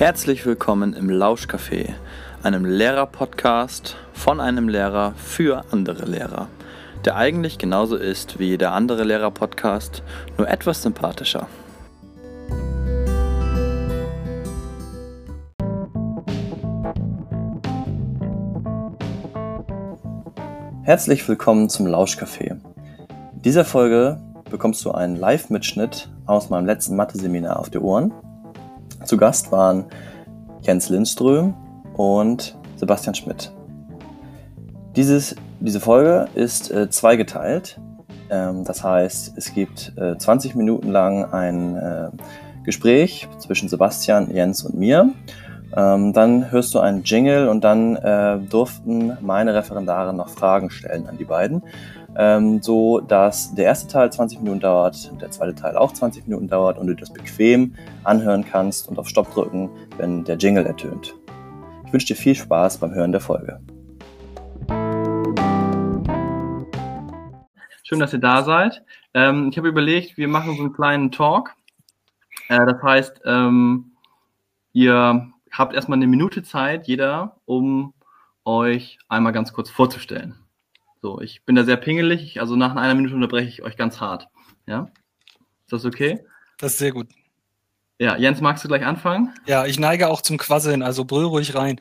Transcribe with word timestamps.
Herzlich 0.00 0.46
willkommen 0.46 0.94
im 0.94 1.10
Lauschcafé, 1.10 1.90
einem 2.42 2.64
Lehrer-Podcast 2.64 3.98
von 4.14 4.40
einem 4.40 4.66
Lehrer 4.66 5.12
für 5.14 5.62
andere 5.72 6.06
Lehrer, 6.06 6.48
der 7.04 7.16
eigentlich 7.16 7.58
genauso 7.58 7.96
ist 7.96 8.38
wie 8.38 8.46
jeder 8.46 8.72
andere 8.72 9.04
Lehrer-Podcast, 9.04 10.02
nur 10.38 10.48
etwas 10.48 10.80
sympathischer. 10.80 11.48
Herzlich 20.82 21.28
willkommen 21.28 21.68
zum 21.68 21.86
Lauschcafé. 21.86 22.52
In 23.34 23.42
dieser 23.42 23.66
Folge 23.66 24.18
bekommst 24.50 24.82
du 24.82 24.92
einen 24.92 25.16
Live-Mitschnitt 25.16 26.08
aus 26.24 26.48
meinem 26.48 26.64
letzten 26.64 26.96
Mathe-Seminar 26.96 27.60
auf 27.60 27.68
die 27.68 27.80
Ohren. 27.80 28.14
Zu 29.04 29.16
Gast 29.16 29.50
waren 29.50 29.86
Jens 30.62 30.88
Lindström 30.88 31.54
und 31.94 32.56
Sebastian 32.76 33.14
Schmidt. 33.14 33.52
Dieses, 34.96 35.36
diese 35.60 35.80
Folge 35.80 36.28
ist 36.34 36.70
äh, 36.70 36.90
zweigeteilt. 36.90 37.80
Ähm, 38.30 38.64
das 38.64 38.84
heißt, 38.84 39.32
es 39.36 39.54
gibt 39.54 39.92
äh, 39.96 40.16
20 40.16 40.54
Minuten 40.54 40.90
lang 40.90 41.24
ein 41.32 41.76
äh, 41.76 42.10
Gespräch 42.64 43.28
zwischen 43.38 43.68
Sebastian, 43.68 44.30
Jens 44.34 44.64
und 44.64 44.74
mir. 44.74 45.10
Ähm, 45.76 46.12
dann 46.12 46.50
hörst 46.50 46.74
du 46.74 46.80
einen 46.80 47.04
Jingle 47.04 47.48
und 47.48 47.62
dann 47.62 47.96
äh, 47.96 48.38
durften 48.38 49.16
meine 49.20 49.54
Referendare 49.54 50.12
noch 50.12 50.28
Fragen 50.28 50.68
stellen 50.70 51.06
an 51.06 51.16
die 51.16 51.24
beiden 51.24 51.62
ähm, 52.16 52.62
so 52.62 53.00
dass 53.00 53.54
der 53.54 53.66
erste 53.66 53.88
Teil 53.88 54.12
20 54.12 54.40
Minuten 54.40 54.60
dauert, 54.60 55.10
der 55.20 55.30
zweite 55.30 55.54
Teil 55.54 55.76
auch 55.76 55.92
20 55.92 56.26
Minuten 56.26 56.48
dauert 56.48 56.78
und 56.78 56.86
du 56.86 56.94
das 56.94 57.12
bequem 57.12 57.74
anhören 58.04 58.44
kannst 58.44 58.88
und 58.88 58.98
auf 58.98 59.08
Stopp 59.08 59.32
drücken, 59.32 59.70
wenn 59.96 60.24
der 60.24 60.36
Jingle 60.36 60.66
ertönt. 60.66 61.14
Ich 61.86 61.92
wünsche 61.92 62.06
dir 62.08 62.16
viel 62.16 62.34
Spaß 62.34 62.78
beim 62.78 62.92
Hören 62.94 63.12
der 63.12 63.20
Folge. 63.20 63.60
Schön, 67.82 67.98
dass 67.98 68.12
ihr 68.12 68.20
da 68.20 68.44
seid. 68.44 68.84
Ähm, 69.14 69.48
ich 69.50 69.58
habe 69.58 69.68
überlegt, 69.68 70.16
wir 70.16 70.28
machen 70.28 70.54
so 70.54 70.62
einen 70.62 70.72
kleinen 70.72 71.10
Talk. 71.10 71.56
Äh, 72.48 72.64
das 72.64 72.80
heißt, 72.82 73.22
ähm, 73.24 73.92
ihr 74.72 75.32
habt 75.50 75.74
erstmal 75.74 75.98
eine 75.98 76.06
Minute 76.06 76.42
Zeit, 76.42 76.86
jeder, 76.86 77.36
um 77.46 77.92
euch 78.44 78.98
einmal 79.08 79.32
ganz 79.32 79.52
kurz 79.52 79.70
vorzustellen. 79.70 80.39
So, 81.02 81.20
ich 81.20 81.44
bin 81.44 81.56
da 81.56 81.64
sehr 81.64 81.76
pingelig, 81.76 82.40
also 82.40 82.56
nach 82.56 82.76
einer 82.76 82.94
Minute 82.94 83.14
unterbreche 83.14 83.48
ich 83.48 83.62
euch 83.62 83.76
ganz 83.76 84.00
hart. 84.00 84.28
Ja? 84.66 84.90
Ist 85.64 85.72
das 85.72 85.84
okay? 85.84 86.24
Das 86.58 86.72
ist 86.72 86.78
sehr 86.78 86.92
gut. 86.92 87.08
Ja, 88.00 88.16
Jens, 88.16 88.40
magst 88.40 88.64
du 88.64 88.68
gleich 88.68 88.86
anfangen? 88.86 89.34
Ja, 89.44 89.66
ich 89.66 89.78
neige 89.78 90.08
auch 90.08 90.22
zum 90.22 90.38
Quasseln, 90.38 90.82
also 90.82 91.04
brüll 91.04 91.26
ruhig 91.26 91.54
rein. 91.54 91.78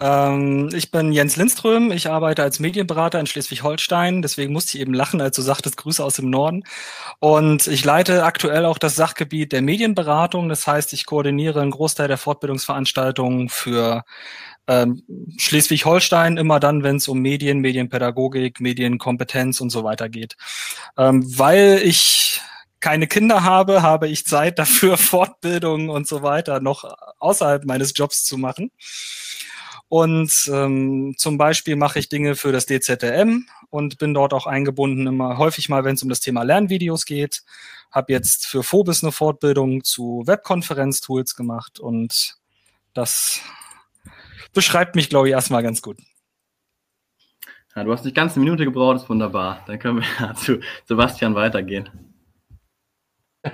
Ähm, 0.00 0.68
ich 0.72 0.90
bin 0.90 1.12
Jens 1.12 1.36
Lindström, 1.36 1.92
ich 1.92 2.10
arbeite 2.10 2.42
als 2.42 2.58
Medienberater 2.58 3.20
in 3.20 3.26
Schleswig-Holstein, 3.26 4.20
deswegen 4.20 4.52
musste 4.52 4.76
ich 4.76 4.80
eben 4.82 4.94
lachen, 4.94 5.20
als 5.20 5.36
du 5.36 5.42
sagtest, 5.42 5.76
Grüße 5.76 6.04
aus 6.04 6.16
dem 6.16 6.28
Norden. 6.28 6.64
Und 7.20 7.68
ich 7.68 7.84
leite 7.84 8.24
aktuell 8.24 8.64
auch 8.64 8.78
das 8.78 8.96
Sachgebiet 8.96 9.52
der 9.52 9.62
Medienberatung, 9.62 10.48
das 10.48 10.66
heißt, 10.66 10.92
ich 10.92 11.06
koordiniere 11.06 11.60
einen 11.60 11.70
Großteil 11.70 12.08
der 12.08 12.18
Fortbildungsveranstaltungen 12.18 13.48
für 13.48 14.02
ähm, 14.70 15.02
Schleswig-Holstein 15.36 16.36
immer 16.36 16.60
dann, 16.60 16.84
wenn 16.84 16.96
es 16.96 17.08
um 17.08 17.18
Medien, 17.18 17.58
Medienpädagogik, 17.58 18.60
Medienkompetenz 18.60 19.60
und 19.60 19.70
so 19.70 19.82
weiter 19.82 20.08
geht. 20.08 20.36
Ähm, 20.96 21.24
weil 21.36 21.80
ich 21.82 22.40
keine 22.78 23.08
Kinder 23.08 23.42
habe, 23.42 23.82
habe 23.82 24.08
ich 24.08 24.26
Zeit 24.26 24.60
dafür, 24.60 24.96
Fortbildungen 24.96 25.90
und 25.90 26.06
so 26.06 26.22
weiter 26.22 26.60
noch 26.60 26.84
außerhalb 27.18 27.64
meines 27.64 27.92
Jobs 27.96 28.24
zu 28.24 28.38
machen. 28.38 28.70
Und 29.88 30.48
ähm, 30.52 31.14
zum 31.18 31.36
Beispiel 31.36 31.74
mache 31.74 31.98
ich 31.98 32.08
Dinge 32.08 32.36
für 32.36 32.52
das 32.52 32.66
DZM 32.66 33.46
und 33.70 33.98
bin 33.98 34.14
dort 34.14 34.32
auch 34.32 34.46
eingebunden, 34.46 35.08
immer 35.08 35.36
häufig 35.36 35.68
mal, 35.68 35.82
wenn 35.82 35.96
es 35.96 36.02
um 36.04 36.08
das 36.08 36.20
Thema 36.20 36.44
Lernvideos 36.44 37.06
geht. 37.06 37.42
Habe 37.90 38.12
jetzt 38.12 38.46
für 38.46 38.62
Phobis 38.62 39.02
eine 39.02 39.10
Fortbildung 39.10 39.82
zu 39.82 40.22
Webkonferenztools 40.26 41.34
gemacht 41.34 41.80
und 41.80 42.36
das 42.94 43.40
beschreibt 44.52 44.96
mich, 44.96 45.08
glaube 45.08 45.28
ich, 45.28 45.32
erstmal 45.32 45.62
ganz 45.62 45.82
gut. 45.82 45.98
Ja, 47.76 47.84
du 47.84 47.92
hast 47.92 48.04
nicht 48.04 48.16
ganz 48.16 48.34
eine 48.34 48.44
Minute 48.44 48.64
gebraucht, 48.64 48.96
ist 48.96 49.08
wunderbar. 49.08 49.62
Dann 49.66 49.78
können 49.78 50.02
wir 50.02 50.34
zu 50.34 50.60
Sebastian 50.86 51.34
weitergehen. 51.34 51.88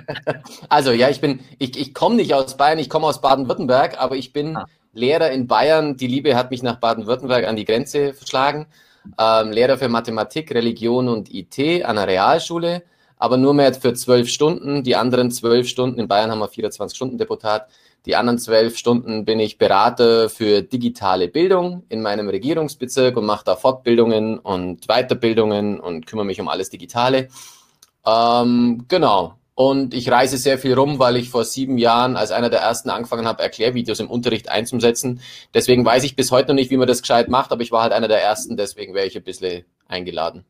Also 0.69 0.91
ja, 0.91 1.09
ich 1.09 1.21
bin, 1.21 1.39
ich, 1.59 1.77
ich 1.77 1.93
komme 1.93 2.17
nicht 2.17 2.33
aus 2.33 2.57
Bayern, 2.57 2.77
ich 2.77 2.89
komme 2.89 3.07
aus 3.07 3.21
Baden-Württemberg, 3.21 3.97
aber 3.99 4.17
ich 4.17 4.33
bin 4.33 4.57
ah. 4.57 4.65
Lehrer 4.91 5.31
in 5.31 5.47
Bayern. 5.47 5.95
Die 5.95 6.07
Liebe 6.07 6.35
hat 6.35 6.51
mich 6.51 6.61
nach 6.61 6.77
Baden-Württemberg 6.79 7.47
an 7.47 7.55
die 7.55 7.63
Grenze 7.63 8.13
verschlagen. 8.13 8.67
Ähm, 9.17 9.51
Lehrer 9.51 9.77
für 9.77 9.87
Mathematik, 9.87 10.53
Religion 10.53 11.07
und 11.07 11.33
IT 11.33 11.85
an 11.85 11.95
der 11.95 12.07
Realschule, 12.07 12.83
aber 13.17 13.37
nur 13.37 13.53
mehr 13.53 13.73
für 13.73 13.93
zwölf 13.93 14.29
Stunden. 14.29 14.83
Die 14.83 14.95
anderen 14.95 15.31
zwölf 15.31 15.67
Stunden, 15.67 15.99
in 15.99 16.07
Bayern 16.07 16.31
haben 16.31 16.39
wir 16.39 16.49
24 16.49 16.95
Stunden 16.95 17.17
Deputat, 17.17 17.69
die 18.05 18.15
anderen 18.15 18.39
zwölf 18.39 18.77
Stunden 18.77 19.25
bin 19.25 19.39
ich 19.39 19.57
Berater 19.57 20.29
für 20.29 20.61
digitale 20.61 21.27
Bildung 21.27 21.83
in 21.89 22.01
meinem 22.01 22.29
Regierungsbezirk 22.29 23.17
und 23.17 23.25
mache 23.25 23.43
da 23.45 23.55
Fortbildungen 23.55 24.39
und 24.39 24.87
Weiterbildungen 24.87 25.79
und 25.79 26.07
kümmere 26.07 26.25
mich 26.25 26.39
um 26.39 26.47
alles 26.47 26.69
Digitale. 26.69 27.27
Ähm, 28.05 28.85
genau. 28.87 29.35
Und 29.55 29.95
ich 29.95 30.11
reise 30.11 30.37
sehr 30.37 30.59
viel 30.59 30.75
rum, 30.75 30.99
weil 30.99 31.17
ich 31.17 31.29
vor 31.29 31.43
sieben 31.43 31.79
Jahren 31.79 32.15
als 32.15 32.31
einer 32.31 32.51
der 32.51 32.59
ersten 32.59 32.91
angefangen 32.91 33.27
habe, 33.27 33.41
Erklärvideos 33.41 33.99
im 33.99 34.09
Unterricht 34.09 34.49
einzusetzen. 34.49 35.19
Deswegen 35.53 35.83
weiß 35.83 36.03
ich 36.03 36.15
bis 36.15 36.31
heute 36.31 36.49
noch 36.49 36.55
nicht, 36.55 36.69
wie 36.69 36.77
man 36.77 36.87
das 36.87 37.01
gescheit 37.01 37.27
macht, 37.27 37.51
aber 37.51 37.63
ich 37.63 37.71
war 37.71 37.81
halt 37.81 37.91
einer 37.91 38.07
der 38.07 38.21
ersten, 38.21 38.55
deswegen 38.55 38.93
wäre 38.93 39.07
ich 39.07 39.17
ein 39.17 39.23
bisschen 39.23 39.65
eingeladen. 39.87 40.45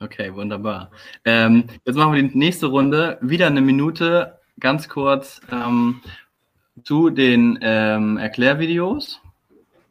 Okay, 0.00 0.34
wunderbar. 0.34 0.90
Ähm, 1.26 1.64
jetzt 1.84 1.96
machen 1.96 2.14
wir 2.14 2.22
die 2.22 2.38
nächste 2.38 2.68
Runde. 2.68 3.18
Wieder 3.20 3.48
eine 3.48 3.60
Minute 3.60 4.39
ganz 4.60 4.88
kurz 4.88 5.40
ähm, 5.50 6.00
zu 6.84 7.10
den 7.10 7.58
ähm, 7.62 8.18
Erklärvideos. 8.18 9.20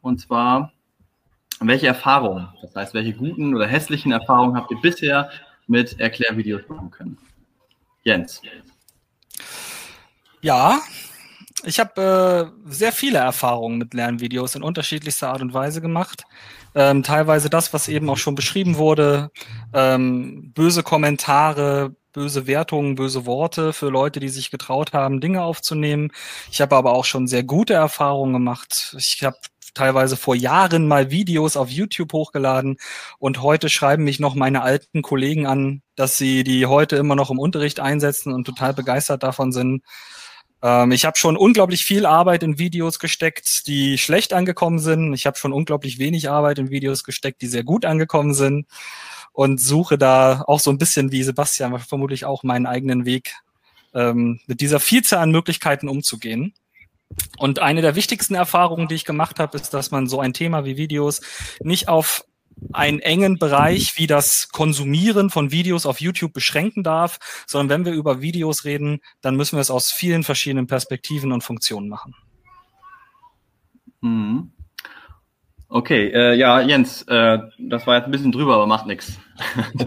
Und 0.02 0.20
zwar, 0.20 0.72
welche 1.60 1.88
Erfahrungen, 1.88 2.48
das 2.62 2.74
heißt, 2.74 2.94
welche 2.94 3.12
guten 3.12 3.54
oder 3.54 3.66
hässlichen 3.66 4.12
Erfahrungen 4.12 4.56
habt 4.56 4.70
ihr 4.70 4.80
bisher 4.80 5.30
mit 5.66 6.00
Erklärvideos 6.00 6.62
machen 6.68 6.90
können? 6.90 7.18
Jens. 8.02 8.40
Ja, 10.40 10.80
ich 11.64 11.78
habe 11.78 12.52
äh, 12.66 12.70
sehr 12.70 12.92
viele 12.92 13.18
Erfahrungen 13.18 13.76
mit 13.76 13.92
Lernvideos 13.92 14.54
in 14.54 14.62
unterschiedlichster 14.62 15.28
Art 15.28 15.42
und 15.42 15.52
Weise 15.52 15.82
gemacht. 15.82 16.24
Ähm, 16.74 17.02
teilweise 17.02 17.50
das, 17.50 17.74
was 17.74 17.88
eben 17.88 18.08
auch 18.08 18.16
schon 18.16 18.34
beschrieben 18.34 18.76
wurde, 18.76 19.30
ähm, 19.74 20.52
böse 20.54 20.82
Kommentare, 20.82 21.94
böse 22.12 22.46
Wertungen, 22.46 22.94
böse 22.96 23.26
Worte 23.26 23.72
für 23.72 23.88
Leute, 23.90 24.20
die 24.20 24.28
sich 24.28 24.50
getraut 24.50 24.92
haben, 24.92 25.20
Dinge 25.20 25.42
aufzunehmen. 25.42 26.10
Ich 26.50 26.60
habe 26.60 26.76
aber 26.76 26.92
auch 26.92 27.04
schon 27.04 27.26
sehr 27.26 27.44
gute 27.44 27.74
Erfahrungen 27.74 28.32
gemacht. 28.32 28.94
Ich 28.98 29.22
habe 29.24 29.36
teilweise 29.74 30.16
vor 30.16 30.34
Jahren 30.34 30.88
mal 30.88 31.10
Videos 31.10 31.56
auf 31.56 31.70
YouTube 31.70 32.12
hochgeladen 32.12 32.76
und 33.18 33.42
heute 33.42 33.68
schreiben 33.68 34.04
mich 34.04 34.20
noch 34.20 34.34
meine 34.34 34.62
alten 34.62 35.02
Kollegen 35.02 35.46
an, 35.46 35.82
dass 35.96 36.18
sie 36.18 36.44
die 36.44 36.66
heute 36.66 36.96
immer 36.96 37.14
noch 37.14 37.30
im 37.30 37.38
Unterricht 37.38 37.80
einsetzen 37.80 38.32
und 38.32 38.44
total 38.44 38.74
begeistert 38.74 39.22
davon 39.22 39.52
sind. 39.52 39.82
Ähm, 40.62 40.92
ich 40.92 41.04
habe 41.04 41.18
schon 41.18 41.36
unglaublich 41.36 41.84
viel 41.84 42.06
Arbeit 42.06 42.42
in 42.42 42.58
Videos 42.58 42.98
gesteckt, 42.98 43.66
die 43.66 43.98
schlecht 43.98 44.32
angekommen 44.32 44.78
sind. 44.78 45.14
Ich 45.14 45.26
habe 45.26 45.38
schon 45.38 45.52
unglaublich 45.52 45.98
wenig 45.98 46.30
Arbeit 46.30 46.58
in 46.58 46.70
Videos 46.70 47.04
gesteckt, 47.04 47.42
die 47.42 47.46
sehr 47.46 47.64
gut 47.64 47.84
angekommen 47.84 48.34
sind 48.34 48.66
und 49.40 49.58
suche 49.58 49.96
da 49.96 50.44
auch 50.48 50.60
so 50.60 50.70
ein 50.70 50.76
bisschen 50.76 51.12
wie 51.12 51.22
Sebastian 51.22 51.78
vermutlich 51.78 52.26
auch 52.26 52.42
meinen 52.42 52.66
eigenen 52.66 53.06
Weg, 53.06 53.36
ähm, 53.94 54.38
mit 54.46 54.60
dieser 54.60 54.80
Vielzahl 54.80 55.20
an 55.20 55.30
Möglichkeiten 55.30 55.88
umzugehen. 55.88 56.52
Und 57.38 57.58
eine 57.58 57.80
der 57.80 57.94
wichtigsten 57.94 58.34
Erfahrungen, 58.34 58.86
die 58.86 58.96
ich 58.96 59.06
gemacht 59.06 59.38
habe, 59.38 59.56
ist, 59.56 59.72
dass 59.72 59.90
man 59.92 60.08
so 60.08 60.20
ein 60.20 60.34
Thema 60.34 60.66
wie 60.66 60.76
Videos 60.76 61.22
nicht 61.62 61.88
auf 61.88 62.26
einen 62.74 63.00
engen 63.00 63.38
Bereich 63.38 63.96
wie 63.96 64.06
das 64.06 64.50
Konsumieren 64.50 65.30
von 65.30 65.50
Videos 65.50 65.86
auf 65.86 66.02
YouTube 66.02 66.34
beschränken 66.34 66.82
darf, 66.82 67.18
sondern 67.46 67.78
wenn 67.78 67.86
wir 67.86 67.98
über 67.98 68.20
Videos 68.20 68.66
reden, 68.66 69.00
dann 69.22 69.36
müssen 69.36 69.56
wir 69.56 69.62
es 69.62 69.70
aus 69.70 69.90
vielen 69.90 70.22
verschiedenen 70.22 70.66
Perspektiven 70.66 71.32
und 71.32 71.42
Funktionen 71.42 71.88
machen. 71.88 72.14
Mhm. 74.02 74.52
Okay, 75.72 76.08
äh, 76.08 76.34
ja, 76.34 76.60
Jens, 76.60 77.02
äh, 77.02 77.38
das 77.58 77.86
war 77.86 77.96
jetzt 77.96 78.06
ein 78.06 78.10
bisschen 78.10 78.32
drüber, 78.32 78.54
aber 78.54 78.66
macht 78.66 78.86
nichts. 78.86 79.18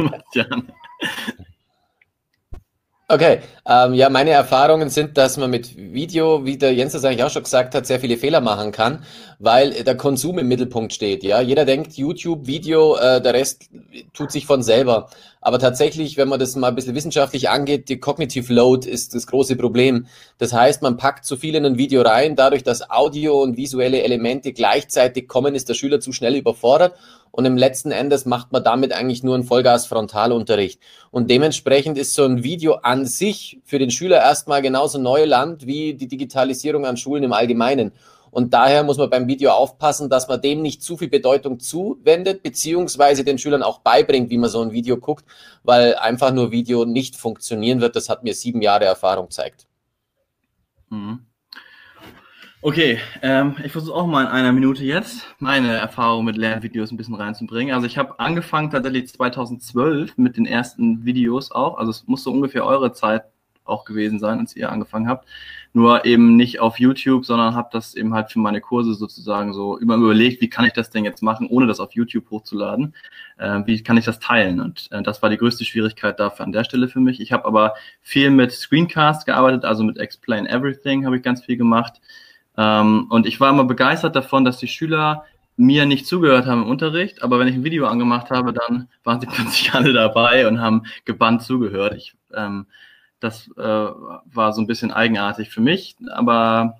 Okay, 3.10 3.42
ähm, 3.68 3.94
ja, 3.94 4.10
meine 4.10 4.32
Erfahrungen 4.32 4.90
sind, 4.90 5.18
dass 5.18 5.38
man 5.38 5.52
mit 5.52 5.76
Video, 5.76 6.46
wie 6.46 6.58
der 6.58 6.74
Jens 6.74 6.94
das 6.94 7.04
eigentlich 7.04 7.24
auch 7.24 7.30
schon 7.30 7.44
gesagt 7.44 7.76
hat, 7.76 7.86
sehr 7.86 8.00
viele 8.00 8.18
Fehler 8.18 8.42
machen 8.42 8.72
kann, 8.72 9.04
weil 9.44 9.84
der 9.84 9.98
Konsum 9.98 10.40
im 10.40 10.48
Mittelpunkt 10.48 10.94
steht. 10.94 11.22
Ja, 11.22 11.42
jeder 11.42 11.66
denkt 11.66 11.98
YouTube, 11.98 12.48
Video, 12.48 12.96
äh, 12.96 13.22
der 13.22 13.34
Rest 13.34 13.70
tut 14.14 14.32
sich 14.32 14.46
von 14.46 14.64
selber. 14.64 15.10
Aber 15.42 15.60
tatsächlich, 15.60 16.16
wenn 16.16 16.30
man 16.30 16.40
das 16.40 16.56
mal 16.56 16.70
ein 16.70 16.76
bisschen 16.76 16.96
wissenschaftlich 16.96 17.50
angeht, 17.50 17.90
die 17.90 18.00
Cognitive 18.00 18.54
Load 18.54 18.90
ist 18.90 19.14
das 19.14 19.28
große 19.28 19.58
Problem. 19.58 20.08
Das 20.38 20.54
heißt, 20.54 20.82
man 20.82 20.96
packt 20.96 21.26
zu 21.26 21.36
viel 21.36 21.56
in 21.56 21.66
ein 21.66 21.78
Video 21.78 22.04
rein, 22.04 22.38
dadurch, 22.38 22.64
dass 22.64 22.90
Audio 22.90 23.42
und 23.42 23.58
visuelle 23.58 24.04
Elemente 24.04 24.54
gleichzeitig 24.54 25.28
kommen, 25.28 25.56
ist 25.56 25.68
der 25.68 25.74
Schüler 25.74 26.00
zu 26.00 26.14
schnell 26.14 26.38
überfordert 26.38 26.94
und 27.32 27.44
im 27.44 27.58
letzten 27.58 27.92
Endes 27.92 28.26
macht 28.26 28.54
man 28.54 28.64
damit 28.64 28.94
eigentlich 28.94 29.24
nur 29.24 29.36
einen 29.36 29.44
Vollgas-Frontalunterricht. 29.44 30.80
Und 31.12 31.30
dementsprechend 31.30 31.98
ist 31.98 32.14
so 32.14 32.24
ein 32.24 32.44
Video 32.44 32.76
an 32.76 33.06
sich 33.06 33.60
für 33.66 33.78
den 33.78 33.92
Schüler 33.92 34.22
erstmal 34.22 34.62
genauso 34.62 35.00
Neuland 35.00 35.68
wie 35.68 35.96
die 35.96 36.08
Digitalisierung 36.08 36.86
an 36.86 36.96
Schulen 36.96 37.24
im 37.24 37.34
Allgemeinen. 37.34 37.92
Und 38.34 38.54
daher 38.54 38.84
muss 38.84 38.98
man 38.98 39.12
beim 39.12 39.28
Video 39.28 39.52
aufpassen, 39.52 40.10
dass 40.10 40.28
man 40.28 40.42
dem 40.42 40.64
nicht 40.64 40.82
zu 40.82 40.98
viel 40.98 41.10
Bedeutung 41.10 41.60
zuwendet, 41.60 42.42
beziehungsweise 42.42 43.24
den 43.24 43.38
Schülern 43.38 43.62
auch 43.62 43.80
beibringt, 43.80 44.32
wie 44.32 44.40
man 44.40 44.50
so 44.50 44.62
ein 44.62 44.72
Video 44.72 44.98
guckt, 44.98 45.24
weil 45.64 45.96
einfach 45.96 46.34
nur 46.34 46.52
Video 46.52 46.84
nicht 46.84 47.16
funktionieren 47.16 47.80
wird. 47.80 47.96
Das 47.96 48.10
hat 48.10 48.24
mir 48.24 48.34
sieben 48.34 48.64
Jahre 48.64 48.86
Erfahrung 48.86 49.28
gezeigt. 49.28 49.68
Mhm. 50.90 51.20
Okay, 52.64 52.98
ähm, 53.22 53.56
ich 53.64 53.72
versuche 53.72 53.94
auch 53.94 54.08
mal 54.08 54.24
in 54.24 54.30
einer 54.30 54.54
Minute 54.54 54.84
jetzt 54.84 55.28
meine 55.38 55.74
Erfahrung 55.74 56.26
mit 56.26 56.38
Lernvideos 56.38 56.92
ein 56.92 56.98
bisschen 56.98 57.14
reinzubringen. 57.14 57.76
Also 57.76 57.86
ich 57.86 57.98
habe 57.98 58.20
angefangen 58.20 58.72
tatsächlich 58.72 59.10
2012 59.10 60.18
mit 60.18 60.38
den 60.38 60.46
ersten 60.46 61.06
Videos 61.06 61.52
auch. 61.52 61.78
Also 61.78 61.92
es 61.92 62.08
muss 62.08 62.24
so 62.24 62.32
ungefähr 62.32 62.66
eure 62.66 62.94
Zeit 62.94 63.26
auch 63.66 63.86
gewesen 63.86 64.18
sein, 64.18 64.40
als 64.40 64.56
ihr 64.56 64.72
angefangen 64.72 65.08
habt. 65.08 65.28
Nur 65.76 66.06
eben 66.06 66.36
nicht 66.36 66.60
auf 66.60 66.80
YouTube, 66.80 67.26
sondern 67.26 67.56
habe 67.56 67.70
das 67.72 67.96
eben 67.96 68.14
halt 68.14 68.32
für 68.32 68.38
meine 68.38 68.62
Kurse 68.62 68.94
sozusagen 68.94 69.54
so 69.54 69.80
über 69.80 69.96
überlegt, 69.96 70.40
wie 70.40 70.50
kann 70.50 70.66
ich 70.66 70.74
das 70.74 70.92
denn 70.92 71.04
jetzt 71.04 71.24
machen, 71.24 71.48
ohne 71.48 71.66
das 71.66 71.80
auf 71.80 71.94
YouTube 71.94 72.30
hochzuladen? 72.30 72.94
Äh, 73.40 73.62
wie 73.66 73.82
kann 73.82 73.98
ich 73.98 74.06
das 74.06 74.20
teilen? 74.20 74.62
Und 74.62 74.88
äh, 74.92 75.02
das 75.02 75.24
war 75.24 75.32
die 75.32 75.38
größte 75.38 75.66
Schwierigkeit 75.66 76.20
dafür 76.20 76.46
an 76.46 76.52
der 76.52 76.64
Stelle 76.64 76.88
für 76.88 77.00
mich. 77.00 77.20
Ich 77.20 77.32
habe 77.32 77.46
aber 77.46 77.74
viel 78.02 78.30
mit 78.30 78.52
Screencast 78.52 79.26
gearbeitet, 79.26 79.66
also 79.66 79.84
mit 79.84 79.98
Explain 79.98 80.46
Everything 80.46 81.06
habe 81.08 81.18
ich 81.18 81.24
ganz 81.24 81.44
viel 81.44 81.58
gemacht. 81.58 82.02
Ähm, 82.56 83.08
und 83.10 83.26
ich 83.26 83.40
war 83.40 83.50
immer 83.50 83.64
begeistert 83.66 84.16
davon, 84.16 84.46
dass 84.46 84.58
die 84.60 84.68
Schüler 84.68 85.26
mir 85.56 85.86
nicht 85.86 86.08
zugehört 86.08 86.46
haben 86.46 86.64
im 86.64 86.70
Unterricht, 86.70 87.22
aber 87.24 87.40
wenn 87.40 87.48
ich 87.48 87.56
ein 87.56 87.64
Video 87.64 87.88
angemacht 87.88 88.32
habe, 88.32 88.54
dann 88.54 88.90
waren 89.04 89.22
sie 89.22 89.28
plötzlich 89.32 89.74
alle 89.74 89.94
dabei 89.94 90.48
und 90.48 90.62
haben 90.62 90.84
gebannt 91.06 91.44
zugehört. 91.44 91.96
Ich 91.96 92.16
ähm, 92.34 92.68
das 93.24 93.50
äh, 93.58 93.62
war 93.62 94.54
so 94.54 94.62
ein 94.62 94.68
bisschen 94.68 94.92
eigenartig 94.92 95.50
für 95.50 95.62
mich, 95.62 95.96
aber 96.12 96.78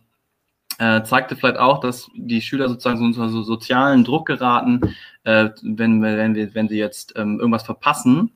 äh, 0.80 1.04
zeigte 1.04 1.36
vielleicht 1.36 1.58
auch, 1.58 1.80
dass 1.80 2.10
die 2.16 2.42
Schüler 2.42 2.68
sozusagen 2.68 2.98
so 2.98 3.06
unter 3.06 3.30
so 3.30 3.44
sozialen 3.44 4.04
Druck 4.04 4.28
geraten, 4.28 4.82
äh, 5.24 5.50
wenn, 5.62 6.02
wenn, 6.02 6.36
wir, 6.36 6.54
wenn 6.56 6.68
sie 6.68 6.78
jetzt 6.78 7.14
ähm, 7.16 7.40
irgendwas 7.40 7.64
verpassen. 7.64 8.32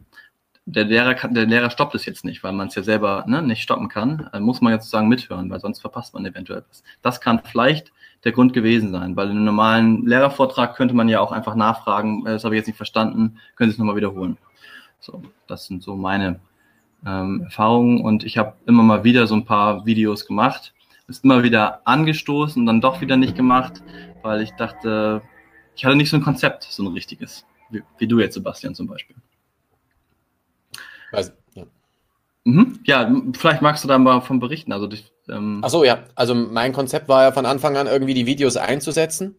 Der 0.65 0.83
Lehrer, 0.83 1.15
kann, 1.15 1.33
der 1.33 1.45
Lehrer 1.45 1.69
stoppt 1.69 1.95
es 1.95 2.05
jetzt 2.05 2.25
nicht, 2.25 2.43
weil 2.43 2.51
man 2.51 2.67
es 2.67 2.75
ja 2.75 2.83
selber 2.83 3.23
ne, 3.25 3.41
nicht 3.41 3.61
stoppen 3.61 3.89
kann. 3.89 4.29
Äh, 4.33 4.39
muss 4.39 4.61
man 4.61 4.73
jetzt 4.73 4.83
sozusagen 4.83 5.07
mithören, 5.07 5.49
weil 5.49 5.59
sonst 5.59 5.79
verpasst 5.79 6.13
man 6.13 6.25
eventuell 6.25 6.63
was. 6.69 6.83
Das 7.01 7.21
kann 7.21 7.41
vielleicht 7.43 7.91
der 8.23 8.33
Grund 8.33 8.53
gewesen 8.53 8.91
sein, 8.91 9.15
weil 9.15 9.27
in 9.27 9.37
einem 9.37 9.45
normalen 9.45 10.05
Lehrervortrag 10.05 10.75
könnte 10.75 10.95
man 10.95 11.07
ja 11.07 11.19
auch 11.21 11.31
einfach 11.31 11.55
nachfragen, 11.55 12.25
äh, 12.25 12.31
das 12.31 12.43
habe 12.43 12.55
ich 12.55 12.59
jetzt 12.59 12.67
nicht 12.67 12.77
verstanden, 12.77 13.39
können 13.55 13.71
Sie 13.71 13.75
es 13.75 13.79
nochmal 13.79 13.95
wiederholen. 13.95 14.37
So, 14.99 15.21
das 15.47 15.65
sind 15.65 15.83
so 15.83 15.95
meine 15.95 16.39
ähm, 17.07 17.43
Erfahrungen 17.43 18.01
und 18.01 18.23
ich 18.23 18.37
habe 18.37 18.53
immer 18.65 18.83
mal 18.83 19.03
wieder 19.03 19.27
so 19.27 19.35
ein 19.35 19.45
paar 19.45 19.85
Videos 19.85 20.25
gemacht. 20.25 20.73
Ist 21.07 21.23
immer 21.23 21.41
wieder 21.41 21.81
angestoßen 21.85 22.61
und 22.61 22.65
dann 22.65 22.81
doch 22.81 22.99
wieder 22.99 23.15
nicht 23.15 23.35
gemacht, 23.35 23.81
weil 24.23 24.41
ich 24.41 24.51
dachte, 24.51 25.21
ich 25.73 25.85
hatte 25.85 25.95
nicht 25.95 26.09
so 26.09 26.17
ein 26.17 26.23
Konzept, 26.23 26.63
so 26.63 26.83
ein 26.83 26.87
richtiges, 26.87 27.45
wie, 27.69 27.81
wie 27.97 28.07
du 28.07 28.19
jetzt, 28.19 28.33
Sebastian, 28.33 28.75
zum 28.75 28.87
Beispiel. 28.87 29.15
Also, 31.13 31.31
ja. 31.53 31.63
Mhm. 32.43 32.79
ja, 32.83 33.09
vielleicht 33.37 33.61
magst 33.61 33.85
du 33.85 33.87
da 33.87 33.97
mal 33.97 34.19
von 34.19 34.41
berichten. 34.41 34.73
Also, 34.73 34.89
ähm 35.29 35.61
Ach 35.63 35.69
so, 35.69 35.85
ja. 35.85 35.99
Also 36.15 36.35
mein 36.35 36.73
Konzept 36.73 37.07
war 37.07 37.23
ja 37.23 37.31
von 37.31 37.45
Anfang 37.45 37.77
an 37.77 37.87
irgendwie 37.87 38.13
die 38.13 38.25
Videos 38.25 38.57
einzusetzen 38.57 39.35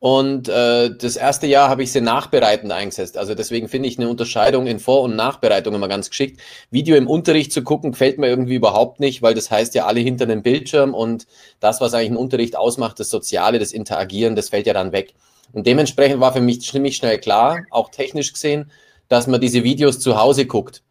und 0.00 0.48
äh, 0.48 0.90
das 0.96 1.16
erste 1.16 1.46
Jahr 1.46 1.68
habe 1.68 1.82
ich 1.82 1.92
sie 1.92 2.00
nachbereitend 2.00 2.72
eingesetzt. 2.72 3.18
Also 3.18 3.34
deswegen 3.34 3.68
finde 3.68 3.86
ich 3.86 3.98
eine 3.98 4.08
Unterscheidung 4.08 4.66
in 4.66 4.80
Vor- 4.80 5.02
und 5.02 5.14
Nachbereitung 5.14 5.74
immer 5.74 5.88
ganz 5.88 6.08
geschickt. 6.08 6.40
Video 6.70 6.96
im 6.96 7.06
Unterricht 7.06 7.52
zu 7.52 7.62
gucken, 7.62 7.92
gefällt 7.92 8.16
mir 8.16 8.28
irgendwie 8.28 8.54
überhaupt 8.54 8.98
nicht, 8.98 9.20
weil 9.20 9.34
das 9.34 9.50
heißt 9.50 9.74
ja 9.74 9.84
alle 9.84 10.00
hinter 10.00 10.24
einem 10.24 10.42
Bildschirm 10.42 10.94
und 10.94 11.26
das, 11.60 11.82
was 11.82 11.92
eigentlich 11.92 12.08
einen 12.08 12.16
Unterricht 12.16 12.56
ausmacht, 12.56 12.98
das 12.98 13.10
Soziale, 13.10 13.58
das 13.58 13.72
Interagieren, 13.72 14.36
das 14.36 14.48
fällt 14.48 14.66
ja 14.66 14.72
dann 14.72 14.92
weg. 14.92 15.12
Und 15.52 15.66
dementsprechend 15.66 16.20
war 16.20 16.32
für 16.32 16.40
mich 16.40 16.62
ziemlich 16.62 16.96
schnell 16.96 17.18
klar, 17.18 17.66
auch 17.70 17.90
technisch 17.90 18.32
gesehen, 18.32 18.70
dass 19.08 19.26
man 19.26 19.40
diese 19.40 19.64
Videos 19.64 19.98
zu 19.98 20.18
Hause 20.18 20.46
guckt. 20.46 20.82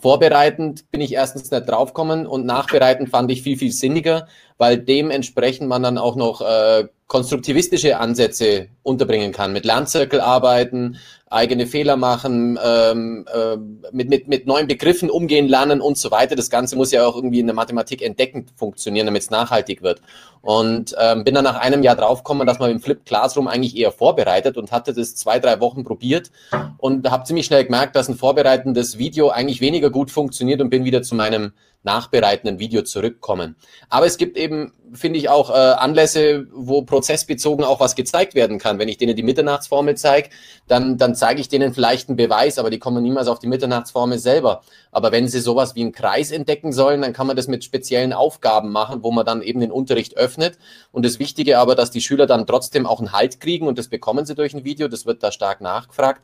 Vorbereitend 0.00 0.90
bin 0.90 1.00
ich 1.00 1.12
erstens 1.12 1.52
nicht 1.52 1.68
draufgekommen 1.68 2.26
und 2.26 2.44
nachbereitend 2.44 3.10
fand 3.10 3.30
ich 3.30 3.42
viel, 3.42 3.56
viel 3.56 3.70
sinniger, 3.70 4.26
weil 4.58 4.78
dementsprechend 4.78 5.68
man 5.68 5.84
dann 5.84 5.98
auch 5.98 6.16
noch 6.16 6.40
äh, 6.40 6.88
konstruktivistische 7.06 7.98
Ansätze 7.98 8.68
unterbringen 8.82 9.30
kann, 9.30 9.52
mit 9.52 9.64
Lernzirkel 9.64 10.20
arbeiten, 10.20 10.98
eigene 11.28 11.66
Fehler 11.66 11.96
machen, 11.96 12.58
ähm, 12.64 13.26
äh, 13.32 13.56
mit, 13.92 14.08
mit, 14.08 14.28
mit 14.28 14.46
neuen 14.46 14.66
Begriffen 14.66 15.10
umgehen 15.10 15.48
lernen 15.48 15.80
und 15.80 15.98
so 15.98 16.10
weiter. 16.10 16.34
Das 16.34 16.50
Ganze 16.50 16.76
muss 16.76 16.92
ja 16.92 17.06
auch 17.06 17.16
irgendwie 17.16 17.40
in 17.40 17.46
der 17.46 17.54
Mathematik 17.54 18.02
entdeckend 18.02 18.52
funktionieren, 18.56 19.06
damit 19.06 19.22
es 19.22 19.30
nachhaltig 19.30 19.82
wird. 19.82 20.00
Und 20.42 20.94
ähm, 21.00 21.24
bin 21.24 21.34
dann 21.34 21.44
nach 21.44 21.56
einem 21.56 21.82
Jahr 21.82 21.96
draufgekommen, 21.96 22.46
dass 22.46 22.58
man 22.58 22.70
im 22.70 22.80
Flip 22.80 23.04
Classroom 23.04 23.48
eigentlich 23.48 23.76
eher 23.76 23.90
vorbereitet 23.90 24.56
und 24.56 24.70
hatte 24.70 24.92
das 24.92 25.16
zwei, 25.16 25.40
drei 25.40 25.60
Wochen 25.60 25.82
probiert 25.82 26.30
und 26.78 27.10
habe 27.10 27.24
ziemlich 27.24 27.46
schnell 27.46 27.64
gemerkt, 27.64 27.96
dass 27.96 28.08
ein 28.08 28.16
vorbereitendes 28.16 28.98
Video 28.98 29.28
eigentlich 29.30 29.60
weniger 29.60 29.90
gut 29.90 30.10
funktioniert 30.12 30.60
und 30.60 30.70
bin 30.70 30.84
wieder 30.84 31.02
zu 31.02 31.16
meinem 31.16 31.52
nachbereitenden 31.86 32.58
Video 32.58 32.82
zurückkommen. 32.82 33.56
Aber 33.88 34.04
es 34.04 34.18
gibt 34.18 34.36
eben, 34.36 34.72
finde 34.92 35.18
ich, 35.18 35.30
auch 35.30 35.50
äh, 35.50 35.54
Anlässe, 35.54 36.46
wo 36.52 36.82
prozessbezogen 36.96 37.62
auch 37.62 37.78
was 37.78 37.94
gezeigt 37.94 38.34
werden 38.34 38.58
kann. 38.58 38.78
Wenn 38.78 38.88
ich 38.88 38.96
denen 38.96 39.14
die 39.14 39.22
Mitternachtsformel 39.22 39.98
zeige, 39.98 40.30
dann, 40.66 40.96
dann 40.96 41.14
zeige 41.14 41.42
ich 41.42 41.50
denen 41.50 41.74
vielleicht 41.74 42.08
einen 42.08 42.16
Beweis, 42.16 42.58
aber 42.58 42.70
die 42.70 42.78
kommen 42.78 43.02
niemals 43.02 43.28
auf 43.28 43.38
die 43.38 43.48
Mitternachtsformel 43.48 44.18
selber. 44.18 44.62
Aber 44.92 45.12
wenn 45.12 45.28
sie 45.28 45.40
sowas 45.40 45.74
wie 45.74 45.82
einen 45.82 45.92
Kreis 45.92 46.30
entdecken 46.30 46.72
sollen, 46.72 47.02
dann 47.02 47.12
kann 47.12 47.26
man 47.26 47.36
das 47.36 47.48
mit 47.48 47.64
speziellen 47.64 48.14
Aufgaben 48.14 48.72
machen, 48.72 49.02
wo 49.02 49.10
man 49.10 49.26
dann 49.26 49.42
eben 49.42 49.60
den 49.60 49.70
Unterricht 49.70 50.16
öffnet. 50.16 50.56
Und 50.90 51.04
das 51.04 51.18
Wichtige 51.18 51.58
aber, 51.58 51.74
dass 51.74 51.90
die 51.90 52.00
Schüler 52.00 52.24
dann 52.24 52.46
trotzdem 52.46 52.86
auch 52.86 53.00
einen 53.00 53.12
Halt 53.12 53.38
kriegen 53.38 53.66
und 53.66 53.76
das 53.76 53.88
bekommen 53.88 54.24
sie 54.24 54.34
durch 54.34 54.54
ein 54.54 54.64
Video, 54.64 54.88
das 54.88 55.04
wird 55.04 55.22
da 55.22 55.30
stark 55.32 55.60
nachgefragt. 55.60 56.22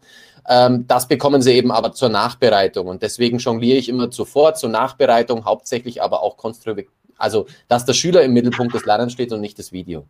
Ähm, 0.49 0.87
das 0.87 1.07
bekommen 1.07 1.43
sie 1.43 1.53
eben 1.53 1.71
aber 1.71 1.93
zur 1.93 2.09
Nachbereitung. 2.09 2.87
Und 2.87 3.03
deswegen 3.03 3.37
jongliere 3.37 3.77
ich 3.77 3.91
immer 3.91 4.11
zuvor 4.11 4.55
zur 4.55 4.71
Nachbereitung, 4.71 5.45
hauptsächlich 5.45 6.03
aber 6.03 6.23
auch 6.23 6.39
konstruktiv. 6.39 6.89
Also, 7.19 7.47
dass 7.69 7.85
der 7.85 7.93
Schüler 7.93 8.23
im 8.23 8.33
Mittelpunkt 8.33 8.75
des 8.75 8.87
Lernens 8.87 9.13
steht 9.13 9.33
und 9.33 9.43
nicht 9.43 9.59
das 9.59 9.71
Video. 9.71 10.07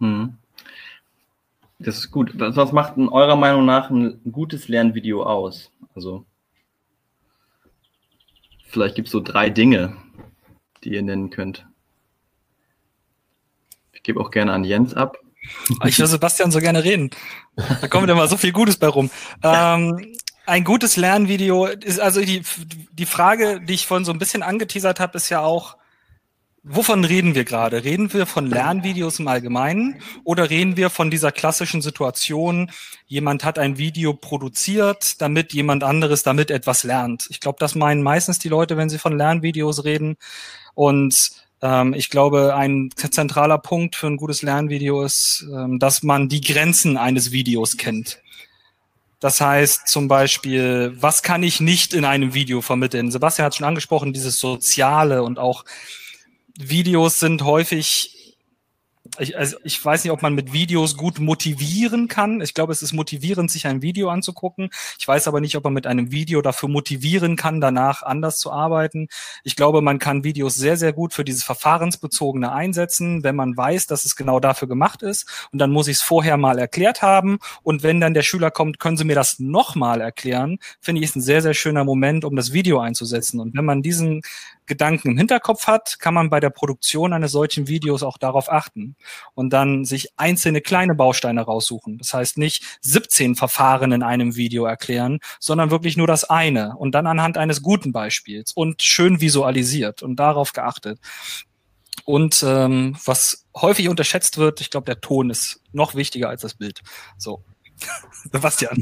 Hm. 0.00 0.36
Das 1.78 1.98
ist 1.98 2.10
gut. 2.10 2.32
Was 2.34 2.72
macht 2.72 2.96
in 2.96 3.08
eurer 3.08 3.36
Meinung 3.36 3.64
nach 3.64 3.90
ein 3.90 4.20
gutes 4.30 4.68
Lernvideo 4.68 5.24
aus? 5.24 5.70
Also, 5.94 6.24
vielleicht 8.68 8.94
gibt 8.94 9.08
es 9.08 9.12
so 9.12 9.20
drei 9.20 9.50
Dinge, 9.50 9.96
die 10.82 10.94
ihr 10.94 11.02
nennen 11.02 11.30
könnt. 11.30 11.66
Ich 13.92 14.02
gebe 14.02 14.20
auch 14.20 14.30
gerne 14.30 14.52
an 14.52 14.64
Jens 14.64 14.94
ab. 14.94 15.18
Ich 15.84 15.98
will 15.98 16.06
Sebastian 16.06 16.50
so 16.50 16.58
gerne 16.60 16.84
reden. 16.84 17.10
Da 17.56 17.88
kommt 17.88 18.08
immer 18.08 18.28
so 18.28 18.36
viel 18.36 18.52
Gutes 18.52 18.76
bei 18.76 18.88
rum. 18.88 19.10
Ähm, 19.42 20.16
ein 20.46 20.64
gutes 20.64 20.96
Lernvideo 20.96 21.66
ist 21.66 22.00
also 22.00 22.20
die, 22.20 22.42
die 22.92 23.06
Frage, 23.06 23.60
die 23.60 23.74
ich 23.74 23.86
vorhin 23.86 24.04
so 24.04 24.12
ein 24.12 24.18
bisschen 24.18 24.42
angeteasert 24.42 25.00
habe, 25.00 25.16
ist 25.16 25.28
ja 25.28 25.40
auch, 25.40 25.76
wovon 26.64 27.04
reden 27.04 27.34
wir 27.34 27.44
gerade? 27.44 27.84
Reden 27.84 28.12
wir 28.12 28.26
von 28.26 28.46
Lernvideos 28.46 29.20
im 29.20 29.28
Allgemeinen 29.28 30.00
oder 30.24 30.48
reden 30.48 30.76
wir 30.76 30.90
von 30.90 31.10
dieser 31.10 31.30
klassischen 31.30 31.82
Situation, 31.82 32.70
jemand 33.06 33.44
hat 33.44 33.58
ein 33.58 33.76
Video 33.76 34.14
produziert, 34.14 35.20
damit 35.20 35.52
jemand 35.52 35.84
anderes 35.84 36.22
damit 36.22 36.50
etwas 36.50 36.82
lernt? 36.82 37.26
Ich 37.28 37.40
glaube, 37.40 37.58
das 37.60 37.74
meinen 37.74 38.02
meistens 38.02 38.38
die 38.38 38.48
Leute, 38.48 38.76
wenn 38.76 38.88
sie 38.88 38.98
von 38.98 39.16
Lernvideos 39.16 39.84
reden. 39.84 40.16
Und 40.74 41.32
ähm, 41.60 41.92
ich 41.92 42.08
glaube, 42.08 42.56
ein 42.56 42.90
zentraler 42.96 43.58
Punkt 43.58 43.94
für 43.94 44.06
ein 44.06 44.16
gutes 44.16 44.42
Lernvideo 44.42 45.02
ist, 45.04 45.46
ähm, 45.54 45.78
dass 45.78 46.02
man 46.02 46.28
die 46.30 46.40
Grenzen 46.40 46.96
eines 46.96 47.30
Videos 47.30 47.76
kennt. 47.76 48.20
Das 49.20 49.40
heißt 49.40 49.88
zum 49.88 50.08
Beispiel, 50.08 50.94
was 50.96 51.22
kann 51.22 51.42
ich 51.42 51.60
nicht 51.60 51.94
in 51.94 52.04
einem 52.04 52.34
Video 52.34 52.60
vermitteln? 52.60 53.10
Sebastian 53.10 53.46
hat 53.46 53.54
schon 53.54 53.66
angesprochen, 53.66 54.12
dieses 54.12 54.38
Soziale 54.38 55.22
und 55.22 55.38
auch 55.38 55.64
Videos 56.58 57.20
sind 57.20 57.42
häufig 57.42 58.14
ich, 59.18 59.36
also 59.36 59.56
ich 59.62 59.84
weiß 59.84 60.04
nicht, 60.04 60.12
ob 60.12 60.22
man 60.22 60.34
mit 60.34 60.52
Videos 60.52 60.96
gut 60.96 61.18
motivieren 61.18 62.08
kann. 62.08 62.40
Ich 62.40 62.54
glaube, 62.54 62.72
es 62.72 62.82
ist 62.82 62.92
motivierend, 62.92 63.50
sich 63.50 63.66
ein 63.66 63.82
Video 63.82 64.08
anzugucken. 64.08 64.70
Ich 64.98 65.06
weiß 65.06 65.28
aber 65.28 65.40
nicht, 65.40 65.56
ob 65.56 65.64
man 65.64 65.74
mit 65.74 65.86
einem 65.86 66.10
Video 66.10 66.40
dafür 66.40 66.68
motivieren 66.68 67.36
kann, 67.36 67.60
danach 67.60 68.02
anders 68.02 68.38
zu 68.38 68.50
arbeiten. 68.50 69.08
Ich 69.44 69.56
glaube, 69.56 69.82
man 69.82 69.98
kann 69.98 70.24
Videos 70.24 70.54
sehr, 70.54 70.76
sehr 70.76 70.92
gut 70.92 71.12
für 71.12 71.24
dieses 71.24 71.44
Verfahrensbezogene 71.44 72.50
einsetzen, 72.52 73.22
wenn 73.22 73.36
man 73.36 73.56
weiß, 73.56 73.86
dass 73.86 74.04
es 74.04 74.16
genau 74.16 74.40
dafür 74.40 74.68
gemacht 74.68 75.02
ist. 75.02 75.48
Und 75.52 75.58
dann 75.58 75.70
muss 75.70 75.88
ich 75.88 75.98
es 75.98 76.02
vorher 76.02 76.36
mal 76.36 76.58
erklärt 76.58 77.02
haben. 77.02 77.38
Und 77.62 77.82
wenn 77.82 78.00
dann 78.00 78.14
der 78.14 78.22
Schüler 78.22 78.50
kommt, 78.50 78.78
können 78.78 78.96
Sie 78.96 79.04
mir 79.04 79.14
das 79.14 79.38
nochmal 79.38 80.00
erklären, 80.00 80.58
finde 80.80 81.00
ich, 81.00 81.10
ist 81.10 81.16
ein 81.16 81.20
sehr, 81.20 81.42
sehr 81.42 81.54
schöner 81.54 81.84
Moment, 81.84 82.24
um 82.24 82.36
das 82.36 82.52
Video 82.52 82.80
einzusetzen. 82.80 83.38
Und 83.38 83.54
wenn 83.54 83.64
man 83.64 83.82
diesen 83.82 84.22
Gedanken 84.66 85.10
im 85.10 85.18
Hinterkopf 85.18 85.66
hat, 85.66 85.98
kann 86.00 86.14
man 86.14 86.30
bei 86.30 86.40
der 86.40 86.50
Produktion 86.50 87.12
eines 87.12 87.32
solchen 87.32 87.68
Videos 87.68 88.02
auch 88.02 88.18
darauf 88.18 88.50
achten 88.50 88.96
und 89.34 89.52
dann 89.52 89.84
sich 89.84 90.08
einzelne 90.16 90.60
kleine 90.60 90.94
Bausteine 90.94 91.42
raussuchen. 91.42 91.98
Das 91.98 92.14
heißt 92.14 92.38
nicht 92.38 92.64
17 92.82 93.34
Verfahren 93.34 93.92
in 93.92 94.02
einem 94.02 94.36
Video 94.36 94.64
erklären, 94.64 95.18
sondern 95.40 95.70
wirklich 95.70 95.96
nur 95.96 96.06
das 96.06 96.24
eine 96.24 96.76
und 96.76 96.94
dann 96.94 97.06
anhand 97.06 97.36
eines 97.38 97.62
guten 97.62 97.92
Beispiels 97.92 98.52
und 98.52 98.82
schön 98.82 99.20
visualisiert 99.20 100.02
und 100.02 100.16
darauf 100.16 100.52
geachtet. 100.52 100.98
Und 102.04 102.42
ähm, 102.46 102.96
was 103.04 103.46
häufig 103.56 103.88
unterschätzt 103.88 104.36
wird, 104.38 104.60
ich 104.60 104.70
glaube, 104.70 104.86
der 104.86 105.00
Ton 105.00 105.30
ist 105.30 105.60
noch 105.72 105.94
wichtiger 105.94 106.28
als 106.28 106.42
das 106.42 106.54
Bild. 106.54 106.82
So. 107.16 107.42
Sebastian. 108.32 108.76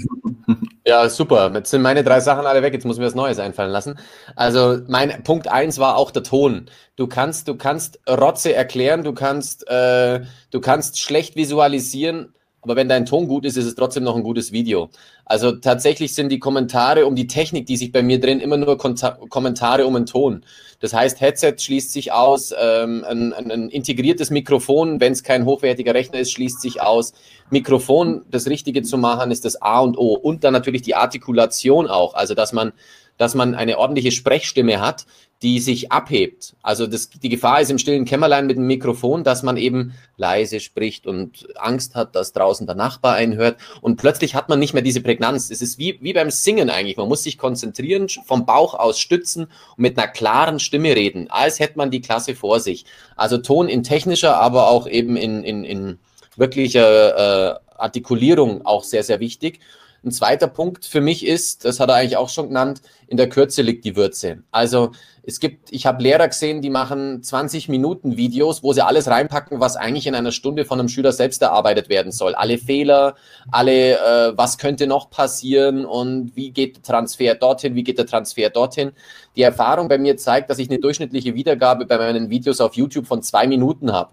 Ja, 0.84 1.08
super. 1.08 1.52
Jetzt 1.54 1.70
sind 1.70 1.82
meine 1.82 2.02
drei 2.02 2.20
Sachen 2.20 2.46
alle 2.46 2.62
weg. 2.62 2.74
Jetzt 2.74 2.84
muss 2.84 2.98
mir 2.98 3.06
was 3.06 3.14
Neues 3.14 3.38
einfallen 3.38 3.70
lassen. 3.70 3.98
Also 4.34 4.80
mein 4.88 5.22
Punkt 5.22 5.48
eins 5.48 5.78
war 5.78 5.96
auch 5.96 6.10
der 6.10 6.24
Ton. 6.24 6.68
Du 6.96 7.06
kannst, 7.06 7.48
du 7.48 7.56
kannst 7.56 8.00
Rotze 8.08 8.52
erklären, 8.54 9.04
du 9.04 9.12
kannst, 9.12 9.68
äh, 9.68 10.22
du 10.50 10.60
kannst 10.60 11.00
schlecht 11.00 11.36
visualisieren, 11.36 12.34
aber 12.62 12.76
wenn 12.76 12.88
dein 12.88 13.06
Ton 13.06 13.26
gut 13.26 13.44
ist, 13.44 13.56
ist 13.56 13.66
es 13.66 13.74
trotzdem 13.74 14.04
noch 14.04 14.16
ein 14.16 14.22
gutes 14.22 14.52
Video. 14.52 14.88
Also 15.24 15.52
tatsächlich 15.52 16.14
sind 16.14 16.28
die 16.28 16.38
Kommentare 16.38 17.06
um 17.06 17.16
die 17.16 17.26
Technik, 17.26 17.66
die 17.66 17.76
sich 17.76 17.90
bei 17.90 18.02
mir 18.02 18.20
drehen, 18.20 18.38
immer 18.38 18.56
nur 18.56 18.78
Konta 18.78 19.18
Kommentare 19.28 19.84
um 19.84 19.94
den 19.94 20.06
Ton. 20.06 20.44
Das 20.78 20.94
heißt, 20.94 21.20
Headset 21.20 21.54
schließt 21.58 21.92
sich 21.92 22.12
aus, 22.12 22.54
ähm, 22.56 23.04
ein, 23.04 23.32
ein, 23.32 23.50
ein 23.50 23.68
integriertes 23.68 24.30
Mikrofon, 24.30 25.00
wenn 25.00 25.12
es 25.12 25.24
kein 25.24 25.44
hochwertiger 25.44 25.94
Rechner 25.94 26.20
ist, 26.20 26.32
schließt 26.32 26.60
sich 26.60 26.80
aus. 26.80 27.12
Mikrofon, 27.50 28.24
das 28.30 28.46
Richtige 28.46 28.82
zu 28.82 28.96
machen, 28.96 29.32
ist 29.32 29.44
das 29.44 29.60
A 29.60 29.80
und 29.80 29.98
O. 29.98 30.14
Und 30.14 30.44
dann 30.44 30.52
natürlich 30.52 30.82
die 30.82 30.94
Artikulation 30.94 31.88
auch. 31.88 32.14
Also, 32.14 32.34
dass 32.34 32.52
man 32.52 32.72
dass 33.18 33.34
man 33.34 33.54
eine 33.54 33.78
ordentliche 33.78 34.10
Sprechstimme 34.10 34.80
hat, 34.80 35.06
die 35.42 35.58
sich 35.58 35.90
abhebt. 35.90 36.54
Also 36.62 36.86
das, 36.86 37.10
die 37.10 37.28
Gefahr 37.28 37.60
ist 37.60 37.70
im 37.70 37.78
stillen 37.78 38.04
Kämmerlein 38.04 38.46
mit 38.46 38.56
dem 38.56 38.66
Mikrofon, 38.66 39.24
dass 39.24 39.42
man 39.42 39.56
eben 39.56 39.94
leise 40.16 40.60
spricht 40.60 41.06
und 41.06 41.48
Angst 41.56 41.96
hat, 41.96 42.14
dass 42.14 42.32
draußen 42.32 42.66
der 42.66 42.76
Nachbar 42.76 43.14
einhört. 43.14 43.56
Und 43.80 43.96
plötzlich 43.96 44.36
hat 44.36 44.48
man 44.48 44.60
nicht 44.60 44.72
mehr 44.72 44.82
diese 44.82 45.00
Prägnanz. 45.00 45.50
Es 45.50 45.60
ist 45.60 45.78
wie, 45.78 45.98
wie 46.00 46.12
beim 46.12 46.30
Singen 46.30 46.70
eigentlich. 46.70 46.96
Man 46.96 47.08
muss 47.08 47.24
sich 47.24 47.38
konzentrieren, 47.38 48.08
vom 48.24 48.46
Bauch 48.46 48.74
aus 48.74 49.00
stützen 49.00 49.44
und 49.44 49.78
mit 49.78 49.98
einer 49.98 50.08
klaren 50.08 50.60
Stimme 50.60 50.94
reden, 50.94 51.28
als 51.28 51.58
hätte 51.58 51.76
man 51.76 51.90
die 51.90 52.00
Klasse 52.00 52.36
vor 52.36 52.60
sich. 52.60 52.84
Also 53.16 53.38
Ton 53.38 53.68
in 53.68 53.82
technischer, 53.82 54.36
aber 54.36 54.68
auch 54.68 54.86
eben 54.86 55.16
in, 55.16 55.42
in, 55.42 55.64
in 55.64 55.98
wirklicher 56.36 57.56
äh, 57.56 57.58
Artikulierung 57.76 58.64
auch 58.64 58.84
sehr, 58.84 59.02
sehr 59.02 59.18
wichtig. 59.18 59.58
Ein 60.04 60.10
zweiter 60.10 60.48
Punkt 60.48 60.84
für 60.84 61.00
mich 61.00 61.24
ist, 61.24 61.64
das 61.64 61.78
hat 61.78 61.88
er 61.88 61.94
eigentlich 61.94 62.16
auch 62.16 62.28
schon 62.28 62.48
genannt, 62.48 62.82
in 63.06 63.16
der 63.16 63.28
Kürze 63.28 63.62
liegt 63.62 63.84
die 63.84 63.94
Würze. 63.94 64.42
Also 64.50 64.90
es 65.22 65.38
gibt, 65.38 65.70
ich 65.70 65.86
habe 65.86 66.02
Lehrer 66.02 66.26
gesehen, 66.26 66.60
die 66.60 66.70
machen 66.70 67.22
20 67.22 67.68
Minuten 67.68 68.16
Videos, 68.16 68.64
wo 68.64 68.72
sie 68.72 68.84
alles 68.84 69.06
reinpacken, 69.06 69.60
was 69.60 69.76
eigentlich 69.76 70.08
in 70.08 70.16
einer 70.16 70.32
Stunde 70.32 70.64
von 70.64 70.80
einem 70.80 70.88
Schüler 70.88 71.12
selbst 71.12 71.40
erarbeitet 71.42 71.88
werden 71.88 72.10
soll. 72.10 72.34
Alle 72.34 72.58
Fehler, 72.58 73.14
alle, 73.52 73.92
äh, 73.92 74.32
was 74.36 74.58
könnte 74.58 74.88
noch 74.88 75.10
passieren 75.10 75.84
und 75.84 76.34
wie 76.34 76.50
geht 76.50 76.76
der 76.78 76.82
Transfer 76.82 77.36
dorthin, 77.36 77.76
wie 77.76 77.84
geht 77.84 77.98
der 77.98 78.06
Transfer 78.06 78.50
dorthin. 78.50 78.90
Die 79.36 79.42
Erfahrung 79.42 79.86
bei 79.86 79.98
mir 79.98 80.16
zeigt, 80.16 80.50
dass 80.50 80.58
ich 80.58 80.68
eine 80.68 80.80
durchschnittliche 80.80 81.34
Wiedergabe 81.34 81.86
bei 81.86 81.98
meinen 81.98 82.28
Videos 82.28 82.60
auf 82.60 82.74
YouTube 82.74 83.06
von 83.06 83.22
zwei 83.22 83.46
Minuten 83.46 83.92
habe. 83.92 84.10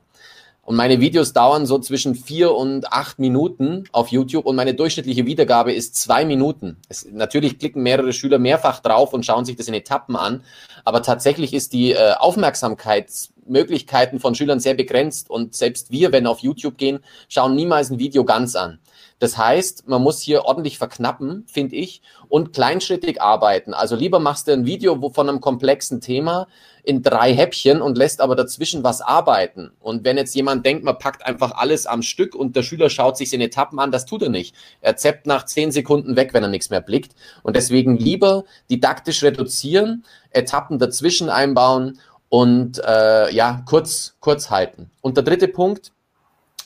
Und 0.69 0.75
meine 0.75 0.99
Videos 0.99 1.33
dauern 1.33 1.65
so 1.65 1.79
zwischen 1.79 2.13
vier 2.13 2.53
und 2.53 2.93
acht 2.93 3.17
Minuten 3.17 3.85
auf 3.91 4.09
YouTube 4.09 4.45
und 4.45 4.55
meine 4.55 4.75
durchschnittliche 4.75 5.25
Wiedergabe 5.25 5.73
ist 5.73 5.95
zwei 5.95 6.25
Minuten. 6.25 6.77
Es, 6.89 7.07
natürlich 7.11 7.57
klicken 7.57 7.81
mehrere 7.81 8.13
Schüler 8.13 8.37
mehrfach 8.37 8.79
drauf 8.79 9.11
und 9.11 9.25
schauen 9.25 9.45
sich 9.45 9.55
das 9.55 9.67
in 9.67 9.73
Etappen 9.73 10.15
an, 10.15 10.43
aber 10.85 11.01
tatsächlich 11.01 11.55
ist 11.55 11.73
die 11.73 11.93
äh, 11.93 12.13
Aufmerksamkeitsmöglichkeiten 12.19 14.19
von 14.19 14.35
Schülern 14.35 14.59
sehr 14.59 14.75
begrenzt 14.75 15.31
und 15.31 15.55
selbst 15.55 15.89
wir, 15.89 16.11
wenn 16.11 16.27
auf 16.27 16.41
YouTube 16.41 16.77
gehen, 16.77 16.99
schauen 17.29 17.55
niemals 17.55 17.89
ein 17.89 17.97
Video 17.97 18.23
ganz 18.23 18.55
an. 18.55 18.77
Das 19.19 19.37
heißt, 19.37 19.87
man 19.87 20.01
muss 20.01 20.21
hier 20.21 20.45
ordentlich 20.45 20.77
verknappen, 20.77 21.45
finde 21.47 21.75
ich, 21.75 22.01
und 22.29 22.53
kleinschrittig 22.53 23.21
arbeiten. 23.21 23.73
Also 23.73 23.97
lieber 23.97 24.19
machst 24.19 24.47
du 24.47 24.53
ein 24.53 24.65
Video 24.65 25.11
von 25.11 25.27
einem 25.27 25.41
komplexen 25.41 25.99
Thema 25.99 26.47
in 26.83 27.03
drei 27.03 27.33
Häppchen 27.33 27.81
und 27.81 27.97
lässt 27.97 28.21
aber 28.21 28.37
dazwischen 28.37 28.83
was 28.83 29.01
arbeiten. 29.01 29.71
Und 29.81 30.05
wenn 30.05 30.15
jetzt 30.15 30.33
jemand 30.35 30.65
denkt, 30.65 30.85
man 30.85 30.97
packt 30.97 31.25
einfach 31.25 31.51
alles 31.51 31.85
am 31.85 32.01
Stück 32.01 32.33
und 32.33 32.55
der 32.55 32.63
Schüler 32.63 32.89
schaut 32.89 33.17
sich 33.17 33.33
in 33.33 33.41
Etappen 33.41 33.77
an, 33.79 33.91
das 33.91 34.05
tut 34.05 34.23
er 34.23 34.29
nicht. 34.29 34.55
Er 34.79 34.95
zappt 34.95 35.27
nach 35.27 35.45
zehn 35.45 35.73
Sekunden 35.73 36.15
weg, 36.15 36.33
wenn 36.33 36.43
er 36.43 36.49
nichts 36.49 36.69
mehr 36.69 36.81
blickt. 36.81 37.13
Und 37.43 37.57
deswegen 37.57 37.97
lieber 37.97 38.45
didaktisch 38.69 39.21
reduzieren, 39.21 40.05
Etappen 40.31 40.79
dazwischen 40.79 41.29
einbauen 41.29 41.99
und 42.29 42.81
äh, 42.85 43.33
ja, 43.33 43.63
kurz, 43.65 44.15
kurz 44.21 44.49
halten. 44.49 44.89
Und 45.01 45.17
der 45.17 45.25
dritte 45.25 45.49
Punkt 45.49 45.91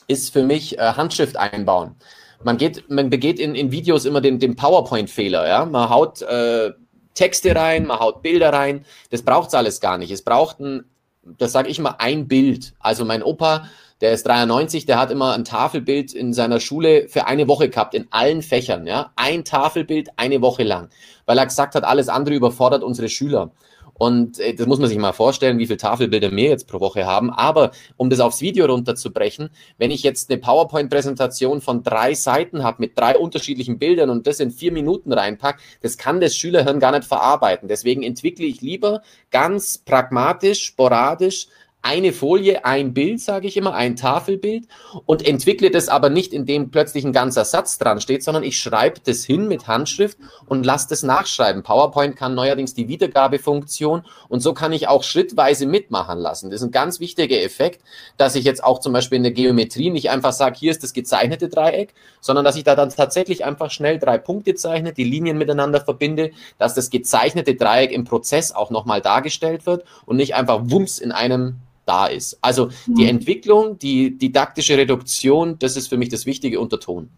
ist 0.06 0.32
für 0.32 0.44
mich 0.44 0.78
äh, 0.78 0.92
Handschrift 0.92 1.36
einbauen 1.36 1.96
man 2.44 2.56
geht, 2.58 2.90
man 2.90 3.10
begeht 3.10 3.38
in, 3.38 3.54
in 3.54 3.72
Videos 3.72 4.04
immer 4.04 4.20
den, 4.20 4.38
den 4.38 4.56
PowerPoint-Fehler, 4.56 5.48
ja. 5.48 5.64
Man 5.64 5.88
haut 5.88 6.22
äh, 6.22 6.72
Texte 7.14 7.54
rein, 7.54 7.86
man 7.86 8.00
haut 8.00 8.22
Bilder 8.22 8.52
rein. 8.52 8.84
Das 9.10 9.22
braucht's 9.22 9.54
alles 9.54 9.80
gar 9.80 9.98
nicht. 9.98 10.10
Es 10.10 10.22
braucht 10.22 10.60
ein, 10.60 10.84
das 11.22 11.52
sage 11.52 11.68
ich 11.68 11.78
mal, 11.78 11.96
ein 11.98 12.28
Bild. 12.28 12.74
Also 12.80 13.04
mein 13.04 13.22
Opa, 13.22 13.68
der 14.00 14.12
ist 14.12 14.26
93, 14.26 14.84
der 14.86 14.98
hat 14.98 15.10
immer 15.10 15.32
ein 15.32 15.44
Tafelbild 15.44 16.12
in 16.12 16.32
seiner 16.32 16.60
Schule 16.60 17.08
für 17.08 17.26
eine 17.26 17.48
Woche 17.48 17.70
gehabt, 17.70 17.94
in 17.94 18.08
allen 18.10 18.42
Fächern, 18.42 18.86
ja. 18.86 19.12
Ein 19.16 19.44
Tafelbild 19.44 20.10
eine 20.16 20.42
Woche 20.42 20.64
lang, 20.64 20.90
weil 21.26 21.38
er 21.38 21.46
gesagt 21.46 21.74
hat, 21.74 21.84
alles 21.84 22.08
andere 22.08 22.34
überfordert 22.34 22.82
unsere 22.82 23.08
Schüler. 23.08 23.52
Und 23.94 24.40
äh, 24.40 24.54
das 24.54 24.66
muss 24.66 24.78
man 24.78 24.88
sich 24.88 24.98
mal 24.98 25.12
vorstellen, 25.12 25.58
wie 25.58 25.66
viele 25.66 25.76
Tafelbilder 25.76 26.30
wir 26.30 26.48
jetzt 26.48 26.68
pro 26.68 26.80
Woche 26.80 27.06
haben. 27.06 27.30
Aber 27.30 27.70
um 27.96 28.10
das 28.10 28.20
aufs 28.20 28.40
Video 28.40 28.66
runterzubrechen, 28.66 29.50
wenn 29.78 29.90
ich 29.90 30.02
jetzt 30.02 30.30
eine 30.30 30.40
PowerPoint-Präsentation 30.40 31.60
von 31.60 31.82
drei 31.82 32.14
Seiten 32.14 32.62
habe 32.62 32.78
mit 32.80 32.98
drei 32.98 33.16
unterschiedlichen 33.16 33.78
Bildern 33.78 34.10
und 34.10 34.26
das 34.26 34.40
in 34.40 34.50
vier 34.50 34.72
Minuten 34.72 35.12
reinpack, 35.12 35.60
das 35.80 35.96
kann 35.96 36.20
das 36.20 36.36
Schülerhirn 36.36 36.80
gar 36.80 36.92
nicht 36.92 37.04
verarbeiten. 37.04 37.68
Deswegen 37.68 38.02
entwickle 38.02 38.46
ich 38.46 38.60
lieber 38.60 39.02
ganz 39.30 39.78
pragmatisch, 39.78 40.64
sporadisch 40.64 41.48
eine 41.84 42.14
Folie, 42.14 42.64
ein 42.64 42.94
Bild, 42.94 43.20
sage 43.20 43.46
ich 43.46 43.58
immer, 43.58 43.74
ein 43.74 43.94
Tafelbild 43.94 44.66
und 45.04 45.26
entwickle 45.26 45.70
das 45.70 45.90
aber 45.90 46.08
nicht, 46.08 46.32
indem 46.32 46.70
plötzlich 46.70 47.04
ein 47.04 47.12
ganzer 47.12 47.44
Satz 47.44 47.76
dran 47.76 48.00
steht, 48.00 48.24
sondern 48.24 48.42
ich 48.42 48.58
schreibe 48.58 49.00
das 49.04 49.22
hin 49.22 49.48
mit 49.48 49.68
Handschrift 49.68 50.16
und 50.46 50.64
lasse 50.64 50.88
das 50.88 51.02
nachschreiben. 51.02 51.62
PowerPoint 51.62 52.16
kann 52.16 52.34
neuerdings 52.34 52.72
die 52.72 52.88
Wiedergabefunktion 52.88 54.02
und 54.30 54.40
so 54.40 54.54
kann 54.54 54.72
ich 54.72 54.88
auch 54.88 55.02
schrittweise 55.02 55.66
mitmachen 55.66 56.18
lassen. 56.18 56.50
Das 56.50 56.62
ist 56.62 56.68
ein 56.68 56.70
ganz 56.70 57.00
wichtiger 57.00 57.42
Effekt, 57.42 57.82
dass 58.16 58.34
ich 58.34 58.46
jetzt 58.46 58.64
auch 58.64 58.80
zum 58.80 58.94
Beispiel 58.94 59.16
in 59.16 59.22
der 59.22 59.32
Geometrie 59.32 59.90
nicht 59.90 60.08
einfach 60.08 60.32
sage, 60.32 60.58
hier 60.58 60.70
ist 60.70 60.82
das 60.82 60.94
gezeichnete 60.94 61.50
Dreieck, 61.50 61.92
sondern 62.22 62.46
dass 62.46 62.56
ich 62.56 62.64
da 62.64 62.76
dann 62.76 62.88
tatsächlich 62.88 63.44
einfach 63.44 63.70
schnell 63.70 63.98
drei 63.98 64.16
Punkte 64.16 64.54
zeichne, 64.54 64.94
die 64.94 65.04
Linien 65.04 65.36
miteinander 65.36 65.82
verbinde, 65.82 66.30
dass 66.56 66.72
das 66.72 66.88
gezeichnete 66.88 67.56
Dreieck 67.56 67.92
im 67.92 68.04
Prozess 68.04 68.52
auch 68.52 68.70
nochmal 68.70 69.02
dargestellt 69.02 69.66
wird 69.66 69.84
und 70.06 70.16
nicht 70.16 70.34
einfach 70.34 70.62
wumms 70.64 70.98
in 70.98 71.12
einem 71.12 71.60
da 71.86 72.06
ist. 72.06 72.38
Also 72.40 72.70
die 72.86 73.02
mhm. 73.02 73.08
Entwicklung, 73.08 73.78
die 73.78 74.16
didaktische 74.16 74.76
Reduktion, 74.76 75.58
das 75.58 75.76
ist 75.76 75.88
für 75.88 75.96
mich 75.96 76.08
das 76.08 76.26
wichtige 76.26 76.60
Unterton. 76.60 77.10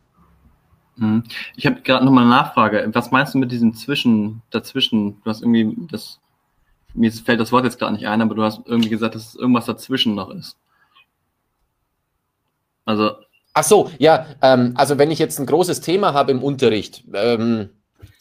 Mhm. 0.97 1.25
Ich 1.57 1.67
habe 1.67 1.83
gerade 1.83 2.05
nochmal 2.05 2.25
eine 2.25 2.33
Nachfrage. 2.33 2.89
Was 2.93 3.11
meinst 3.11 3.35
du 3.35 3.39
mit 3.39 3.53
diesem 3.53 3.75
Zwischen, 3.75 4.43
dazwischen? 4.51 5.21
Du 5.23 5.31
hast 5.31 5.43
irgendwie 5.43 5.77
das, 5.91 6.21
mir 6.95 7.13
fällt 7.13 7.41
das 7.41 7.53
Wort 7.53 7.65
jetzt 7.65 7.79
gerade 7.79 7.93
nicht 7.93 8.07
ein, 8.07 8.23
aber 8.23 8.35
du 8.35 8.43
hast 8.43 8.61
irgendwie 8.67 8.89
gesagt, 8.89 9.15
dass 9.15 9.35
irgendwas 9.35 9.67
dazwischen 9.67 10.15
noch 10.15 10.31
ist. 10.31 10.57
Also. 12.85 13.13
Ach 13.53 13.65
so, 13.65 13.91
ja, 13.99 14.27
ähm, 14.43 14.73
also 14.75 14.99
wenn 14.99 15.11
ich 15.11 15.19
jetzt 15.19 15.39
ein 15.39 15.47
großes 15.47 15.81
Thema 15.81 16.13
habe 16.13 16.31
im 16.31 16.43
Unterricht, 16.43 17.05
ähm, 17.15 17.71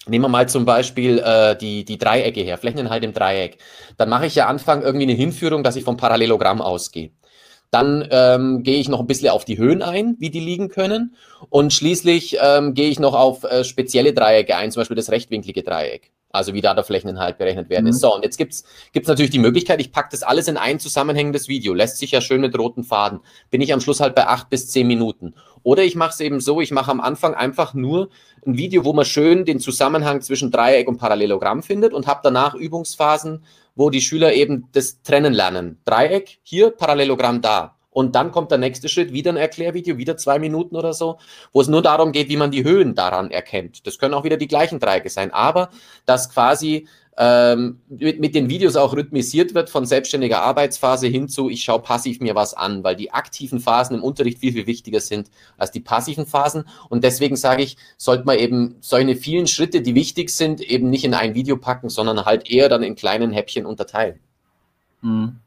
Nehmen 0.08 0.26
wir 0.26 0.30
mal 0.30 0.48
zum 0.48 0.66
Beispiel 0.66 1.20
äh, 1.20 1.56
die, 1.56 1.84
die 1.84 1.98
Dreiecke 1.98 2.42
her, 2.42 2.58
Flächeninhalt 2.58 3.04
im 3.04 3.14
Dreieck. 3.14 3.58
Dann 3.98 4.10
mache 4.10 4.28
ich 4.28 4.36
ja 4.36 4.48
Anfang 4.48 4.84
irgendwie 4.84 5.06
eine 5.06 5.14
Hinführung, 5.14 5.64
dass 5.64 5.76
ich 5.76 5.84
vom 5.84 5.98
Parallelogramm 5.98 6.62
ausgehe. 6.62 7.12
Dann 7.72 8.08
ähm, 8.12 8.64
gehe 8.64 8.78
ich 8.78 8.88
noch 8.88 9.00
ein 9.00 9.08
bisschen 9.08 9.30
auf 9.30 9.44
die 9.44 9.58
Höhen 9.58 9.82
ein, 9.82 10.16
wie 10.20 10.30
die 10.30 10.40
liegen 10.40 10.70
können. 10.70 11.16
Und 11.50 11.74
schließlich 11.74 12.38
ähm, 12.42 12.74
gehe 12.74 12.90
ich 12.90 13.00
noch 13.00 13.16
auf 13.16 13.44
äh, 13.44 13.64
spezielle 13.64 14.14
Dreiecke 14.14 14.56
ein, 14.56 14.72
zum 14.72 14.82
Beispiel 14.82 14.96
das 14.96 15.10
rechtwinklige 15.10 15.64
Dreieck. 15.64 16.12
also 16.36 16.54
wie 16.54 16.62
da 16.62 16.74
der 16.74 16.84
Flächeninhalt 16.84 17.38
berechnet 17.38 17.70
werden 17.70 17.86
mhm. 17.86 17.92
ist. 17.92 18.02
So, 18.02 18.14
und 18.14 18.24
jetzt 18.24 18.38
gibt's 18.38 18.66
gibt's 18.92 19.10
natürlich 19.10 19.32
die 19.32 19.40
Möglichkeit, 19.40 19.80
ich 19.82 19.92
packe 19.92 20.10
das 20.12 20.24
alles 20.24 20.48
in 20.48 20.58
ein 20.58 20.80
zusammenhängendes 20.80 21.48
Video, 21.48 21.74
lässt 21.74 21.98
sich 21.98 22.12
ja 22.12 22.22
schön 22.22 22.42
mit 22.42 22.58
roten 22.58 22.84
Faden, 22.84 23.22
bin 23.50 23.62
ich 23.62 23.74
am 23.74 23.82
Schluss 23.82 24.00
halt 24.00 24.16
bei 24.16 24.28
acht 24.28 24.50
bis 24.50 24.70
zehn 24.70 24.88
Minuten. 24.88 25.34
Oder 25.66 25.84
ich 25.84 25.96
mache 25.96 26.12
es 26.12 26.20
eben 26.20 26.42
so, 26.42 26.62
ich 26.62 26.70
mache 26.70 26.92
am 26.92 27.02
Anfang 27.02 27.34
einfach 27.34 27.74
nur 27.74 28.10
ein 28.46 28.56
Video, 28.56 28.86
wo 28.86 28.94
man 28.94 29.04
schön 29.04 29.46
den 29.46 29.60
Zusammenhang 29.60 30.22
zwischen 30.22 30.52
Dreieck 30.52 30.88
und 30.88 30.98
Parallelogramm 30.98 31.64
findet 31.64 31.92
und 31.92 32.06
habe 32.06 32.20
danach 32.22 32.54
Übungsphasen, 32.54 33.44
wo 33.76 33.90
die 33.90 34.02
Schüler 34.02 34.34
eben 34.34 34.68
das 34.74 35.02
trennen 35.02 35.34
lernen. 35.34 35.80
Dreieck 35.84 36.38
hier, 36.44 36.70
Parallelogramm 36.70 37.42
da. 37.42 37.74
Und 37.90 38.14
dann 38.14 38.32
kommt 38.32 38.52
der 38.52 38.60
nächste 38.60 38.90
Schritt, 38.90 39.12
wieder 39.12 39.32
ein 39.32 39.38
Erklärvideo, 39.38 39.98
wieder 39.98 40.18
zwei 40.18 40.38
Minuten 40.38 40.76
oder 40.76 40.94
so, 40.94 41.18
wo 41.52 41.62
es 41.62 41.68
nur 41.68 41.82
darum 41.82 42.12
geht, 42.12 42.30
wie 42.30 42.38
man 42.38 42.52
die 42.52 42.64
Höhen 42.64 42.94
daran 42.94 43.32
erkennt. 43.32 43.88
Das 43.88 43.98
können 43.98 44.14
auch 44.14 44.24
wieder 44.24 44.38
die 44.38 44.48
gleichen 44.48 44.80
Dreiecke 44.80 45.10
sein, 45.10 45.34
aber 45.34 45.72
dass 46.06 46.30
quasi 46.30 46.88
ähm, 47.18 47.80
mit, 47.88 48.20
mit 48.20 48.36
den 48.36 48.50
Videos 48.50 48.76
auch 48.76 48.94
rhythmisiert 48.94 49.54
wird 49.54 49.70
von 49.70 49.86
selbstständiger 49.86 50.42
Arbeitsphase 50.42 51.08
hin 51.08 51.30
zu, 51.30 51.50
ich 51.50 51.64
schaue 51.64 51.82
passiv 51.82 52.20
mir 52.20 52.36
was 52.36 52.54
an, 52.54 52.84
weil 52.84 52.96
die 52.96 53.12
aktiven 53.12 53.60
Phasen 53.60 53.96
im 53.96 54.04
Unterricht 54.04 54.40
viel, 54.40 54.52
viel 54.52 54.68
wichtiger 54.68 55.00
sind 55.00 55.30
als 55.58 55.72
die 55.72 55.80
passiven 55.80 56.26
Phasen. 56.26 56.66
Und 56.90 57.04
deswegen 57.04 57.38
sage 57.38 57.64
ich, 57.64 57.78
sollte 57.98 58.26
man 58.26 58.38
eben 58.38 58.76
solche 58.82 59.16
vielen 59.16 59.48
Schritte, 59.48 59.82
die 59.82 59.96
wichtig 59.96 60.30
sind, 60.30 60.60
eben 60.60 60.90
nicht 60.90 61.06
in 61.06 61.14
ein 61.14 61.36
Video 61.36 61.56
packen, 61.56 61.90
sondern 61.90 62.26
halt 62.26 62.50
eher 62.50 62.68
dann 62.68 62.84
in 62.84 62.96
kleinen 62.96 63.32
Häppchen 63.32 63.66
unterteilen. 63.66 64.20
Mhm. 65.02 65.38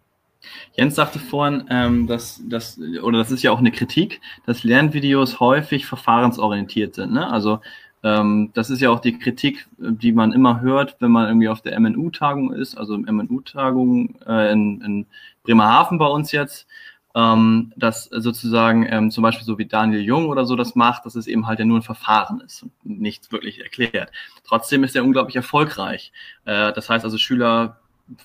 Jens 0.75 0.95
sagte 0.95 1.19
vorhin, 1.19 1.65
ähm, 1.69 2.07
dass 2.07 2.41
das, 2.49 2.79
oder 3.03 3.19
das 3.19 3.31
ist 3.31 3.43
ja 3.43 3.51
auch 3.51 3.59
eine 3.59 3.73
Kritik, 3.73 4.21
dass 4.47 4.65
Lernvideos 4.65 5.41
häufig 5.41 5.85
verfahrensorientiert 5.85 6.95
sind. 6.95 7.13
Ne? 7.13 7.29
Also 7.29 7.61
ähm, 8.03 8.51
das 8.55 8.71
ist 8.71 8.81
ja 8.81 8.91
auch 8.91 9.01
die 9.01 9.19
Kritik, 9.19 9.67
die 9.79 10.13
man 10.13 10.33
immer 10.33 10.61
hört, 10.61 10.97
wenn 11.01 11.11
man 11.11 11.29
irgendwie 11.29 11.49
auf 11.49 11.63
der 11.63 11.79
MNU-Tagung 11.79 12.53
ist, 12.53 12.77
also 12.77 12.97
MNU-Tagung 12.97 14.17
äh, 14.27 14.53
in, 14.53 14.81
in 14.83 15.07
Bremerhaven 15.43 15.99
bei 15.99 16.07
uns 16.07 16.33
jetzt, 16.33 16.67
ähm, 17.15 17.73
dass 17.77 18.05
sozusagen 18.05 18.87
ähm, 18.89 19.11
zum 19.11 19.23
Beispiel 19.23 19.45
so 19.45 19.59
wie 19.59 19.67
Daniel 19.67 20.03
Jung 20.03 20.29
oder 20.29 20.45
so 20.45 20.57
das 20.57 20.75
macht, 20.75 21.07
dass 21.07 21.17
es 21.17 21.27
eben 21.27 21.47
halt 21.47 21.59
ja 21.59 21.65
nur 21.65 21.79
ein 21.79 21.83
Verfahren 21.83 22.41
ist 22.41 22.63
und 22.63 22.73
nichts 22.85 23.33
wirklich 23.33 23.61
erklärt. 23.61 24.13
Trotzdem 24.45 24.85
ist 24.85 24.95
er 24.95 25.05
unglaublich 25.05 25.37
erfolgreich. 25.37 26.13
Äh, 26.45 26.73
das 26.73 26.89
heißt 26.89 27.05
also, 27.05 27.19
Schüler 27.19 27.79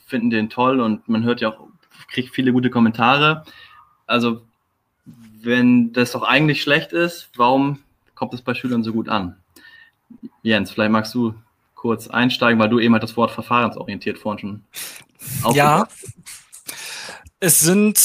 finden 0.06 0.30
den 0.30 0.50
toll 0.50 0.80
und 0.80 1.08
man 1.10 1.24
hört 1.24 1.42
ja 1.42 1.50
auch 1.50 1.68
kriege 2.14 2.30
viele 2.30 2.54
gute 2.54 2.70
Kommentare. 2.70 3.44
Also, 4.06 4.42
wenn 5.42 5.92
das 5.92 6.12
doch 6.12 6.24
eigentlich 6.24 6.62
schlecht 6.62 6.94
ist, 6.94 7.30
warum 7.36 7.80
kommt 8.16 8.34
es 8.34 8.42
bei 8.42 8.54
Schülern 8.54 8.84
so 8.84 8.94
gut 8.94 9.10
an? 9.10 9.36
Jens, 10.42 10.72
vielleicht 10.72 10.92
magst 10.92 11.14
du 11.14 11.34
kurz 11.76 12.08
einsteigen, 12.08 12.60
weil 12.60 12.70
du 12.70 12.80
eben 12.80 12.94
halt 12.94 13.04
das 13.04 13.18
Wort 13.18 13.32
verfahrensorientiert 13.32 14.18
vorhin 14.18 14.40
schon 14.40 15.54
Ja, 15.54 15.88
es 17.40 17.60
sind 17.60 17.98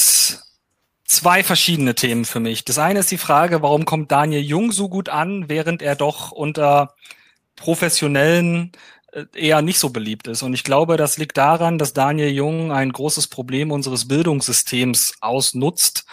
zwei 1.04 1.42
verschiedene 1.42 1.94
Themen 1.94 2.24
für 2.24 2.40
mich. 2.40 2.64
Das 2.64 2.78
eine 2.78 3.00
ist 3.00 3.10
die 3.10 3.18
Frage, 3.18 3.62
warum 3.62 3.84
kommt 3.84 4.10
Daniel 4.10 4.42
Jung 4.42 4.72
so 4.72 4.88
gut 4.88 5.08
an, 5.08 5.48
während 5.48 5.80
er 5.80 5.96
doch 5.96 6.32
unter 6.32 6.94
professionellen 7.56 8.72
äh, 9.12 9.24
eher 9.34 9.62
nicht 9.62 9.78
so 9.78 9.90
beliebt 9.90 10.28
ist. 10.28 10.42
Und 10.42 10.54
ich 10.54 10.64
glaube, 10.64 10.96
das 10.96 11.16
liegt 11.16 11.36
daran, 11.36 11.78
dass 11.78 11.92
Daniel 11.92 12.30
Jung 12.30 12.72
ein 12.72 12.92
großes 12.92 13.28
Problem 13.28 13.70
unseres 13.72 14.06
Bildungssystems 14.06 15.14
ausnutzt 15.20 16.04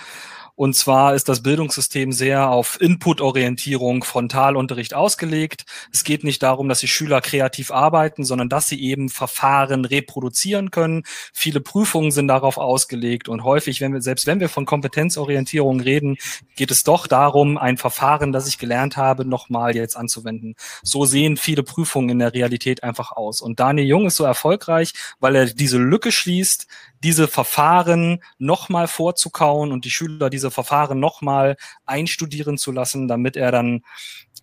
und 0.56 0.74
zwar 0.74 1.16
ist 1.16 1.28
das 1.28 1.44
Bildungssystem 1.44 2.14
sehr 2.14 2.50
auf 2.50 2.80
Input-Orientierung, 2.80 4.06
Frontalunterricht 4.06 4.94
ausgelegt. 4.94 5.66
Es 5.92 6.06
geht 6.06 6.24
nicht 6.24 6.42
darum, 6.44 6.70
dass 6.70 6.80
die 6.80 6.88
Schüler 6.88 7.20
kreativ 7.20 7.72
arbeiten, 7.72 8.24
sondern 8.24 8.48
dass 8.48 8.70
sie 8.70 8.82
eben 8.82 9.10
Verfahren 9.10 9.84
reproduzieren 9.84 10.72
können. 10.72 11.04
Viele 11.34 11.60
Prüfungen 11.60 12.12
sind 12.12 12.30
darauf 12.30 12.58
ausgelegt 12.58 13.28
und 13.28 13.44
häufig, 13.44 13.82
wenn 13.82 13.94
wir, 13.94 14.02
selbst 14.02 14.28
wenn 14.28 14.40
wir 14.40 14.48
von 14.48 14.66
Kompetenzorientierung 14.66 15.82
reden, 15.82 16.18
geht 16.56 16.72
es 16.72 16.84
doch 16.84 17.08
darum, 17.08 17.58
ein 17.58 17.78
Verfahren, 17.78 18.32
das 18.32 18.48
ich 18.48 18.58
gelernt 18.58 18.96
habe, 18.96 19.26
nochmal 19.26 19.76
jetzt 19.76 19.98
anzuwenden. 19.98 20.56
So 20.84 21.06
sehen 21.06 21.36
viele 21.36 21.64
Prüfungen 21.64 22.10
in 22.10 22.20
der 22.20 22.34
Realität 22.34 22.82
einfach 22.82 23.12
aus. 23.12 23.42
Und 23.42 23.60
Daniel 23.60 23.88
Jung 23.88 24.06
ist 24.06 24.16
so 24.16 24.24
erfolgreich, 24.24 24.94
weil 25.20 25.36
er 25.36 25.46
diese 25.48 25.78
Lücke 25.78 26.14
schließt, 26.14 26.68
diese 27.06 27.28
Verfahren 27.28 28.24
nochmal 28.40 28.88
vorzukauen 28.88 29.72
und 29.72 29.86
die 29.86 29.92
Schüler 29.92 30.32
diese 30.32 30.50
Verfahren 30.50 31.00
nochmal 31.00 31.56
einstudieren 31.86 32.58
zu 32.58 32.72
lassen, 32.72 33.08
damit 33.08 33.38
er 33.38 33.52
dann 33.52 33.84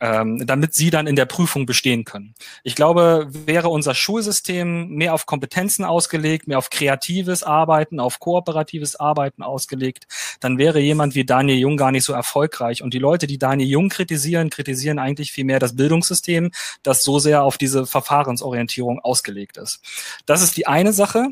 ähm, 0.01 0.45
damit 0.47 0.75
sie 0.75 0.91
dann 0.91 1.07
in 1.07 1.15
der 1.15 1.27
Prüfung 1.27 1.65
bestehen 1.65 2.05
können. 2.05 2.35
Ich 2.65 2.75
glaube, 2.75 3.29
wäre 3.31 3.69
unser 3.69 3.95
Schulsystem 3.95 4.89
mehr 4.89 5.15
auf 5.15 5.27
Kompetenzen 5.27 5.85
ausgelegt, 5.85 6.49
mehr 6.49 6.59
auf 6.59 6.71
kreatives 6.71 7.45
Arbeiten, 7.45 8.01
auf 8.01 8.19
kooperatives 8.19 8.97
Arbeiten 8.97 9.43
ausgelegt, 9.43 10.09
dann 10.41 10.59
wäre 10.59 10.81
jemand 10.81 11.15
wie 11.15 11.25
Daniel 11.25 11.59
Jung 11.59 11.77
gar 11.77 11.93
nicht 11.93 12.05
so 12.05 12.13
erfolgreich. 12.13 12.83
Und 12.83 12.95
die 12.95 12.99
Leute, 12.99 13.29
die 13.29 13.39
Daniel 13.39 13.69
Jung 13.69 13.91
kritisieren, 13.91 14.51
kritisieren 14.51 14.99
eigentlich 14.99 15.31
viel 15.31 15.45
mehr 15.45 15.61
das 15.61 15.77
Bildungssystem, 15.77 16.51
das 16.83 17.05
so 17.05 17.21
sehr 17.21 17.45
auf 17.45 17.57
diese 17.57 17.87
Verfahrensorientierung 17.87 18.99
ausgelegt 18.99 19.57
ist. 19.57 19.83
Das 20.27 20.43
ist 20.43 20.57
die 20.57 20.67
eine 20.67 20.93
Sache. 20.93 21.29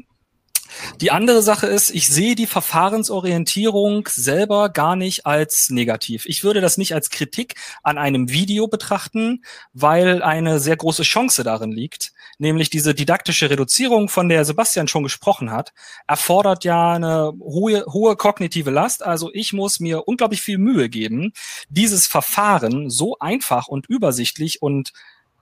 Die 1.00 1.11
andere 1.11 1.42
Sache 1.42 1.66
ist, 1.66 1.90
ich 1.90 2.09
sehe 2.09 2.35
die 2.35 2.46
Verfahrensorientierung 2.46 4.09
selber 4.11 4.68
gar 4.68 4.96
nicht 4.96 5.26
als 5.26 5.70
negativ. 5.70 6.26
Ich 6.26 6.44
würde 6.44 6.61
das 6.61 6.78
nicht 6.78 6.94
als 6.94 7.11
Kritik 7.11 7.54
an 7.83 7.98
einem 7.98 8.30
Video 8.30 8.68
betrachten, 8.68 9.44
weil 9.72 10.22
eine 10.22 10.61
sehr 10.61 10.76
große 10.76 11.02
Chance 11.02 11.44
darin 11.44 11.72
liegt, 11.72 12.12
nämlich 12.38 12.70
diese 12.70 12.94
didaktische 12.94 13.50
Reduzierung, 13.50 14.09
von 14.09 14.28
der 14.28 14.44
Sebastian 14.44 14.88
schon 14.88 15.02
gesprochen 15.02 15.50
hat, 15.50 15.72
erfordert 16.06 16.64
ja 16.64 16.92
eine 16.92 17.33
hohe, 17.40 17.85
hohe 17.87 18.16
kognitive 18.16 18.70
Last. 18.70 19.04
Also 19.04 19.30
ich 19.33 19.52
muss 19.52 19.80
mir 19.80 20.09
unglaublich 20.09 20.42
viel 20.42 20.59
Mühe 20.59 20.88
geben, 20.88 21.33
dieses 21.68 22.06
Verfahren 22.06 22.90
so 22.90 23.18
einfach 23.18 23.68
und 23.68 23.87
übersichtlich 23.87 24.62
und 24.62 24.92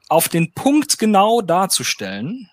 auf 0.08 0.28
den 0.28 0.52
Punkt 0.52 0.98
genau 0.98 1.42
darzustellen, 1.42 2.50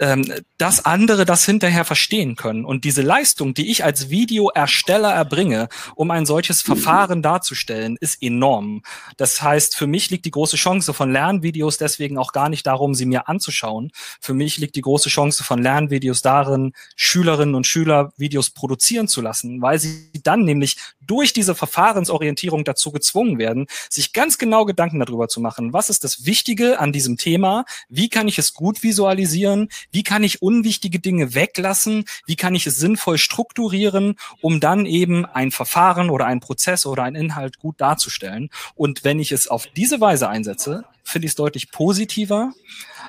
ähm, 0.00 0.24
dass 0.58 0.84
andere 0.84 1.24
das 1.24 1.44
hinterher 1.44 1.84
verstehen 1.84 2.36
können. 2.36 2.64
Und 2.64 2.84
diese 2.84 3.02
Leistung, 3.02 3.54
die 3.54 3.70
ich 3.70 3.84
als 3.84 4.10
Videoersteller 4.10 5.12
erbringe, 5.12 5.68
um 5.94 6.10
ein 6.10 6.26
solches 6.26 6.62
Verfahren 6.62 7.22
darzustellen, 7.22 7.96
ist 8.00 8.22
enorm. 8.22 8.82
Das 9.16 9.40
heißt, 9.42 9.76
für 9.76 9.86
mich 9.86 10.10
liegt 10.10 10.24
die 10.24 10.30
große 10.30 10.56
Chance 10.56 10.92
von 10.94 11.12
Lernvideos 11.12 11.78
deswegen 11.78 12.18
auch 12.18 12.32
gar 12.32 12.48
nicht 12.48 12.66
darum, 12.66 12.94
sie 12.94 13.06
mir 13.06 13.28
anzuschauen. 13.28 13.90
Für 14.20 14.34
mich 14.34 14.58
liegt 14.58 14.76
die 14.76 14.82
große 14.82 15.08
Chance 15.08 15.44
von 15.44 15.62
Lernvideos 15.62 16.22
darin, 16.22 16.72
Schülerinnen 16.94 17.54
und 17.54 17.66
Schüler 17.66 18.12
Videos 18.16 18.50
produzieren 18.50 19.08
zu 19.08 19.20
lassen, 19.20 19.62
weil 19.62 19.78
sie 19.78 20.10
dann 20.22 20.44
nämlich 20.44 20.76
durch 21.00 21.32
diese 21.32 21.54
Verfahrensorientierung 21.54 22.64
dazu 22.64 22.90
gezwungen 22.90 23.38
werden, 23.38 23.66
sich 23.88 24.12
ganz 24.12 24.38
genau 24.38 24.64
Gedanken 24.64 25.00
darüber 25.00 25.28
zu 25.28 25.40
machen, 25.40 25.72
was 25.72 25.90
ist 25.90 26.04
das 26.04 26.26
Wichtige 26.26 26.80
an 26.80 26.92
diesem 26.92 27.16
Thema, 27.16 27.64
wie 27.88 28.08
kann 28.08 28.28
ich 28.28 28.38
es 28.38 28.54
gut 28.54 28.82
visualisieren, 28.82 29.68
wie 29.90 30.02
kann 30.02 30.22
ich 30.22 30.42
unwichtige 30.42 30.98
Dinge 30.98 31.34
weglassen? 31.34 32.04
Wie 32.26 32.36
kann 32.36 32.54
ich 32.54 32.66
es 32.66 32.76
sinnvoll 32.76 33.18
strukturieren, 33.18 34.16
um 34.40 34.60
dann 34.60 34.86
eben 34.86 35.26
ein 35.26 35.50
Verfahren 35.50 36.10
oder 36.10 36.26
einen 36.26 36.40
Prozess 36.40 36.86
oder 36.86 37.02
einen 37.02 37.16
Inhalt 37.16 37.58
gut 37.58 37.80
darzustellen? 37.80 38.50
Und 38.74 39.04
wenn 39.04 39.18
ich 39.18 39.32
es 39.32 39.48
auf 39.48 39.66
diese 39.66 40.00
Weise 40.00 40.28
einsetze, 40.28 40.84
finde 41.04 41.26
ich 41.26 41.32
es 41.32 41.36
deutlich 41.36 41.70
positiver, 41.70 42.52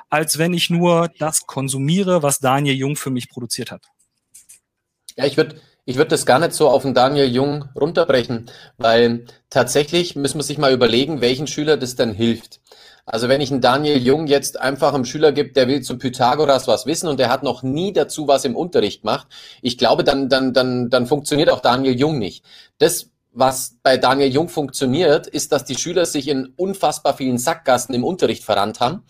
als 0.09 0.37
wenn 0.37 0.53
ich 0.53 0.69
nur 0.69 1.09
das 1.19 1.47
konsumiere, 1.47 2.23
was 2.23 2.39
Daniel 2.39 2.75
Jung 2.75 2.95
für 2.95 3.09
mich 3.09 3.29
produziert 3.29 3.71
hat. 3.71 3.83
Ja, 5.15 5.25
ich 5.25 5.37
würde 5.37 5.59
ich 5.89 5.95
würde 5.95 6.09
das 6.09 6.25
gar 6.25 6.37
nicht 6.37 6.51
so 6.51 6.67
auf 6.67 6.81
den 6.81 6.93
Daniel 6.93 7.27
Jung 7.27 7.69
runterbrechen, 7.73 8.51
weil 8.77 9.25
tatsächlich 9.49 10.17
müssen 10.17 10.37
wir 10.37 10.43
sich 10.43 10.57
mal 10.57 10.73
überlegen, 10.73 11.21
welchen 11.21 11.47
Schüler 11.47 11.77
das 11.77 11.95
denn 11.95 12.13
hilft. 12.13 12.59
Also 13.09 13.29
wenn 13.29 13.39
ich 13.39 13.51
einen 13.51 13.61
Daniel 13.61 13.97
Jung 13.97 14.27
jetzt 14.27 14.59
einfach 14.59 14.93
einem 14.93 15.05
Schüler 15.05 15.31
gibt, 15.31 15.55
der 15.55 15.69
will 15.69 15.81
zu 15.81 15.97
Pythagoras 15.97 16.67
was 16.67 16.85
wissen 16.85 17.07
und 17.07 17.21
der 17.21 17.29
hat 17.29 17.41
noch 17.41 17.63
nie 17.63 17.93
dazu 17.93 18.27
was 18.27 18.43
im 18.43 18.53
Unterricht 18.53 19.01
gemacht, 19.01 19.27
ich 19.61 19.77
glaube, 19.77 20.03
dann, 20.03 20.27
dann, 20.27 20.51
dann, 20.51 20.89
dann 20.89 21.07
funktioniert 21.07 21.49
auch 21.49 21.61
Daniel 21.61 21.97
Jung 21.97 22.19
nicht. 22.19 22.43
Das, 22.79 23.09
was 23.31 23.77
bei 23.81 23.95
Daniel 23.95 24.29
Jung 24.29 24.49
funktioniert, 24.49 25.25
ist, 25.25 25.53
dass 25.53 25.63
die 25.63 25.77
Schüler 25.77 26.05
sich 26.05 26.27
in 26.27 26.53
unfassbar 26.57 27.15
vielen 27.15 27.37
Sackgassen 27.37 27.95
im 27.95 28.03
Unterricht 28.03 28.43
verrannt 28.43 28.81
haben 28.81 29.05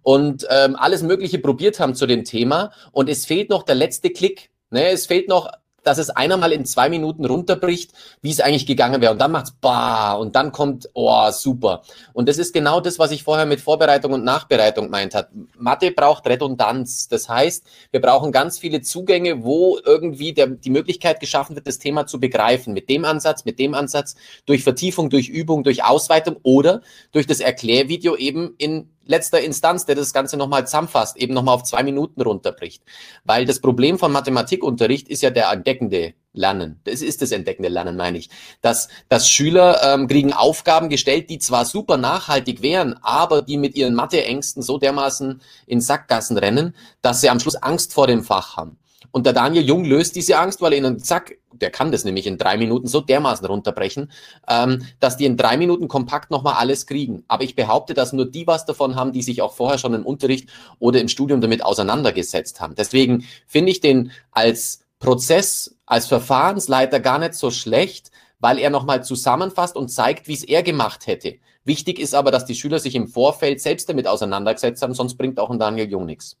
und 0.00 0.46
ähm, 0.48 0.74
alles 0.74 1.02
Mögliche 1.02 1.38
probiert 1.38 1.78
haben 1.78 1.94
zu 1.94 2.06
dem 2.06 2.24
Thema 2.24 2.72
und 2.90 3.10
es 3.10 3.26
fehlt 3.26 3.50
noch 3.50 3.64
der 3.64 3.74
letzte 3.74 4.08
Klick. 4.08 4.50
Ne, 4.70 4.88
es 4.88 5.04
fehlt 5.04 5.28
noch 5.28 5.50
dass 5.82 5.98
es 5.98 6.10
einer 6.10 6.36
mal 6.36 6.52
in 6.52 6.64
zwei 6.64 6.88
Minuten 6.88 7.24
runterbricht, 7.24 7.92
wie 8.20 8.30
es 8.30 8.40
eigentlich 8.40 8.66
gegangen 8.66 9.00
wäre. 9.00 9.12
Und 9.12 9.20
dann 9.20 9.32
macht's 9.32 9.52
bah 9.60 10.12
und 10.14 10.36
dann 10.36 10.52
kommt, 10.52 10.88
oh, 10.94 11.30
super. 11.30 11.82
Und 12.12 12.28
das 12.28 12.38
ist 12.38 12.52
genau 12.52 12.80
das, 12.80 12.98
was 12.98 13.10
ich 13.10 13.22
vorher 13.22 13.46
mit 13.46 13.60
Vorbereitung 13.60 14.12
und 14.12 14.24
Nachbereitung 14.24 14.90
meint 14.90 15.14
hat. 15.14 15.30
Mathe 15.56 15.90
braucht 15.90 16.26
Redundanz. 16.26 17.08
Das 17.08 17.28
heißt, 17.28 17.64
wir 17.90 18.00
brauchen 18.00 18.32
ganz 18.32 18.58
viele 18.58 18.82
Zugänge, 18.82 19.44
wo 19.44 19.78
irgendwie 19.84 20.32
der, 20.32 20.46
die 20.46 20.70
Möglichkeit 20.70 21.20
geschaffen 21.20 21.56
wird, 21.56 21.66
das 21.66 21.78
Thema 21.78 22.06
zu 22.06 22.20
begreifen. 22.20 22.72
Mit 22.72 22.88
dem 22.88 23.04
Ansatz, 23.04 23.44
mit 23.44 23.58
dem 23.58 23.74
Ansatz, 23.74 24.14
durch 24.46 24.62
Vertiefung, 24.62 25.10
durch 25.10 25.28
Übung, 25.28 25.64
durch 25.64 25.84
Ausweitung 25.84 26.36
oder 26.42 26.82
durch 27.10 27.26
das 27.26 27.40
Erklärvideo 27.40 28.16
eben 28.16 28.54
in 28.58 28.91
letzter 29.04 29.40
Instanz, 29.40 29.86
der 29.86 29.94
das 29.94 30.12
Ganze 30.12 30.36
nochmal 30.36 30.66
zusammenfasst, 30.66 31.16
eben 31.16 31.34
nochmal 31.34 31.54
auf 31.54 31.64
zwei 31.64 31.82
Minuten 31.82 32.20
runterbricht. 32.20 32.82
Weil 33.24 33.44
das 33.44 33.60
Problem 33.60 33.98
von 33.98 34.12
Mathematikunterricht 34.12 35.08
ist 35.08 35.22
ja 35.22 35.30
der 35.30 35.50
entdeckende 35.50 36.14
Lernen. 36.34 36.80
Das 36.84 37.02
ist 37.02 37.20
das 37.20 37.30
entdeckende 37.30 37.68
Lernen, 37.68 37.96
meine 37.96 38.18
ich. 38.18 38.30
Dass, 38.62 38.88
dass 39.08 39.28
Schüler 39.28 39.80
ähm, 39.82 40.08
kriegen 40.08 40.32
Aufgaben 40.32 40.88
gestellt, 40.88 41.28
die 41.28 41.38
zwar 41.38 41.64
super 41.64 41.98
nachhaltig 41.98 42.62
wären, 42.62 42.94
aber 43.02 43.42
die 43.42 43.58
mit 43.58 43.76
ihren 43.76 43.94
Matheängsten 43.94 44.62
so 44.62 44.78
dermaßen 44.78 45.42
in 45.66 45.80
Sackgassen 45.80 46.38
rennen, 46.38 46.74
dass 47.02 47.20
sie 47.20 47.28
am 47.28 47.40
Schluss 47.40 47.56
Angst 47.56 47.92
vor 47.92 48.06
dem 48.06 48.24
Fach 48.24 48.56
haben. 48.56 48.78
Und 49.10 49.26
der 49.26 49.32
Daniel 49.32 49.64
Jung 49.64 49.84
löst 49.84 50.16
diese 50.16 50.38
Angst, 50.38 50.60
weil 50.60 50.72
er 50.72 50.78
ihnen 50.78 50.98
zack, 50.98 51.36
der 51.52 51.70
kann 51.70 51.92
das 51.92 52.04
nämlich 52.04 52.26
in 52.26 52.38
drei 52.38 52.56
Minuten 52.56 52.86
so 52.86 53.00
dermaßen 53.00 53.46
runterbrechen, 53.46 54.10
ähm, 54.48 54.84
dass 55.00 55.16
die 55.16 55.26
in 55.26 55.36
drei 55.36 55.56
Minuten 55.56 55.88
kompakt 55.88 56.30
nochmal 56.30 56.54
alles 56.54 56.86
kriegen. 56.86 57.24
Aber 57.28 57.44
ich 57.44 57.54
behaupte, 57.54 57.94
dass 57.94 58.12
nur 58.12 58.26
die 58.26 58.46
was 58.46 58.64
davon 58.64 58.96
haben, 58.96 59.12
die 59.12 59.22
sich 59.22 59.42
auch 59.42 59.52
vorher 59.52 59.78
schon 59.78 59.94
im 59.94 60.06
Unterricht 60.06 60.48
oder 60.78 61.00
im 61.00 61.08
Studium 61.08 61.40
damit 61.40 61.64
auseinandergesetzt 61.64 62.60
haben. 62.60 62.74
Deswegen 62.74 63.24
finde 63.46 63.72
ich 63.72 63.80
den 63.80 64.12
als 64.30 64.80
Prozess, 64.98 65.76
als 65.86 66.06
Verfahrensleiter 66.06 67.00
gar 67.00 67.18
nicht 67.18 67.34
so 67.34 67.50
schlecht, 67.50 68.10
weil 68.38 68.58
er 68.58 68.70
nochmal 68.70 69.04
zusammenfasst 69.04 69.76
und 69.76 69.88
zeigt, 69.88 70.28
wie 70.28 70.34
es 70.34 70.44
er 70.44 70.62
gemacht 70.62 71.06
hätte. 71.06 71.36
Wichtig 71.64 72.00
ist 72.00 72.14
aber, 72.14 72.30
dass 72.32 72.44
die 72.44 72.56
Schüler 72.56 72.80
sich 72.80 72.94
im 72.96 73.06
Vorfeld 73.06 73.60
selbst 73.60 73.88
damit 73.88 74.08
auseinandergesetzt 74.08 74.82
haben, 74.82 74.94
sonst 74.94 75.16
bringt 75.16 75.38
auch 75.38 75.50
ein 75.50 75.60
Daniel 75.60 75.88
Jung 75.88 76.06
nichts. 76.06 76.36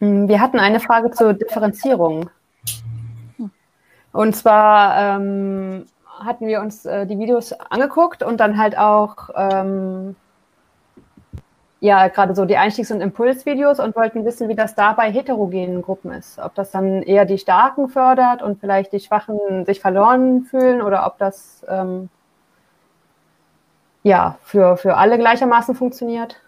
Wir 0.00 0.40
hatten 0.40 0.58
eine 0.58 0.80
Frage 0.80 1.10
zur 1.10 1.34
Differenzierung. 1.34 2.30
Und 4.12 4.34
zwar 4.34 5.16
ähm, 5.16 5.86
hatten 6.18 6.46
wir 6.46 6.60
uns 6.60 6.84
äh, 6.84 7.06
die 7.06 7.18
Videos 7.18 7.52
angeguckt 7.52 8.22
und 8.22 8.40
dann 8.40 8.58
halt 8.58 8.76
auch 8.76 9.30
ähm, 9.36 10.16
ja 11.80 12.08
gerade 12.08 12.34
so 12.34 12.44
die 12.44 12.56
Einstiegs- 12.56 12.90
und 12.90 13.00
Impulsvideos 13.00 13.78
und 13.78 13.94
wollten 13.94 14.24
wissen, 14.24 14.48
wie 14.48 14.54
das 14.54 14.74
da 14.74 14.94
bei 14.94 15.12
heterogenen 15.12 15.82
Gruppen 15.82 16.12
ist. 16.12 16.38
Ob 16.38 16.54
das 16.54 16.70
dann 16.70 17.02
eher 17.02 17.24
die 17.24 17.38
Starken 17.38 17.88
fördert 17.88 18.42
und 18.42 18.58
vielleicht 18.58 18.92
die 18.92 19.00
Schwachen 19.00 19.64
sich 19.64 19.80
verloren 19.80 20.42
fühlen 20.44 20.82
oder 20.82 21.06
ob 21.06 21.18
das 21.18 21.64
ähm, 21.68 22.08
ja 24.02 24.38
für, 24.42 24.76
für 24.76 24.96
alle 24.96 25.18
gleichermaßen 25.18 25.74
funktioniert. 25.74 26.40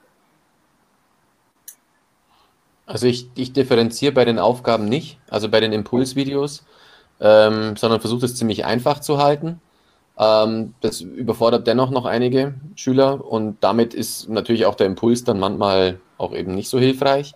Also 2.92 3.06
ich, 3.06 3.30
ich 3.34 3.54
differenziere 3.54 4.12
bei 4.12 4.26
den 4.26 4.38
Aufgaben 4.38 4.84
nicht, 4.84 5.18
also 5.30 5.48
bei 5.48 5.60
den 5.60 5.72
Impulsvideos, 5.72 6.62
ähm, 7.22 7.74
sondern 7.74 8.00
versuche 8.00 8.26
es 8.26 8.36
ziemlich 8.36 8.66
einfach 8.66 9.00
zu 9.00 9.16
halten. 9.16 9.62
Ähm, 10.18 10.74
das 10.82 11.00
überfordert 11.00 11.66
dennoch 11.66 11.88
noch 11.90 12.04
einige 12.04 12.52
Schüler 12.74 13.24
und 13.24 13.56
damit 13.64 13.94
ist 13.94 14.28
natürlich 14.28 14.66
auch 14.66 14.74
der 14.74 14.88
Impuls 14.88 15.24
dann 15.24 15.40
manchmal 15.40 16.00
auch 16.18 16.34
eben 16.34 16.54
nicht 16.54 16.68
so 16.68 16.78
hilfreich. 16.78 17.32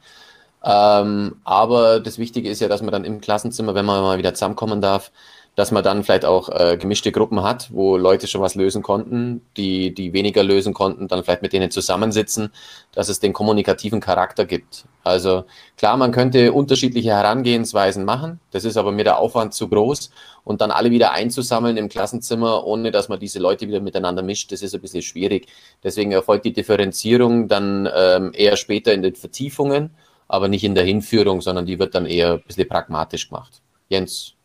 Ähm, 0.63 1.37
aber 1.45 2.01
das 2.01 2.19
Wichtige 2.19 2.51
ist 2.51 2.61
ja, 2.61 2.69
dass 2.69 2.83
man 2.83 2.93
dann 2.93 3.05
im 3.07 3.23
Klassenzimmer, 3.23 3.75
wenn 3.75 3.87
man 3.87 4.03
mal 4.03 4.19
wieder 4.19 4.35
zusammenkommen 4.35 4.83
darf, 4.83 5.11
dass 5.57 5.73
man 5.73 5.83
dann 5.83 6.05
vielleicht 6.05 6.27
auch 6.27 6.51
äh, 6.51 6.77
gemischte 6.77 7.11
Gruppen 7.11 7.43
hat, 7.43 7.73
wo 7.73 7.97
Leute 7.97 8.27
schon 8.27 8.43
was 8.43 8.55
lösen 8.55 8.83
konnten, 8.83 9.41
die, 9.57 9.93
die 9.93 10.13
weniger 10.13 10.45
lösen 10.45 10.75
konnten, 10.75 11.09
dann 11.09 11.25
vielleicht 11.25 11.41
mit 11.41 11.55
denen 11.55 11.71
zusammensitzen, 11.71 12.53
dass 12.93 13.09
es 13.09 13.21
den 13.21 13.33
kommunikativen 13.33 14.01
Charakter 14.01 14.45
gibt. 14.45 14.85
Also 15.03 15.45
klar, 15.79 15.97
man 15.97 16.13
könnte 16.13 16.53
unterschiedliche 16.53 17.09
Herangehensweisen 17.09 18.05
machen, 18.05 18.39
das 18.51 18.67
ist 18.67 18.77
aber 18.77 18.93
mir 18.93 19.05
der 19.05 19.19
Aufwand 19.19 19.55
zu 19.55 19.69
groß 19.69 20.11
und 20.45 20.61
dann 20.61 20.71
alle 20.71 20.91
wieder 20.91 21.13
einzusammeln 21.13 21.79
im 21.79 21.89
Klassenzimmer, 21.89 22.67
ohne 22.67 22.91
dass 22.91 23.09
man 23.09 23.19
diese 23.19 23.39
Leute 23.39 23.67
wieder 23.67 23.81
miteinander 23.81 24.23
mischt, 24.23 24.53
das 24.53 24.61
ist 24.61 24.75
ein 24.75 24.83
bisschen 24.83 25.03
schwierig. 25.03 25.49
Deswegen 25.83 26.13
erfolgt 26.13 26.45
die 26.45 26.53
Differenzierung 26.53 27.49
dann 27.49 27.89
ähm, 27.97 28.33
eher 28.35 28.57
später 28.57 28.93
in 28.93 29.01
den 29.01 29.15
Vertiefungen, 29.15 29.91
aber 30.29 30.49
nicht 30.49 30.65
in 30.65 30.75
der 30.75 30.85
Hinführung, 30.85 31.41
sondern 31.41 31.65
die 31.65 31.79
wird 31.79 31.95
dann 31.95 32.05
eher 32.05 32.35
ein 32.35 32.43
bisschen 32.47 32.69
pragmatisch 32.69 33.31
gemacht. 33.31 33.63
Jens, 33.89 34.36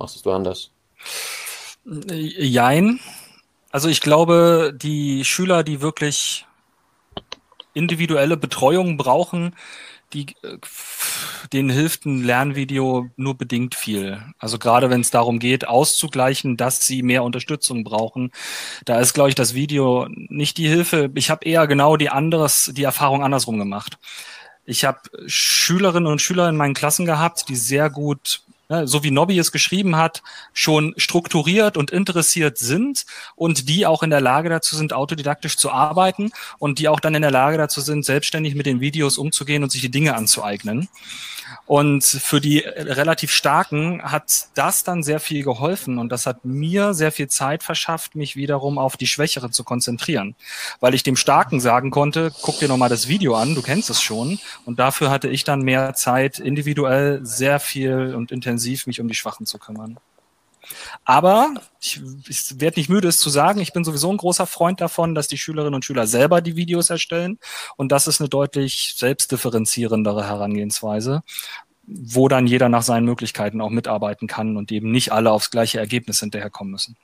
Machst 0.00 0.24
du 0.24 0.32
anders? 0.32 0.70
Jein. 1.84 3.00
Also 3.70 3.88
ich 3.88 4.00
glaube, 4.00 4.72
die 4.74 5.26
Schüler, 5.26 5.62
die 5.62 5.82
wirklich 5.82 6.46
individuelle 7.74 8.38
Betreuung 8.38 8.96
brauchen, 8.96 9.54
die, 10.14 10.34
denen 11.52 11.68
hilft 11.68 12.06
ein 12.06 12.24
Lernvideo 12.24 13.10
nur 13.16 13.36
bedingt 13.36 13.74
viel. 13.74 14.22
Also 14.38 14.58
gerade 14.58 14.88
wenn 14.88 15.02
es 15.02 15.10
darum 15.10 15.38
geht, 15.38 15.68
auszugleichen, 15.68 16.56
dass 16.56 16.84
sie 16.84 17.02
mehr 17.02 17.22
Unterstützung 17.22 17.84
brauchen, 17.84 18.32
da 18.86 18.98
ist, 19.00 19.12
glaube 19.12 19.28
ich, 19.28 19.34
das 19.34 19.52
Video 19.52 20.08
nicht 20.08 20.56
die 20.56 20.66
Hilfe. 20.66 21.10
Ich 21.14 21.28
habe 21.30 21.44
eher 21.44 21.66
genau 21.66 21.98
die 21.98 22.08
anderes, 22.08 22.72
die 22.74 22.84
Erfahrung 22.84 23.22
andersrum 23.22 23.58
gemacht. 23.58 23.98
Ich 24.64 24.86
habe 24.86 25.00
Schülerinnen 25.26 26.10
und 26.10 26.22
Schüler 26.22 26.48
in 26.48 26.56
meinen 26.56 26.74
Klassen 26.74 27.04
gehabt, 27.04 27.48
die 27.50 27.56
sehr 27.56 27.90
gut 27.90 28.42
Ne, 28.70 28.86
so 28.86 29.02
wie 29.02 29.10
Nobby 29.10 29.36
es 29.36 29.50
geschrieben 29.50 29.96
hat, 29.96 30.22
schon 30.52 30.94
strukturiert 30.96 31.76
und 31.76 31.90
interessiert 31.90 32.56
sind 32.56 33.04
und 33.34 33.68
die 33.68 33.84
auch 33.84 34.04
in 34.04 34.10
der 34.10 34.20
Lage 34.20 34.48
dazu 34.48 34.76
sind, 34.76 34.92
autodidaktisch 34.92 35.56
zu 35.56 35.72
arbeiten 35.72 36.30
und 36.60 36.78
die 36.78 36.86
auch 36.86 37.00
dann 37.00 37.16
in 37.16 37.22
der 37.22 37.32
Lage 37.32 37.58
dazu 37.58 37.80
sind, 37.80 38.04
selbstständig 38.04 38.54
mit 38.54 38.66
den 38.66 38.78
Videos 38.78 39.18
umzugehen 39.18 39.64
und 39.64 39.72
sich 39.72 39.80
die 39.80 39.90
Dinge 39.90 40.14
anzueignen. 40.14 40.88
Und 41.66 42.04
für 42.04 42.40
die 42.40 42.58
relativ 42.58 43.32
Starken 43.32 44.02
hat 44.02 44.48
das 44.54 44.84
dann 44.84 45.02
sehr 45.02 45.20
viel 45.20 45.42
geholfen 45.42 45.98
und 45.98 46.10
das 46.10 46.26
hat 46.26 46.44
mir 46.44 46.94
sehr 46.94 47.12
viel 47.12 47.28
Zeit 47.28 47.62
verschafft, 47.62 48.14
mich 48.14 48.36
wiederum 48.36 48.78
auf 48.78 48.96
die 48.96 49.06
Schwächere 49.06 49.50
zu 49.50 49.64
konzentrieren, 49.64 50.34
weil 50.80 50.94
ich 50.94 51.02
dem 51.02 51.16
Starken 51.16 51.60
sagen 51.60 51.90
konnte, 51.90 52.32
guck 52.42 52.58
dir 52.58 52.68
nochmal 52.68 52.88
das 52.88 53.08
Video 53.08 53.34
an, 53.34 53.54
du 53.54 53.62
kennst 53.62 53.90
es 53.90 54.02
schon. 54.02 54.38
Und 54.64 54.78
dafür 54.78 55.10
hatte 55.10 55.28
ich 55.28 55.44
dann 55.44 55.62
mehr 55.62 55.94
Zeit, 55.94 56.38
individuell 56.38 57.20
sehr 57.22 57.60
viel 57.60 58.14
und 58.14 58.32
intensiv 58.32 58.86
mich 58.86 59.00
um 59.00 59.08
die 59.08 59.14
Schwachen 59.14 59.46
zu 59.46 59.58
kümmern. 59.58 59.98
Aber 61.04 61.54
ich, 61.80 62.00
ich 62.28 62.60
werde 62.60 62.78
nicht 62.78 62.88
müde, 62.88 63.08
es 63.08 63.18
zu 63.18 63.30
sagen, 63.30 63.60
ich 63.60 63.72
bin 63.72 63.84
sowieso 63.84 64.10
ein 64.10 64.16
großer 64.16 64.46
Freund 64.46 64.80
davon, 64.80 65.14
dass 65.14 65.28
die 65.28 65.38
Schülerinnen 65.38 65.74
und 65.74 65.84
Schüler 65.84 66.06
selber 66.06 66.40
die 66.40 66.56
Videos 66.56 66.90
erstellen. 66.90 67.38
Und 67.76 67.92
das 67.92 68.06
ist 68.06 68.20
eine 68.20 68.28
deutlich 68.28 68.94
selbstdifferenzierendere 68.96 70.26
Herangehensweise, 70.26 71.22
wo 71.86 72.28
dann 72.28 72.46
jeder 72.46 72.68
nach 72.68 72.82
seinen 72.82 73.04
Möglichkeiten 73.04 73.60
auch 73.60 73.70
mitarbeiten 73.70 74.26
kann 74.26 74.56
und 74.56 74.70
eben 74.72 74.90
nicht 74.90 75.12
alle 75.12 75.32
aufs 75.32 75.50
gleiche 75.50 75.78
Ergebnis 75.78 76.20
hinterherkommen 76.20 76.72
müssen. 76.72 76.96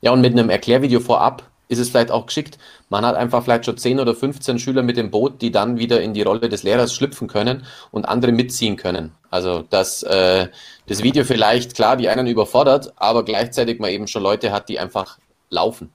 Ja, 0.00 0.12
und 0.12 0.20
mit 0.20 0.32
einem 0.32 0.50
Erklärvideo 0.50 1.00
vorab 1.00 1.50
ist 1.68 1.78
es 1.78 1.90
vielleicht 1.90 2.10
auch 2.10 2.26
geschickt. 2.26 2.58
Man 2.88 3.04
hat 3.04 3.16
einfach 3.16 3.42
vielleicht 3.42 3.64
schon 3.64 3.76
10 3.76 4.00
oder 4.00 4.14
15 4.14 4.58
Schüler 4.58 4.82
mit 4.82 4.96
dem 4.96 5.10
Boot, 5.10 5.42
die 5.42 5.50
dann 5.50 5.78
wieder 5.78 6.00
in 6.00 6.14
die 6.14 6.22
Rolle 6.22 6.48
des 6.48 6.62
Lehrers 6.62 6.94
schlüpfen 6.94 7.28
können 7.28 7.64
und 7.90 8.08
andere 8.08 8.32
mitziehen 8.32 8.76
können. 8.76 9.12
Also 9.30 9.62
dass 9.62 10.02
äh, 10.04 10.48
das 10.86 11.02
Video 11.02 11.24
vielleicht, 11.24 11.74
klar, 11.74 11.96
die 11.96 12.08
einen 12.08 12.26
überfordert, 12.26 12.92
aber 12.96 13.24
gleichzeitig 13.24 13.80
man 13.80 13.90
eben 13.90 14.06
schon 14.06 14.22
Leute 14.22 14.52
hat, 14.52 14.68
die 14.68 14.78
einfach 14.78 15.18
laufen. 15.50 15.90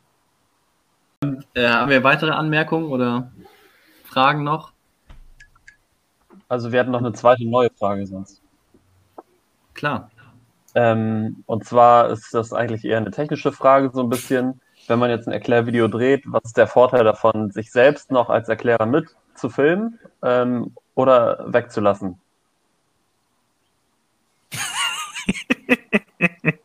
Äh, 1.53 1.67
haben 1.67 1.89
wir 1.89 2.03
weitere 2.03 2.31
Anmerkungen 2.31 2.87
oder 2.87 3.31
Fragen 4.03 4.43
noch? 4.43 4.71
Also 6.49 6.71
wir 6.71 6.81
hatten 6.81 6.91
noch 6.91 6.99
eine 6.99 7.13
zweite 7.13 7.45
neue 7.45 7.69
Frage 7.69 8.05
sonst. 8.05 8.41
Klar. 9.73 10.11
Ähm, 10.73 11.43
und 11.45 11.65
zwar 11.65 12.09
ist 12.09 12.33
das 12.33 12.53
eigentlich 12.53 12.83
eher 12.85 12.97
eine 12.97 13.11
technische 13.11 13.51
Frage, 13.51 13.91
so 13.93 14.01
ein 14.01 14.09
bisschen 14.09 14.59
wenn 14.87 14.99
man 14.99 15.09
jetzt 15.09 15.27
ein 15.27 15.33
Erklärvideo 15.33 15.87
dreht, 15.87 16.23
was 16.25 16.43
ist 16.45 16.57
der 16.57 16.67
Vorteil 16.67 17.03
davon, 17.03 17.51
sich 17.51 17.71
selbst 17.71 18.11
noch 18.11 18.29
als 18.29 18.49
Erklärer 18.49 18.85
mit 18.85 19.07
zu 19.35 19.49
filmen 19.49 19.99
ähm, 20.23 20.75
oder 20.95 21.45
wegzulassen? 21.51 22.19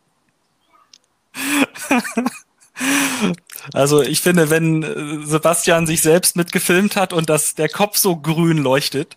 Also 3.72 4.02
ich 4.02 4.20
finde, 4.20 4.50
wenn 4.50 4.82
äh, 4.82 5.26
Sebastian 5.26 5.86
sich 5.86 6.00
selbst 6.00 6.36
mitgefilmt 6.36 6.96
hat 6.96 7.12
und 7.12 7.28
dass 7.28 7.54
der 7.54 7.68
Kopf 7.68 7.96
so 7.96 8.16
grün 8.16 8.58
leuchtet, 8.58 9.16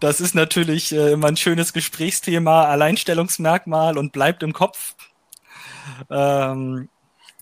das 0.00 0.20
ist 0.20 0.34
natürlich 0.34 0.92
äh, 0.92 1.12
immer 1.12 1.28
ein 1.28 1.36
schönes 1.36 1.72
Gesprächsthema, 1.72 2.64
Alleinstellungsmerkmal 2.64 3.98
und 3.98 4.12
bleibt 4.12 4.42
im 4.42 4.52
Kopf. 4.52 4.94
Ähm, 6.10 6.88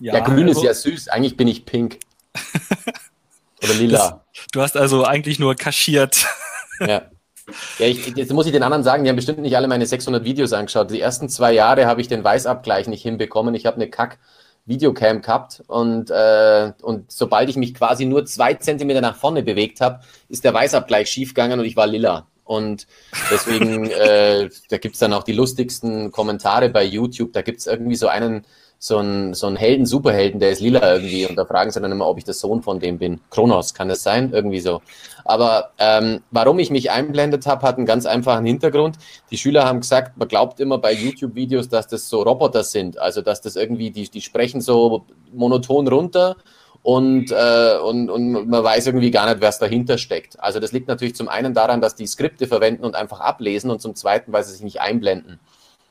ja, 0.01 0.15
ja 0.15 0.19
grün 0.19 0.47
also, 0.47 0.59
ist 0.59 0.65
ja 0.65 0.73
süß. 0.73 1.07
Eigentlich 1.09 1.37
bin 1.37 1.47
ich 1.47 1.65
pink. 1.65 1.99
Oder 3.63 3.73
lila. 3.75 4.23
Das, 4.33 4.47
du 4.51 4.61
hast 4.61 4.77
also 4.77 5.05
eigentlich 5.05 5.39
nur 5.39 5.55
kaschiert. 5.55 6.25
Ja. 6.87 7.03
Ja, 7.77 7.85
ich, 7.85 8.07
jetzt 8.15 8.33
muss 8.33 8.47
ich 8.47 8.51
den 8.51 8.63
anderen 8.63 8.83
sagen, 8.83 9.03
die 9.03 9.09
haben 9.09 9.15
bestimmt 9.15 9.37
nicht 9.37 9.55
alle 9.55 9.67
meine 9.67 9.85
600 9.85 10.23
Videos 10.23 10.51
angeschaut. 10.51 10.89
Die 10.89 10.99
ersten 10.99 11.29
zwei 11.29 11.53
Jahre 11.53 11.85
habe 11.85 12.01
ich 12.01 12.07
den 12.07 12.23
Weißabgleich 12.23 12.87
nicht 12.87 13.03
hinbekommen. 13.03 13.53
Ich 13.53 13.67
habe 13.67 13.75
eine 13.75 13.87
Kack 13.87 14.17
Videocam 14.65 15.21
gehabt 15.21 15.63
und, 15.67 16.09
äh, 16.09 16.71
und 16.81 17.11
sobald 17.11 17.49
ich 17.49 17.55
mich 17.55 17.73
quasi 17.73 18.05
nur 18.05 18.25
zwei 18.25 18.55
Zentimeter 18.55 19.01
nach 19.01 19.15
vorne 19.15 19.43
bewegt 19.43 19.81
habe, 19.81 20.01
ist 20.29 20.43
der 20.43 20.53
Weißabgleich 20.53 21.09
schiefgegangen 21.09 21.59
und 21.59 21.65
ich 21.65 21.75
war 21.75 21.87
lila. 21.87 22.27
und 22.43 22.87
deswegen, 23.29 23.85
äh, 23.89 24.49
da 24.69 24.77
gibt's 24.77 24.99
dann 24.99 25.13
auch 25.13 25.23
die 25.23 25.33
lustigsten 25.33 26.11
Kommentare 26.11 26.69
bei 26.69 26.83
YouTube. 26.83 27.33
Da 27.33 27.41
gibt's 27.41 27.67
irgendwie 27.67 27.95
so 27.95 28.07
einen, 28.07 28.45
so 28.83 28.97
einen, 28.97 29.35
so 29.35 29.45
einen 29.45 29.57
Helden, 29.57 29.85
Superhelden, 29.85 30.39
der 30.39 30.49
ist 30.49 30.59
lila 30.59 30.95
irgendwie 30.95 31.27
und 31.27 31.35
da 31.35 31.45
fragen 31.45 31.69
sie 31.69 31.79
dann 31.79 31.91
immer, 31.91 32.07
ob 32.07 32.17
ich 32.17 32.23
der 32.23 32.33
Sohn 32.33 32.63
von 32.63 32.79
dem 32.79 32.97
bin. 32.97 33.21
Kronos, 33.29 33.75
kann 33.75 33.89
das 33.89 34.01
sein? 34.01 34.31
Irgendwie 34.33 34.59
so. 34.59 34.81
Aber 35.23 35.69
ähm, 35.77 36.23
warum 36.31 36.57
ich 36.57 36.71
mich 36.71 36.89
einblendet 36.89 37.45
habe, 37.45 37.61
hat 37.61 37.77
einen 37.77 37.85
ganz 37.85 38.07
einfachen 38.07 38.43
Hintergrund. 38.43 38.97
Die 39.29 39.37
Schüler 39.37 39.65
haben 39.65 39.81
gesagt, 39.81 40.17
man 40.17 40.27
glaubt 40.27 40.59
immer 40.59 40.79
bei 40.79 40.93
YouTube-Videos, 40.93 41.69
dass 41.69 41.85
das 41.85 42.09
so 42.09 42.23
Roboter 42.23 42.63
sind. 42.63 42.97
Also 42.97 43.21
dass 43.21 43.39
das 43.39 43.55
irgendwie, 43.55 43.91
die, 43.91 44.09
die 44.09 44.21
sprechen 44.21 44.61
so 44.61 45.05
monoton 45.31 45.87
runter 45.87 46.35
und, 46.81 47.31
äh, 47.31 47.77
und, 47.77 48.09
und 48.09 48.49
man 48.49 48.63
weiß 48.63 48.87
irgendwie 48.87 49.11
gar 49.11 49.29
nicht, 49.29 49.43
was 49.43 49.59
dahinter 49.59 49.99
steckt. 49.99 50.39
Also 50.39 50.59
das 50.59 50.71
liegt 50.71 50.87
natürlich 50.87 51.13
zum 51.13 51.29
einen 51.29 51.53
daran, 51.53 51.81
dass 51.81 51.93
die 51.93 52.07
Skripte 52.07 52.47
verwenden 52.47 52.83
und 52.83 52.95
einfach 52.95 53.19
ablesen 53.19 53.69
und 53.69 53.79
zum 53.79 53.93
zweiten, 53.93 54.33
weil 54.33 54.43
sie 54.43 54.53
sich 54.53 54.63
nicht 54.63 54.81
einblenden. 54.81 55.39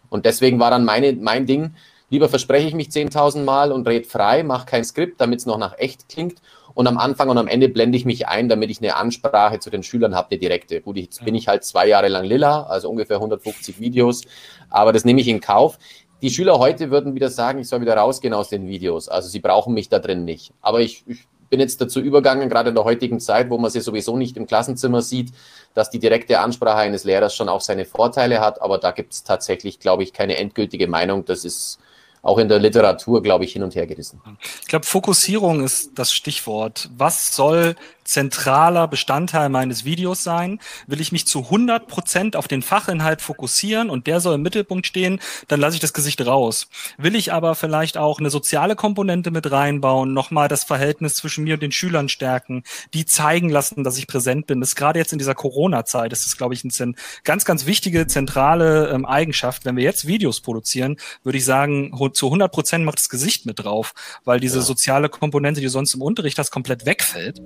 Und 0.09 0.27
deswegen 0.27 0.59
war 0.59 0.73
dann 0.73 0.85
meine, 0.85 1.13
mein 1.13 1.47
Ding, 1.47 1.77
lieber 2.11 2.29
verspreche 2.29 2.69
ich 2.69 2.75
mich 2.75 2.89
10.000 2.89 3.43
Mal 3.45 3.73
und 3.73 3.89
red 3.89 4.07
frei, 4.07 4.43
mache 4.43 4.67
kein 4.67 4.85
Skript, 4.85 5.21
damit 5.21 5.41
es 5.41 5.47
noch 5.47 5.59
nach 5.59 5.79
echt 5.79 6.09
klingt. 6.09 6.41
Und 6.75 6.87
am 6.87 6.99
Anfang 6.99 7.29
und 7.29 7.39
am 7.39 7.49
Ende 7.49 7.69
blende 7.69 7.97
ich 7.97 8.05
mich 8.05 8.29
ein, 8.29 8.49
damit 8.49 8.71
ich 8.71 8.81
eine 8.81 8.97
Ansprache 8.97 9.59
zu 9.59 9.71
den 9.71 9.83
Schülern 9.83 10.15
habe, 10.15 10.31
eine 10.31 10.39
direkte. 10.39 10.81
Gut, 10.81 10.99
jetzt 10.99 11.25
bin 11.25 11.35
ich 11.35 11.49
halt 11.49 11.65
zwei 11.65 11.89
Jahre 11.89 12.09
lang 12.09 12.25
lila, 12.25 12.65
also 12.65 12.89
ungefähr 12.89 13.17
150 13.17 13.81
Videos, 13.81 14.23
aber 14.69 14.93
das 14.93 15.05
nehme 15.05 15.21
ich 15.21 15.29
in 15.29 15.41
Kauf. 15.41 15.79
Die 16.23 16.31
Schüler 16.31 16.59
heute 16.59 16.91
würden 16.91 17.15
wieder 17.15 17.31
sagen, 17.31 17.59
ich 17.61 17.69
soll 17.69 17.81
wieder 17.81 17.97
rausgehen 17.97 18.35
aus 18.35 18.51
den 18.51 18.69
Videos. 18.69 19.09
Also 19.09 19.29
sie 19.29 19.41
brauchen 19.41 19.75
mich 19.75 19.89
da 19.89 19.99
drin 19.99 20.25
nicht. 20.25 20.53
Aber 20.61 20.81
ich, 20.81 21.03
ich 21.07 21.27
bin 21.51 21.61
jetzt 21.61 21.81
dazu 21.81 22.01
übergegangen, 22.01 22.49
gerade 22.49 22.69
in 22.69 22.75
der 22.75 22.85
heutigen 22.85 23.21
Zeit, 23.21 23.51
wo 23.51 23.59
man 23.59 23.71
sie 23.71 23.81
sowieso 23.81 24.17
nicht 24.17 24.37
im 24.37 24.47
Klassenzimmer 24.47 25.03
sieht, 25.03 25.33
dass 25.75 25.91
die 25.91 25.99
direkte 25.99 26.39
Ansprache 26.41 26.79
eines 26.79 27.05
Lehrers 27.05 27.35
schon 27.35 27.49
auch 27.49 27.61
seine 27.61 27.85
Vorteile 27.85 28.41
hat. 28.41 28.63
Aber 28.63 28.79
da 28.79 28.93
gibt 28.93 29.13
es 29.13 29.25
tatsächlich, 29.25 29.81
glaube 29.81 30.05
ich, 30.05 30.13
keine 30.13 30.37
endgültige 30.37 30.87
Meinung. 30.87 31.25
Das 31.25 31.45
ist 31.45 31.80
auch 32.23 32.39
in 32.39 32.49
der 32.49 32.59
Literatur, 32.59 33.23
glaube 33.23 33.45
ich, 33.45 33.53
hin 33.53 33.63
und 33.63 33.75
her 33.75 33.87
gerissen. 33.87 34.21
Ich 34.61 34.69
glaube, 34.69 34.87
Fokussierung 34.87 35.65
ist 35.65 35.93
das 35.95 36.13
Stichwort. 36.13 36.91
Was 36.97 37.35
soll 37.35 37.77
zentraler 38.05 38.89
Bestandteil 38.89 39.49
meines 39.49 39.85
Videos 39.85 40.25
sein? 40.25 40.59
Will 40.87 41.01
ich 41.01 41.13
mich 41.13 41.27
zu 41.27 41.45
100 41.45 41.87
Prozent 41.87 42.37
auf 42.37 42.49
den 42.49 42.63
Fachinhalt 42.63 43.23
fokussieren 43.23 43.89
und 43.89 44.07
der 44.07 44.21
soll 44.21 44.35
im 44.35 44.43
Mittelpunkt 44.43 44.87
stehen, 44.87 45.21
dann 45.49 45.61
lasse 45.61 45.77
ich 45.77 45.81
das 45.81 45.93
Gesicht 45.93 46.27
raus. 46.27 46.69
Will 46.99 47.15
ich 47.15 47.33
aber 47.33 47.55
vielleicht 47.55 47.97
auch 47.97 48.19
eine 48.19 48.31
soziale 48.31 48.75
Komponente 48.75 49.31
mit 49.31 49.51
reinbauen, 49.51 50.13
nochmal 50.13 50.49
das 50.49 50.65
Verhältnis 50.65 51.15
zwischen 51.15 51.45
mir 51.45 51.55
und 51.55 51.63
den 51.63 51.73
Schülern 51.73 52.09
stärken, 52.09 52.65
die 52.95 53.07
zeigen 53.07 53.49
lassen, 53.49 53.85
dass 53.85 53.97
ich 53.97 54.09
präsent 54.09 54.47
bin. 54.47 54.61
Das 54.61 54.71
ist 54.71 54.77
gerade 54.77 54.99
jetzt 54.99 55.13
in 55.13 55.19
dieser 55.19 55.35
Corona-Zeit, 55.35 56.11
das 56.11 56.27
ist, 56.27 56.37
glaube 56.37 56.55
ich, 56.55 56.65
eine 56.65 56.95
ganz, 57.25 57.45
ganz 57.45 57.67
wichtige, 57.67 58.07
zentrale 58.07 58.89
ähm, 58.89 59.07
Eigenschaft. 59.07 59.65
Wenn 59.65 59.77
wir 59.77 59.85
jetzt 59.85 60.07
Videos 60.07 60.41
produzieren, 60.41 60.97
würde 61.23 61.39
ich 61.39 61.45
sagen, 61.45 61.93
zu 62.13 62.27
100 62.27 62.53
Prozent 62.53 62.85
macht 62.85 62.99
das 62.99 63.09
Gesicht 63.09 63.47
mit 63.47 63.65
drauf, 63.65 63.93
weil 64.25 64.41
diese 64.41 64.59
ja. 64.59 64.65
soziale 64.65 65.09
Komponente, 65.09 65.61
die 65.61 65.69
sonst 65.69 65.95
im 65.95 66.03
Unterricht 66.03 66.39
hast, 66.39 66.51
komplett 66.51 66.87
wegfällt. 66.87 67.41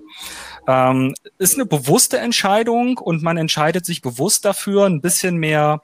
Ähm, 0.67 1.15
ist 1.39 1.55
eine 1.55 1.67
bewusste 1.67 2.19
Entscheidung 2.19 2.99
und 2.99 3.23
man 3.23 3.37
entscheidet 3.37 3.85
sich 3.87 4.03
bewusst 4.03 4.45
dafür, 4.45 4.87
ein 4.87 5.01
bisschen 5.01 5.37
mehr 5.37 5.83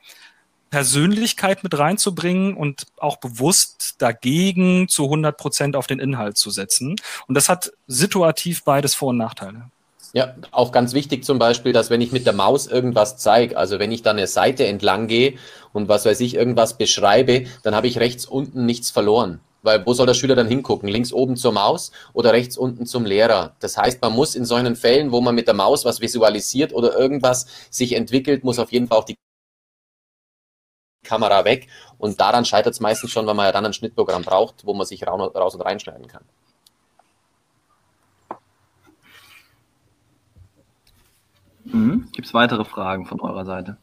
Persönlichkeit 0.70 1.64
mit 1.64 1.76
reinzubringen 1.76 2.54
und 2.54 2.86
auch 2.96 3.16
bewusst 3.16 3.96
dagegen 3.98 4.88
zu 4.88 5.04
100 5.04 5.36
Prozent 5.36 5.76
auf 5.76 5.86
den 5.86 5.98
Inhalt 5.98 6.38
zu 6.38 6.50
setzen. 6.50 6.96
Und 7.26 7.34
das 7.34 7.48
hat 7.48 7.72
situativ 7.88 8.64
beides 8.64 8.94
Vor- 8.94 9.08
und 9.08 9.18
Nachteile. 9.18 9.70
Ja, 10.12 10.34
auch 10.50 10.72
ganz 10.72 10.92
wichtig 10.92 11.24
zum 11.24 11.38
Beispiel, 11.38 11.72
dass 11.72 11.88
wenn 11.88 12.00
ich 12.00 12.10
mit 12.10 12.26
der 12.26 12.32
Maus 12.32 12.66
irgendwas 12.66 13.16
zeige, 13.16 13.56
also 13.56 13.78
wenn 13.78 13.92
ich 13.92 14.02
dann 14.02 14.16
eine 14.16 14.26
Seite 14.26 14.66
entlang 14.66 15.06
gehe 15.06 15.34
und 15.72 15.88
was 15.88 16.04
weiß 16.04 16.18
ich, 16.20 16.34
irgendwas 16.34 16.76
beschreibe, 16.76 17.44
dann 17.62 17.76
habe 17.76 17.86
ich 17.86 18.00
rechts 18.00 18.26
unten 18.26 18.66
nichts 18.66 18.90
verloren. 18.90 19.40
Weil 19.62 19.86
wo 19.86 19.92
soll 19.92 20.06
der 20.06 20.14
Schüler 20.14 20.34
dann 20.34 20.48
hingucken? 20.48 20.88
Links 20.88 21.12
oben 21.12 21.36
zur 21.36 21.52
Maus 21.52 21.92
oder 22.12 22.32
rechts 22.32 22.56
unten 22.56 22.86
zum 22.86 23.04
Lehrer? 23.04 23.54
Das 23.60 23.76
heißt, 23.76 24.02
man 24.02 24.12
muss 24.12 24.34
in 24.34 24.44
solchen 24.44 24.74
Fällen, 24.74 25.12
wo 25.12 25.20
man 25.20 25.34
mit 25.34 25.46
der 25.46 25.54
Maus 25.54 25.84
was 25.84 26.00
visualisiert 26.00 26.72
oder 26.72 26.96
irgendwas 26.98 27.46
sich 27.70 27.94
entwickelt, 27.94 28.42
muss 28.42 28.58
auf 28.58 28.72
jeden 28.72 28.88
Fall 28.88 28.98
auch 28.98 29.04
die 29.04 29.16
Kamera 31.04 31.44
weg. 31.44 31.68
Und 31.98 32.20
daran 32.20 32.44
scheitert 32.44 32.74
es 32.74 32.80
meistens 32.80 33.10
schon, 33.10 33.26
weil 33.26 33.34
man 33.34 33.46
ja 33.46 33.52
dann 33.52 33.66
ein 33.66 33.72
Schnittprogramm 33.72 34.22
braucht, 34.22 34.66
wo 34.66 34.74
man 34.74 34.86
sich 34.86 35.06
raus 35.06 35.54
und 35.54 35.60
reinschneiden 35.60 36.08
kann. 36.08 36.24
Mhm. 41.64 42.08
Gibt 42.20 42.26
es 42.26 42.34
weitere 42.34 42.66
Fragen 42.66 43.06
von 43.06 43.18
eurer 43.22 43.46
Seite? 43.46 43.78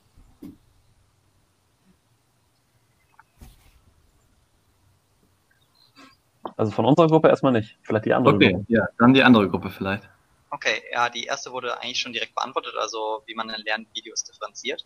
Also 6.55 6.71
von 6.71 6.85
unserer 6.85 7.07
Gruppe 7.07 7.29
erstmal 7.29 7.51
nicht. 7.51 7.79
Vielleicht 7.81 8.05
die 8.05 8.13
andere 8.13 8.35
okay, 8.35 8.51
Gruppe. 8.53 8.65
ja, 8.67 8.87
dann 8.99 9.15
die 9.15 9.23
andere 9.23 9.49
Gruppe 9.49 9.71
vielleicht. 9.71 10.07
Okay, 10.51 10.83
ja, 10.91 11.09
die 11.09 11.23
erste 11.23 11.51
wurde 11.51 11.81
eigentlich 11.81 11.99
schon 11.99 12.13
direkt 12.13 12.35
beantwortet, 12.35 12.75
also 12.79 13.23
wie 13.25 13.33
man 13.33 13.49
in 13.49 13.59
Lernvideos 13.63 14.23
differenziert. 14.25 14.85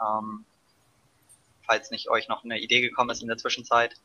Ähm, 0.00 0.44
falls 1.62 1.90
nicht 1.90 2.08
euch 2.08 2.28
noch 2.28 2.44
eine 2.44 2.60
Idee 2.60 2.82
gekommen 2.82 3.10
ist 3.10 3.20
in 3.20 3.26
der 3.26 3.36
Zwischenzeit, 3.36 3.96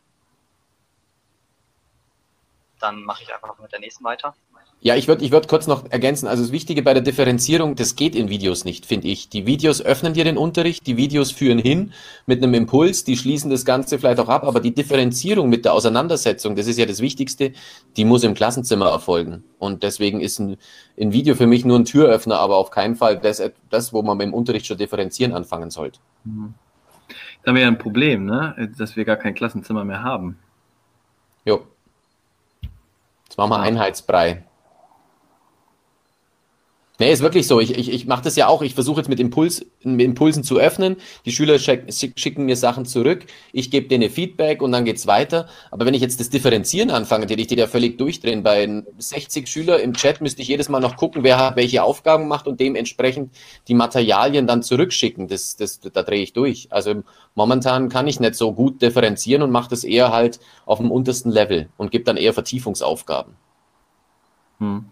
dann 2.80 3.04
mache 3.04 3.22
ich 3.22 3.32
einfach 3.32 3.60
mit 3.60 3.72
der 3.72 3.80
nächsten 3.80 4.04
weiter. 4.04 4.36
Ja, 4.84 4.96
ich 4.96 5.08
würde 5.08 5.24
ich 5.24 5.32
würd 5.32 5.48
kurz 5.48 5.68
noch 5.68 5.92
ergänzen. 5.92 6.28
Also 6.28 6.42
das 6.42 6.52
Wichtige 6.52 6.82
bei 6.82 6.96
der 6.96 7.04
Differenzierung, 7.04 7.76
das 7.76 7.96
geht 7.96 8.16
in 8.16 8.30
Videos 8.30 8.66
nicht, 8.66 8.88
finde 8.88 9.10
ich. 9.10 9.30
Die 9.30 9.46
Videos 9.46 9.80
öffnen 9.80 10.14
dir 10.14 10.24
den 10.24 10.38
Unterricht, 10.38 10.88
die 10.88 10.98
Videos 10.98 11.32
führen 11.32 11.60
hin 11.60 11.94
mit 12.26 12.42
einem 12.42 12.56
Impuls, 12.56 13.04
die 13.04 13.16
schließen 13.16 13.52
das 13.52 13.64
Ganze 13.64 14.00
vielleicht 14.00 14.20
auch 14.20 14.28
ab, 14.28 14.44
aber 14.44 14.60
die 14.60 14.74
Differenzierung 14.74 15.50
mit 15.50 15.66
der 15.66 15.74
Auseinandersetzung, 15.74 16.56
das 16.56 16.66
ist 16.66 16.80
ja 16.80 16.88
das 16.88 17.00
Wichtigste, 17.00 17.54
die 17.96 18.06
muss 18.06 18.24
im 18.24 18.34
Klassenzimmer 18.34 18.88
erfolgen. 18.88 19.44
Und 19.60 19.84
deswegen 19.84 20.20
ist 20.20 20.40
ein, 20.40 20.58
ein 21.00 21.14
Video 21.14 21.36
für 21.36 21.46
mich 21.46 21.64
nur 21.64 21.78
ein 21.78 21.86
Türöffner, 21.86 22.40
aber 22.40 22.58
auf 22.58 22.72
keinen 22.72 22.96
Fall 22.96 23.20
das, 23.20 23.40
das 23.70 23.94
wo 23.94 24.02
man 24.02 24.18
beim 24.18 24.34
Unterricht 24.34 24.66
schon 24.66 24.80
differenzieren 24.80 25.34
anfangen 25.34 25.70
sollte. 25.70 26.00
Mhm. 26.24 26.56
Da 27.44 27.50
haben 27.50 27.56
wir 27.56 27.62
ja 27.62 27.68
ein 27.68 27.78
Problem, 27.78 28.26
ne? 28.26 28.74
dass 28.80 28.96
wir 28.96 29.06
gar 29.06 29.18
kein 29.18 29.36
Klassenzimmer 29.36 29.86
mehr 29.86 30.02
haben. 30.02 30.40
Jo. 31.46 31.68
Jetzt 33.26 33.38
machen 33.38 33.52
wir. 33.52 33.60
Einheitsbrei. 33.60 34.44
Nee, 37.02 37.12
ist 37.12 37.24
wirklich 37.24 37.48
so. 37.48 37.60
Ich, 37.60 37.76
ich, 37.76 37.92
ich 37.92 38.06
mache 38.06 38.22
das 38.22 38.36
ja 38.36 38.46
auch. 38.46 38.62
Ich 38.62 38.76
versuche 38.76 39.00
jetzt 39.00 39.10
mit, 39.10 39.20
Impuls, 39.20 39.66
mit 39.82 40.06
Impulsen 40.06 40.44
zu 40.44 40.60
öffnen. 40.60 40.98
Die 41.26 41.32
Schüler 41.32 41.58
schicken 41.58 42.46
mir 42.46 42.56
Sachen 42.56 42.86
zurück. 42.86 43.26
Ich 43.54 43.72
gebe 43.72 43.88
denen 43.88 44.12
Feedback 44.12 44.62
und 44.62 44.72
dann 44.72 44.86
geht's 44.86 45.08
weiter. 45.08 45.48
Aber 45.72 45.88
wenn 45.88 45.96
ich 45.96 46.04
jetzt 46.04 46.20
das 46.20 46.30
Differenzieren 46.30 46.92
anfange, 46.92 47.24
hätte 47.24 47.42
ich 47.42 47.48
die 47.48 47.56
ja 47.56 47.66
völlig 47.66 47.98
durchdrehen. 47.98 48.44
Bei 48.44 48.84
60 49.00 49.48
Schüler 49.48 49.82
im 49.82 49.96
Chat 49.96 50.22
müsste 50.22 50.44
ich 50.44 50.48
jedes 50.48 50.70
Mal 50.70 50.80
noch 50.80 50.96
gucken, 50.96 51.24
wer 51.24 51.40
hat 51.40 51.56
welche 51.56 51.82
Aufgaben 51.82 52.26
gemacht 52.26 52.46
und 52.46 52.60
dementsprechend 52.60 53.34
die 53.68 53.74
Materialien 53.74 54.46
dann 54.46 54.62
zurückschicken. 54.62 55.28
Das, 55.28 55.56
das, 55.56 55.80
da 55.80 56.04
drehe 56.04 56.22
ich 56.22 56.34
durch. 56.34 56.68
Also 56.70 57.02
momentan 57.34 57.90
kann 57.90 58.06
ich 58.06 58.20
nicht 58.20 58.36
so 58.36 58.54
gut 58.54 58.80
differenzieren 58.80 59.42
und 59.42 59.50
mache 59.50 59.72
das 59.72 59.84
eher 59.84 60.12
halt 60.12 60.40
auf 60.68 60.78
dem 60.78 60.92
untersten 60.92 61.32
Level 61.32 61.68
und 61.78 61.90
gebe 61.90 62.04
dann 62.04 62.18
eher 62.18 62.34
Vertiefungsaufgaben. 62.34 63.34
Hm. 64.60 64.86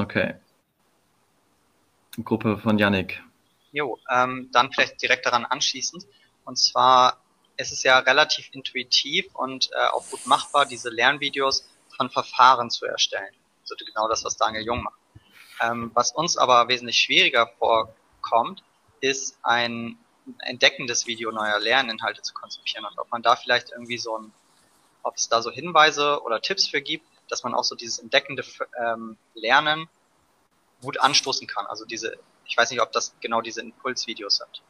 Okay. 0.00 0.34
Gruppe 2.24 2.56
von 2.56 2.78
Yannick. 2.78 3.22
Jo, 3.72 3.98
ähm, 4.10 4.48
dann 4.50 4.72
vielleicht 4.72 5.02
direkt 5.02 5.26
daran 5.26 5.44
anschließend. 5.44 6.06
Und 6.46 6.56
zwar 6.56 7.18
ist 7.58 7.70
es 7.70 7.82
ja 7.82 7.98
relativ 7.98 8.48
intuitiv 8.52 9.26
und 9.34 9.70
äh, 9.72 9.88
auch 9.92 10.08
gut 10.08 10.26
machbar, 10.26 10.64
diese 10.64 10.88
Lernvideos 10.88 11.68
von 11.94 12.08
Verfahren 12.08 12.70
zu 12.70 12.86
erstellen. 12.86 13.34
Also 13.60 13.74
genau 13.84 14.08
das, 14.08 14.24
was 14.24 14.38
Daniel 14.38 14.64
Jung 14.64 14.82
macht. 14.84 14.98
Ähm, 15.60 15.90
was 15.92 16.12
uns 16.12 16.38
aber 16.38 16.68
wesentlich 16.68 16.96
schwieriger 16.96 17.46
vorkommt, 17.58 18.64
ist 19.02 19.38
ein 19.42 19.98
entdeckendes 20.38 21.06
Video 21.06 21.30
neuer 21.30 21.60
Lerninhalte 21.60 22.22
zu 22.22 22.32
konzipieren 22.32 22.86
und 22.86 22.98
ob 22.98 23.10
man 23.10 23.22
da 23.22 23.36
vielleicht 23.36 23.70
irgendwie 23.70 23.98
so 23.98 24.16
ein, 24.16 24.32
ob 25.02 25.16
es 25.16 25.28
da 25.28 25.42
so 25.42 25.50
Hinweise 25.50 26.22
oder 26.22 26.40
Tipps 26.40 26.68
für 26.68 26.80
gibt, 26.80 27.06
dass 27.30 27.42
man 27.42 27.54
auch 27.54 27.64
so 27.64 27.74
dieses 27.74 27.98
entdeckende 27.98 28.44
ähm, 28.82 29.16
Lernen 29.34 29.88
gut 30.82 31.00
anstoßen 31.00 31.46
kann. 31.46 31.66
Also 31.66 31.84
diese, 31.84 32.16
ich 32.46 32.56
weiß 32.56 32.70
nicht, 32.70 32.80
ob 32.80 32.92
das 32.92 33.14
genau 33.20 33.40
diese 33.40 33.60
Impulsvideos 33.60 34.36
sind. 34.36 34.62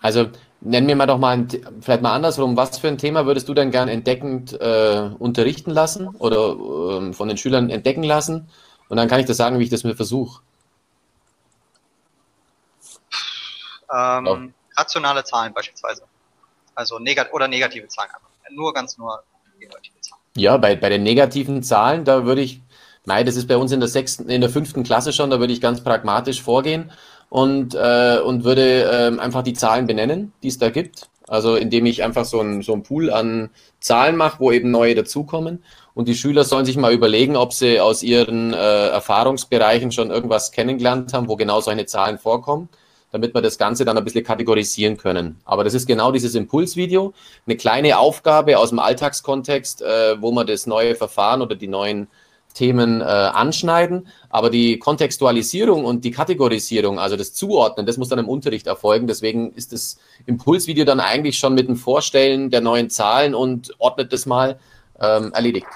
Also 0.00 0.28
nennen 0.60 0.86
wir 0.86 0.96
mal 0.96 1.06
doch 1.06 1.18
mal, 1.18 1.30
ein, 1.30 1.48
vielleicht 1.80 2.02
mal 2.02 2.12
andersrum, 2.12 2.58
was 2.58 2.78
für 2.78 2.88
ein 2.88 2.98
Thema 2.98 3.24
würdest 3.24 3.48
du 3.48 3.54
denn 3.54 3.70
gern 3.70 3.88
entdeckend 3.88 4.52
äh, 4.52 5.10
unterrichten 5.18 5.70
lassen 5.70 6.08
oder 6.08 7.08
äh, 7.08 7.12
von 7.14 7.28
den 7.28 7.38
Schülern 7.38 7.70
entdecken 7.70 8.02
lassen? 8.02 8.50
Und 8.88 8.98
dann 8.98 9.08
kann 9.08 9.20
ich 9.20 9.26
das 9.26 9.38
sagen, 9.38 9.58
wie 9.58 9.64
ich 9.64 9.70
das 9.70 9.82
mir 9.82 9.96
versuche. 9.96 10.42
Ähm, 13.90 14.26
oh. 14.26 14.38
Rationale 14.76 15.24
Zahlen 15.24 15.54
beispielsweise. 15.54 16.02
Also 16.74 16.98
negat 16.98 17.32
oder 17.32 17.48
negative 17.48 17.88
Zahlen. 17.88 18.10
Nur 18.50 18.74
ganz 18.74 18.98
nur 18.98 19.22
negative 19.58 20.00
Zahlen. 20.00 20.03
Ja, 20.36 20.56
bei, 20.56 20.76
bei 20.76 20.88
den 20.88 21.02
negativen 21.02 21.62
Zahlen, 21.62 22.04
da 22.04 22.24
würde 22.24 22.42
ich 22.42 22.60
Nein, 23.06 23.26
das 23.26 23.36
ist 23.36 23.48
bei 23.48 23.56
uns 23.56 23.70
in 23.72 23.80
der 23.80 23.88
sechsten, 23.88 24.28
in 24.28 24.40
der 24.40 24.50
fünften 24.50 24.82
Klasse 24.82 25.12
schon, 25.12 25.30
da 25.30 25.38
würde 25.38 25.52
ich 25.52 25.60
ganz 25.60 25.82
pragmatisch 25.82 26.42
vorgehen 26.42 26.90
und, 27.28 27.74
äh, 27.74 28.18
und 28.24 28.44
würde 28.44 28.84
äh, 28.84 29.20
einfach 29.20 29.42
die 29.42 29.52
Zahlen 29.52 29.86
benennen, 29.86 30.32
die 30.42 30.48
es 30.48 30.58
da 30.58 30.70
gibt. 30.70 31.08
Also 31.26 31.56
indem 31.56 31.86
ich 31.86 32.02
einfach 32.02 32.24
so 32.24 32.40
ein, 32.40 32.62
so 32.62 32.74
ein 32.74 32.82
Pool 32.82 33.10
an 33.10 33.50
Zahlen 33.80 34.16
mache, 34.16 34.40
wo 34.40 34.52
eben 34.52 34.70
neue 34.70 34.94
dazukommen. 34.94 35.62
Und 35.94 36.08
die 36.08 36.14
Schüler 36.14 36.44
sollen 36.44 36.66
sich 36.66 36.76
mal 36.76 36.92
überlegen, 36.92 37.36
ob 37.36 37.52
sie 37.52 37.80
aus 37.80 38.02
ihren 38.02 38.52
äh, 38.52 38.88
Erfahrungsbereichen 38.88 39.92
schon 39.92 40.10
irgendwas 40.10 40.52
kennengelernt 40.52 41.12
haben, 41.14 41.28
wo 41.28 41.36
genau 41.36 41.60
solche 41.60 41.86
Zahlen 41.86 42.18
vorkommen, 42.18 42.68
damit 43.14 43.32
wir 43.32 43.42
das 43.42 43.58
Ganze 43.58 43.84
dann 43.84 43.96
ein 43.96 44.02
bisschen 44.02 44.24
kategorisieren 44.24 44.96
können. 44.96 45.40
Aber 45.44 45.62
das 45.62 45.72
ist 45.72 45.86
genau 45.86 46.10
dieses 46.10 46.34
Impulsvideo, 46.34 47.14
eine 47.46 47.56
kleine 47.56 47.96
Aufgabe 47.96 48.58
aus 48.58 48.70
dem 48.70 48.80
Alltagskontext, 48.80 49.82
äh, 49.82 50.20
wo 50.20 50.32
man 50.32 50.48
das 50.48 50.66
neue 50.66 50.96
Verfahren 50.96 51.40
oder 51.40 51.54
die 51.54 51.68
neuen 51.68 52.08
Themen 52.54 53.00
äh, 53.00 53.04
anschneiden, 53.04 54.08
aber 54.30 54.50
die 54.50 54.80
Kontextualisierung 54.80 55.84
und 55.84 56.04
die 56.04 56.10
Kategorisierung, 56.10 56.98
also 56.98 57.14
das 57.14 57.32
Zuordnen, 57.34 57.86
das 57.86 57.98
muss 57.98 58.08
dann 58.08 58.18
im 58.18 58.28
Unterricht 58.28 58.66
erfolgen. 58.66 59.06
Deswegen 59.06 59.52
ist 59.52 59.72
das 59.72 59.98
Impulsvideo 60.26 60.84
dann 60.84 60.98
eigentlich 60.98 61.38
schon 61.38 61.54
mit 61.54 61.68
dem 61.68 61.76
Vorstellen 61.76 62.50
der 62.50 62.62
neuen 62.62 62.90
Zahlen 62.90 63.36
und 63.36 63.72
ordnet 63.78 64.12
das 64.12 64.26
mal 64.26 64.58
ähm, 65.00 65.32
erledigt. 65.32 65.68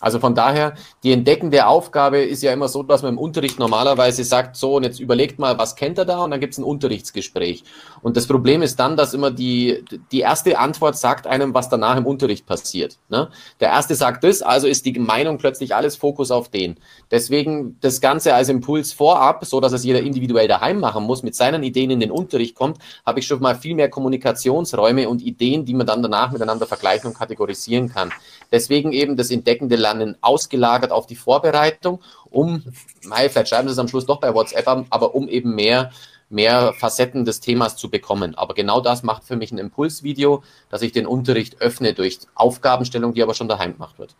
Also 0.00 0.18
von 0.18 0.34
daher, 0.34 0.74
die 1.02 1.12
entdeckende 1.12 1.66
Aufgabe 1.66 2.18
ist 2.18 2.42
ja 2.42 2.52
immer 2.52 2.68
so, 2.68 2.82
dass 2.82 3.02
man 3.02 3.12
im 3.12 3.18
Unterricht 3.18 3.58
normalerweise 3.58 4.24
sagt, 4.24 4.56
so, 4.56 4.76
und 4.76 4.84
jetzt 4.84 4.98
überlegt 4.98 5.38
mal, 5.38 5.58
was 5.58 5.76
kennt 5.76 5.98
er 5.98 6.06
da? 6.06 6.24
Und 6.24 6.30
dann 6.30 6.40
gibt 6.40 6.54
es 6.54 6.58
ein 6.58 6.64
Unterrichtsgespräch. 6.64 7.64
Und 8.02 8.16
das 8.16 8.26
Problem 8.26 8.62
ist 8.62 8.80
dann, 8.80 8.96
dass 8.96 9.12
immer 9.12 9.30
die, 9.30 9.84
die 10.10 10.20
erste 10.20 10.58
Antwort 10.58 10.96
sagt 10.96 11.26
einem, 11.26 11.52
was 11.52 11.68
danach 11.68 11.96
im 11.96 12.06
Unterricht 12.06 12.46
passiert. 12.46 12.98
Ne? 13.10 13.28
Der 13.60 13.68
erste 13.68 13.94
sagt 13.94 14.24
das, 14.24 14.40
also 14.40 14.66
ist 14.66 14.86
die 14.86 14.98
Meinung 14.98 15.38
plötzlich 15.38 15.74
alles 15.74 15.96
Fokus 15.96 16.30
auf 16.30 16.48
den. 16.48 16.76
Deswegen 17.10 17.76
das 17.80 18.00
Ganze 18.00 18.34
als 18.34 18.48
Impuls 18.48 18.92
vorab, 18.92 19.44
so 19.44 19.60
dass 19.60 19.72
es 19.72 19.84
jeder 19.84 20.00
individuell 20.00 20.48
daheim 20.48 20.80
machen 20.80 21.04
muss, 21.04 21.22
mit 21.22 21.34
seinen 21.34 21.62
Ideen 21.62 21.90
in 21.90 22.00
den 22.00 22.10
Unterricht 22.10 22.54
kommt, 22.54 22.78
habe 23.04 23.20
ich 23.20 23.26
schon 23.26 23.40
mal 23.40 23.54
viel 23.54 23.74
mehr 23.74 23.90
Kommunikationsräume 23.90 25.08
und 25.08 25.20
Ideen, 25.20 25.66
die 25.66 25.74
man 25.74 25.86
dann 25.86 26.02
danach 26.02 26.32
miteinander 26.32 26.66
vergleichen 26.66 27.08
und 27.08 27.18
kategorisieren 27.18 27.92
kann. 27.92 28.10
Deswegen 28.50 28.92
eben 28.92 29.16
das 29.16 29.30
entdeckende 29.30 29.76
Lernen 29.76 29.89
ausgelagert 30.20 30.92
auf 30.92 31.06
die 31.06 31.16
Vorbereitung, 31.16 32.00
um, 32.30 32.62
mei, 33.04 33.28
vielleicht 33.28 33.48
schreiben 33.48 33.68
Sie 33.68 33.72
es 33.72 33.78
am 33.78 33.88
Schluss 33.88 34.06
doch 34.06 34.20
bei 34.20 34.34
WhatsApp, 34.34 34.86
aber 34.90 35.14
um 35.14 35.28
eben 35.28 35.54
mehr 35.54 35.90
mehr 36.30 36.72
Facetten 36.74 37.24
des 37.24 37.40
Themas 37.40 37.76
zu 37.76 37.90
bekommen. 37.90 38.36
Aber 38.36 38.54
genau 38.54 38.80
das 38.80 39.02
macht 39.02 39.24
für 39.24 39.36
mich 39.36 39.50
ein 39.50 39.58
Impulsvideo, 39.58 40.42
dass 40.70 40.80
ich 40.80 40.92
den 40.92 41.06
Unterricht 41.06 41.60
öffne 41.60 41.92
durch 41.92 42.20
Aufgabenstellung, 42.34 43.14
die 43.14 43.22
aber 43.22 43.34
schon 43.34 43.48
daheim 43.48 43.72
gemacht 43.72 43.98
wird. 43.98 44.14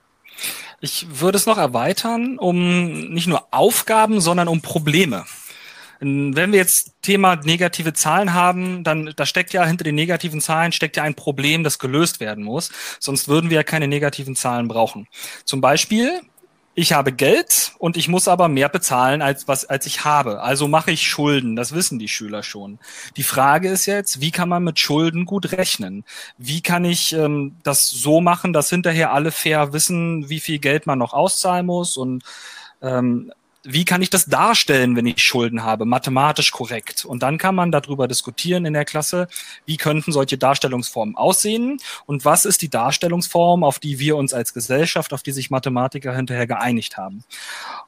Ich 0.81 1.21
würde 1.21 1.37
es 1.37 1.47
noch 1.47 1.59
erweitern 1.59 2.39
um 2.39 3.13
nicht 3.13 3.29
nur 3.29 3.47
Aufgaben, 3.53 4.21
sondern 4.21 4.49
um 4.49 4.61
Probleme. 4.61 5.25
Wenn 6.01 6.53
wir 6.53 6.59
jetzt 6.59 6.95
Thema 7.03 7.37
negative 7.37 7.93
Zahlen 7.93 8.33
haben, 8.33 8.85
dann 8.85 9.13
da 9.17 9.27
steckt 9.27 9.53
ja 9.53 9.65
hinter 9.65 9.85
den 9.85 9.95
negativen 9.95 10.41
Zahlen 10.41 10.73
steckt 10.73 10.97
ja 10.97 11.03
ein 11.03 11.15
Problem, 11.15 11.63
das 11.63 11.79
gelöst 11.79 12.21
werden 12.21 12.43
muss. 12.43 12.71
Sonst 12.99 13.29
würden 13.29 13.51
wir 13.51 13.57
ja 13.57 13.63
keine 13.63 13.87
negativen 13.87 14.35
Zahlen 14.35 14.67
brauchen. 14.67 15.07
Zum 15.45 15.61
Beispiel 15.61 16.23
ich 16.75 16.93
habe 16.93 17.13
Geld 17.13 17.73
und 17.79 17.97
ich 17.97 18.09
muss 18.09 18.29
aber 18.29 18.49
mehr 18.49 18.69
bezahlen, 18.69 19.23
als, 19.23 19.49
was, 19.49 19.65
als 19.65 19.87
ich 19.87 20.05
habe. 20.05 20.41
Also 20.41 20.69
mache 20.69 20.93
ich 20.93 21.07
Schulden. 21.07 21.57
Das 21.57 21.73
wissen 21.73 21.99
die 21.99 22.09
Schüler 22.09 22.43
schon. 22.43 22.79
Die 23.17 23.23
Frage 23.23 23.69
ist 23.69 23.87
jetzt, 23.87 24.21
wie 24.21 24.31
kann 24.31 24.49
man 24.49 24.63
mit 24.63 24.79
Schulden 24.79 25.27
gut 25.27 25.53
rechnen? 25.53 26.05
Wie 26.39 26.63
kann 26.63 26.85
ich 26.85 27.13
ähm, 27.13 27.57
das 27.65 27.91
so 27.91 28.21
machen, 28.21 28.53
dass 28.53 28.71
hinterher 28.71 29.13
alle 29.13 29.33
fair 29.33 29.73
wissen, 29.73 30.29
wie 30.31 30.41
viel 30.41 30.59
Geld 30.59 30.87
man 30.87 30.99
noch 30.99 31.13
auszahlen 31.13 31.67
muss 31.67 31.97
und 31.97 32.23
ähm, 32.83 33.33
wie 33.63 33.85
kann 33.85 34.01
ich 34.01 34.09
das 34.11 34.27
darstellen, 34.27 34.97
wenn 34.97 35.07
ich 35.07 35.23
Schulden 35.23 35.63
habe, 35.63 35.85
mathematisch 35.85 36.51
korrekt? 36.51 37.05
Und 37.05 37.23
dann 37.23 37.37
kann 37.37 37.55
man 37.55 37.71
darüber 37.71 38.09
diskutieren 38.09 38.65
in 38.65 38.73
der 38.73 38.85
Klasse, 38.85 39.29
wie 39.67 39.77
könnten 39.77 40.13
solche 40.13 40.39
Darstellungsformen 40.39 41.17
aussehen 41.17 41.79
und 42.07 42.25
was 42.25 42.47
ist 42.47 42.63
die 42.63 42.71
Darstellungsform, 42.71 43.63
auf 43.63 43.79
die 43.79 43.99
wir 43.99 44.17
uns 44.17 44.33
als 44.33 44.55
Gesellschaft, 44.55 45.13
auf 45.13 45.23
die 45.23 45.33
sich 45.33 45.51
Mathematiker 45.51 46.15
hinterher 46.15 46.47
geeinigt 46.47 46.97
haben. 46.97 47.23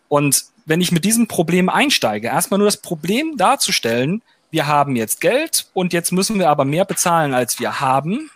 Und 0.09 0.45
wenn 0.67 0.81
ich 0.81 0.93
mit 0.93 1.05
diesem 1.05 1.27
Problem 1.27 1.69
einsteige, 1.69 2.29
erstmal 2.29 2.59
nur 2.59 2.69
das 2.69 2.77
Problem 2.77 3.37
darzustellen, 3.37 4.23
wir 4.51 4.67
haben 4.67 4.97
jetzt 4.97 5.23
Geld 5.23 5.71
und 5.73 5.95
jetzt 5.95 6.13
müssen 6.13 6.39
wir 6.39 6.51
aber 6.51 6.67
mehr 6.67 6.85
bezahlen, 6.85 7.33
als 7.33 7.59
wir 7.59 7.81
haben, 7.81 8.31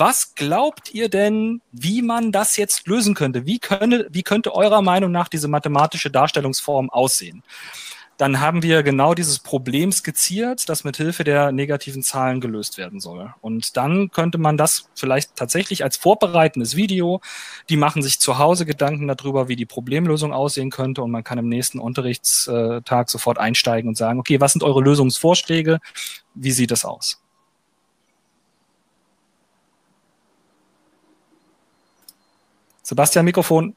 was 0.00 0.34
glaubt 0.34 0.94
ihr 0.94 1.10
denn, 1.10 1.60
wie 1.72 2.00
man 2.00 2.32
das 2.32 2.56
jetzt 2.56 2.88
lösen 2.88 3.14
könnte? 3.14 3.44
Wie, 3.44 3.58
könne, 3.58 4.06
wie 4.10 4.22
könnte 4.22 4.54
eurer 4.54 4.80
Meinung 4.80 5.12
nach 5.12 5.28
diese 5.28 5.46
mathematische 5.46 6.10
Darstellungsform 6.10 6.88
aussehen? 6.88 7.42
Dann 8.16 8.40
haben 8.40 8.62
wir 8.62 8.82
genau 8.82 9.14
dieses 9.14 9.38
Problem 9.38 9.92
skizziert, 9.92 10.68
das 10.68 10.84
mit 10.84 10.96
Hilfe 10.96 11.24
der 11.24 11.52
negativen 11.52 12.02
Zahlen 12.02 12.40
gelöst 12.40 12.76
werden 12.76 13.00
soll. 13.00 13.32
Und 13.40 13.78
dann 13.78 14.10
könnte 14.10 14.36
man 14.36 14.56
das 14.56 14.90
vielleicht 14.94 15.36
tatsächlich 15.36 15.84
als 15.84 15.96
vorbereitendes 15.96 16.76
Video, 16.76 17.20
die 17.70 17.78
machen 17.78 18.02
sich 18.02 18.20
zu 18.20 18.38
Hause 18.38 18.66
Gedanken 18.66 19.08
darüber, 19.08 19.48
wie 19.48 19.56
die 19.56 19.64
Problemlösung 19.64 20.34
aussehen 20.34 20.70
könnte 20.70 21.02
und 21.02 21.10
man 21.10 21.24
kann 21.24 21.38
im 21.38 21.48
nächsten 21.48 21.78
Unterrichtstag 21.78 23.08
sofort 23.08 23.38
einsteigen 23.38 23.88
und 23.88 23.96
sagen, 23.96 24.18
okay, 24.18 24.40
was 24.40 24.52
sind 24.52 24.62
eure 24.64 24.82
Lösungsvorschläge? 24.82 25.78
Wie 26.34 26.52
sieht 26.52 26.72
es 26.72 26.84
aus? 26.84 27.22
Sebastian, 32.90 33.24
Mikrofon. 33.24 33.76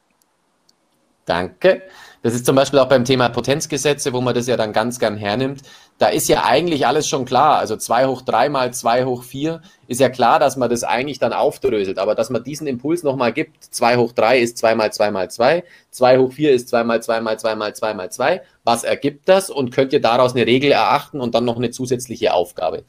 Danke. 1.25 1.83
Das 2.23 2.33
ist 2.33 2.47
zum 2.47 2.55
Beispiel 2.55 2.79
auch 2.79 2.89
beim 2.89 3.05
Thema 3.05 3.29
Potenzgesetze, 3.29 4.11
wo 4.11 4.21
man 4.21 4.33
das 4.33 4.47
ja 4.47 4.57
dann 4.57 4.73
ganz 4.73 4.97
gern 4.97 5.17
hernimmt. 5.17 5.61
Da 5.99 6.07
ist 6.07 6.27
ja 6.29 6.45
eigentlich 6.45 6.87
alles 6.87 7.07
schon 7.07 7.23
klar. 7.23 7.59
Also 7.59 7.77
2 7.77 8.07
hoch 8.07 8.23
3 8.23 8.49
mal 8.49 8.73
2 8.73 9.05
hoch 9.05 9.21
4 9.21 9.61
ist 9.87 9.99
ja 9.99 10.09
klar, 10.09 10.39
dass 10.39 10.57
man 10.57 10.67
das 10.67 10.83
eigentlich 10.83 11.19
dann 11.19 11.31
aufdröselt. 11.31 11.99
Aber 11.99 12.15
dass 12.15 12.31
man 12.31 12.43
diesen 12.43 12.65
Impuls 12.65 13.03
nochmal 13.03 13.33
gibt, 13.33 13.63
2 13.63 13.97
hoch 13.97 14.13
3 14.13 14.39
ist 14.39 14.57
2 14.57 14.73
mal 14.73 14.91
2 14.91 15.11
mal 15.11 15.29
2, 15.29 15.63
2 15.91 16.17
hoch 16.17 16.33
4 16.33 16.51
ist 16.53 16.69
2 16.69 16.83
mal 16.83 17.03
2 17.03 17.21
mal 17.21 17.37
2 17.37 17.55
mal 17.55 17.75
2 17.75 17.93
mal 17.93 18.11
2. 18.11 18.41
Was 18.63 18.83
ergibt 18.83 19.29
das? 19.29 19.51
Und 19.51 19.69
könnt 19.69 19.93
ihr 19.93 20.01
daraus 20.01 20.33
eine 20.33 20.47
Regel 20.47 20.71
erachten 20.71 21.21
und 21.21 21.35
dann 21.35 21.45
noch 21.45 21.57
eine 21.57 21.69
zusätzliche 21.69 22.33
Aufgabe? 22.33 22.83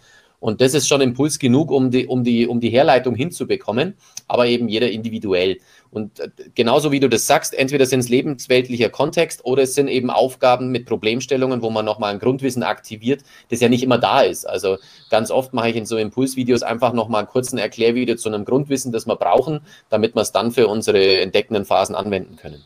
Und 0.45 0.61
das 0.61 0.75
ist 0.75 0.87
schon 0.87 1.01
Impuls 1.01 1.39
genug, 1.39 1.71
um 1.71 1.91
die, 1.91 2.07
um 2.07 2.23
die, 2.23 2.47
um 2.47 2.61
die 2.61 2.69
Herleitung 2.69 3.15
hinzubekommen, 3.15 3.95
aber 4.29 4.47
eben 4.47 4.69
jeder 4.69 4.91
individuell. 4.91 5.57
Und 5.91 6.21
äh, 6.21 6.29
genauso 6.55 6.93
wie 6.93 7.01
du 7.01 7.09
das 7.09 7.27
sagst, 7.27 7.55
entweder 7.55 7.87
sind 7.87 8.01
es 8.01 8.11
lebensweltlicher 8.11 8.91
Kontext 8.91 9.47
oder 9.47 9.63
es 9.63 9.75
sind 9.75 9.89
eben 9.89 10.11
Aufgaben 10.11 10.71
mit 10.71 10.85
Problemstellungen, 10.85 11.63
wo 11.63 11.71
man 11.71 11.87
nochmal 11.87 12.13
ein 12.13 12.19
Grundwissen 12.19 12.63
aktiviert, 12.63 13.23
das 13.49 13.61
ja 13.61 13.71
nicht 13.71 13.83
immer 13.83 13.97
da 13.97 14.21
ist. 14.21 14.47
Also 14.47 14.77
ganz 15.09 15.31
oft 15.31 15.55
mache 15.55 15.71
ich 15.71 15.77
in 15.77 15.87
so 15.87 15.97
Impulsvideos 15.97 16.63
einfach 16.63 16.93
nochmal 16.93 17.21
einen 17.21 17.29
kurzen 17.29 17.57
Erklärvideo 17.57 18.17
zu 18.17 18.29
einem 18.29 18.45
Grundwissen, 18.45 18.93
das 18.93 19.07
wir 19.07 19.17
brauchen, 19.17 19.61
damit 19.89 20.15
wir 20.15 20.21
es 20.21 20.33
dann 20.33 20.53
für 20.53 20.69
unsere 20.69 21.21
entdeckenden 21.21 21.65
Phasen 21.65 21.95
anwenden 21.95 22.37
können. 22.37 22.63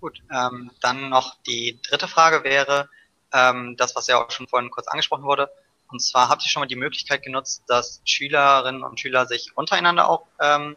Gut, 0.00 0.22
ähm, 0.30 0.70
dann 0.80 1.10
noch 1.10 1.36
die 1.46 1.78
dritte 1.82 2.08
Frage 2.08 2.42
wäre, 2.44 2.88
ähm, 3.32 3.76
das, 3.76 3.94
was 3.94 4.06
ja 4.06 4.24
auch 4.24 4.30
schon 4.30 4.48
vorhin 4.48 4.70
kurz 4.70 4.88
angesprochen 4.88 5.24
wurde, 5.24 5.50
und 5.90 6.00
zwar 6.00 6.28
habt 6.28 6.44
ihr 6.44 6.48
schon 6.48 6.60
mal 6.60 6.66
die 6.66 6.76
Möglichkeit 6.76 7.22
genutzt, 7.22 7.64
dass 7.66 8.00
Schülerinnen 8.04 8.82
und 8.82 9.00
Schüler 9.00 9.26
sich 9.26 9.56
untereinander 9.56 10.08
auch 10.08 10.26
ähm, 10.40 10.76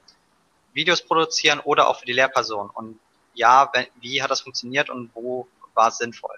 Videos 0.74 1.02
produzieren 1.02 1.60
oder 1.60 1.88
auch 1.88 2.00
für 2.00 2.06
die 2.06 2.14
Lehrperson? 2.14 2.70
Und 2.70 3.00
ja, 3.36 3.70
wenn, 3.74 3.86
wie 4.02 4.22
hat 4.22 4.32
das 4.32 4.42
funktioniert 4.42 4.90
und 4.90 5.12
wo 5.14 5.48
war 5.76 5.90
es 5.90 5.98
sinnvoll? 5.98 6.36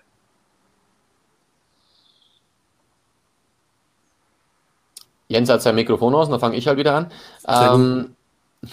Jens 5.28 5.50
hat 5.50 5.62
sein 5.62 5.76
Mikrofon 5.76 6.13
aus, 6.13 6.30
dann 6.30 6.39
fange 6.39 6.56
ich 6.56 6.67
halt 6.67 6.78
wieder 6.78 6.95
an. 6.95 7.12
Ähm, 7.48 8.15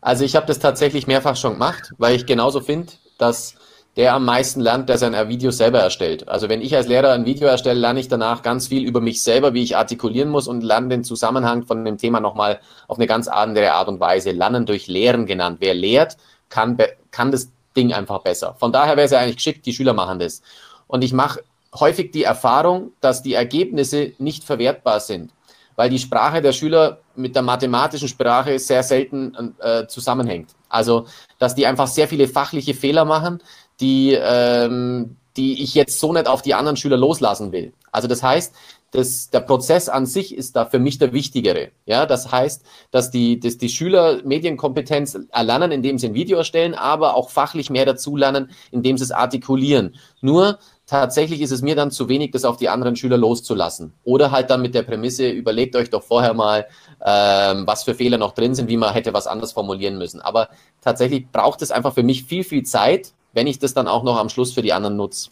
also 0.00 0.24
ich 0.24 0.34
habe 0.34 0.46
das 0.46 0.58
tatsächlich 0.58 1.06
mehrfach 1.06 1.36
schon 1.36 1.52
gemacht, 1.52 1.92
weil 1.98 2.16
ich 2.16 2.26
genauso 2.26 2.60
finde, 2.60 2.92
dass 3.18 3.54
der 3.96 4.14
am 4.14 4.24
meisten 4.24 4.60
lernt, 4.60 4.88
der 4.88 4.96
sein 4.96 5.28
Video 5.28 5.50
selber 5.50 5.80
erstellt. 5.80 6.28
Also 6.28 6.48
wenn 6.48 6.62
ich 6.62 6.76
als 6.76 6.86
Lehrer 6.86 7.12
ein 7.12 7.26
Video 7.26 7.48
erstelle, 7.48 7.80
lerne 7.80 7.98
ich 7.98 8.06
danach 8.06 8.42
ganz 8.42 8.68
viel 8.68 8.86
über 8.86 9.00
mich 9.00 9.22
selber, 9.22 9.54
wie 9.54 9.62
ich 9.64 9.76
artikulieren 9.76 10.28
muss 10.28 10.46
und 10.46 10.62
lerne 10.62 10.88
den 10.88 11.02
Zusammenhang 11.02 11.64
von 11.64 11.84
dem 11.84 11.98
Thema 11.98 12.20
nochmal 12.20 12.60
auf 12.86 12.98
eine 12.98 13.08
ganz 13.08 13.26
andere 13.26 13.72
Art 13.72 13.88
und 13.88 13.98
Weise. 13.98 14.30
Lernen 14.30 14.66
durch 14.66 14.86
Lehren 14.86 15.26
genannt. 15.26 15.58
Wer 15.60 15.74
lehrt, 15.74 16.16
kann, 16.48 16.78
kann 17.10 17.32
das 17.32 17.50
Ding 17.76 17.92
einfach 17.92 18.20
besser. 18.20 18.54
Von 18.60 18.70
daher 18.70 18.96
wäre 18.96 19.06
es 19.06 19.10
ja 19.10 19.18
eigentlich 19.18 19.36
geschickt, 19.36 19.66
die 19.66 19.72
Schüler 19.72 19.94
machen 19.94 20.20
das. 20.20 20.42
Und 20.86 21.02
ich 21.02 21.12
mache 21.12 21.40
häufig 21.74 22.12
die 22.12 22.22
Erfahrung, 22.22 22.92
dass 23.00 23.22
die 23.22 23.34
Ergebnisse 23.34 24.12
nicht 24.18 24.44
verwertbar 24.44 25.00
sind, 25.00 25.32
weil 25.78 25.90
die 25.90 26.00
Sprache 26.00 26.42
der 26.42 26.52
Schüler 26.52 26.98
mit 27.14 27.36
der 27.36 27.42
mathematischen 27.42 28.08
Sprache 28.08 28.58
sehr 28.58 28.82
selten 28.82 29.54
äh, 29.60 29.86
zusammenhängt. 29.86 30.50
Also, 30.68 31.06
dass 31.38 31.54
die 31.54 31.68
einfach 31.68 31.86
sehr 31.86 32.08
viele 32.08 32.26
fachliche 32.26 32.74
Fehler 32.74 33.04
machen, 33.04 33.38
die, 33.80 34.18
ähm, 34.20 35.14
die 35.36 35.62
ich 35.62 35.76
jetzt 35.76 36.00
so 36.00 36.12
nicht 36.12 36.26
auf 36.26 36.42
die 36.42 36.54
anderen 36.54 36.76
Schüler 36.76 36.96
loslassen 36.96 37.52
will. 37.52 37.72
Also 37.92 38.08
das 38.08 38.24
heißt, 38.24 38.52
das, 38.90 39.30
der 39.30 39.38
Prozess 39.38 39.88
an 39.88 40.04
sich 40.04 40.34
ist 40.34 40.56
da 40.56 40.64
für 40.64 40.80
mich 40.80 40.98
der 40.98 41.12
wichtigere. 41.12 41.70
Ja, 41.86 42.06
das 42.06 42.32
heißt, 42.32 42.64
dass 42.90 43.12
die, 43.12 43.38
dass 43.38 43.56
die 43.56 43.68
Schüler 43.68 44.20
Medienkompetenz 44.24 45.16
erlernen, 45.30 45.70
indem 45.70 45.96
sie 45.98 46.08
ein 46.08 46.14
Video 46.14 46.38
erstellen, 46.38 46.74
aber 46.74 47.14
auch 47.14 47.30
fachlich 47.30 47.70
mehr 47.70 47.86
dazulernen, 47.86 48.50
indem 48.72 48.98
sie 48.98 49.04
es 49.04 49.12
artikulieren. 49.12 49.94
Nur 50.22 50.58
tatsächlich 50.88 51.42
ist 51.42 51.52
es 51.52 51.62
mir 51.62 51.76
dann 51.76 51.90
zu 51.90 52.08
wenig, 52.08 52.32
das 52.32 52.44
auf 52.44 52.56
die 52.56 52.68
anderen 52.68 52.96
Schüler 52.96 53.18
loszulassen. 53.18 53.92
Oder 54.04 54.30
halt 54.30 54.50
dann 54.50 54.62
mit 54.62 54.74
der 54.74 54.82
Prämisse, 54.82 55.28
überlegt 55.28 55.76
euch 55.76 55.90
doch 55.90 56.02
vorher 56.02 56.34
mal, 56.34 56.66
ähm, 57.04 57.66
was 57.66 57.84
für 57.84 57.94
Fehler 57.94 58.16
noch 58.18 58.32
drin 58.32 58.54
sind, 58.54 58.68
wie 58.68 58.78
man 58.78 58.94
hätte 58.94 59.12
was 59.12 59.26
anders 59.26 59.52
formulieren 59.52 59.98
müssen. 59.98 60.20
Aber 60.20 60.48
tatsächlich 60.80 61.30
braucht 61.30 61.62
es 61.62 61.70
einfach 61.70 61.94
für 61.94 62.02
mich 62.02 62.24
viel, 62.24 62.42
viel 62.42 62.62
Zeit, 62.62 63.12
wenn 63.34 63.46
ich 63.46 63.58
das 63.58 63.74
dann 63.74 63.86
auch 63.86 64.02
noch 64.02 64.16
am 64.16 64.30
Schluss 64.30 64.52
für 64.52 64.62
die 64.62 64.72
anderen 64.72 64.96
nutze. 64.96 65.30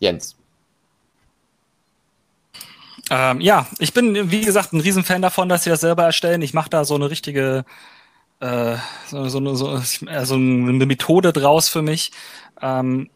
Jens. 0.00 0.36
Ähm, 3.10 3.40
ja, 3.40 3.66
ich 3.78 3.94
bin, 3.94 4.30
wie 4.30 4.42
gesagt, 4.42 4.72
ein 4.72 4.80
Riesenfan 4.80 5.22
davon, 5.22 5.48
dass 5.48 5.62
sie 5.62 5.70
das 5.70 5.80
selber 5.80 6.02
erstellen. 6.02 6.42
Ich 6.42 6.54
mache 6.54 6.70
da 6.70 6.84
so 6.84 6.96
eine 6.96 7.08
richtige, 7.08 7.64
äh, 8.40 8.76
so, 9.06 9.28
so, 9.28 9.54
so, 9.54 9.78
so 9.78 10.34
eine 10.34 10.86
Methode 10.86 11.32
draus 11.32 11.68
für 11.68 11.82
mich. 11.82 12.10
Ähm, 12.60 13.08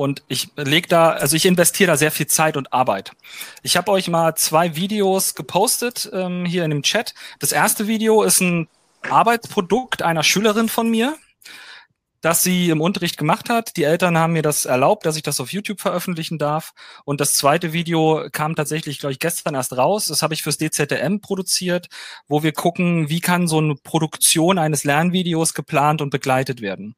und 0.00 0.22
ich 0.28 0.48
leg 0.56 0.88
da, 0.88 1.10
also 1.10 1.36
ich 1.36 1.44
investiere 1.44 1.88
da 1.88 1.96
sehr 1.98 2.10
viel 2.10 2.26
Zeit 2.26 2.56
und 2.56 2.72
Arbeit. 2.72 3.12
Ich 3.62 3.76
habe 3.76 3.90
euch 3.90 4.08
mal 4.08 4.34
zwei 4.34 4.74
Videos 4.74 5.34
gepostet 5.34 6.08
ähm, 6.14 6.46
hier 6.46 6.64
in 6.64 6.70
dem 6.70 6.82
Chat. 6.82 7.14
Das 7.38 7.52
erste 7.52 7.86
Video 7.86 8.22
ist 8.22 8.40
ein 8.40 8.66
Arbeitsprodukt 9.10 10.00
einer 10.00 10.22
Schülerin 10.22 10.70
von 10.70 10.88
mir 10.90 11.18
das 12.20 12.42
sie 12.42 12.70
im 12.70 12.80
Unterricht 12.80 13.16
gemacht 13.16 13.48
hat. 13.48 13.76
Die 13.76 13.84
Eltern 13.84 14.18
haben 14.18 14.32
mir 14.32 14.42
das 14.42 14.64
erlaubt, 14.64 15.06
dass 15.06 15.16
ich 15.16 15.22
das 15.22 15.40
auf 15.40 15.52
YouTube 15.52 15.80
veröffentlichen 15.80 16.38
darf. 16.38 16.72
Und 17.04 17.20
das 17.20 17.34
zweite 17.34 17.72
Video 17.72 18.28
kam 18.32 18.54
tatsächlich, 18.54 18.98
glaube 18.98 19.12
ich, 19.12 19.18
gestern 19.18 19.54
erst 19.54 19.76
raus. 19.76 20.06
Das 20.06 20.22
habe 20.22 20.34
ich 20.34 20.42
fürs 20.42 20.58
DZM 20.58 21.20
produziert, 21.20 21.88
wo 22.28 22.42
wir 22.42 22.52
gucken, 22.52 23.08
wie 23.08 23.20
kann 23.20 23.48
so 23.48 23.58
eine 23.58 23.74
Produktion 23.74 24.58
eines 24.58 24.84
Lernvideos 24.84 25.54
geplant 25.54 26.02
und 26.02 26.10
begleitet 26.10 26.60
werden. 26.60 26.94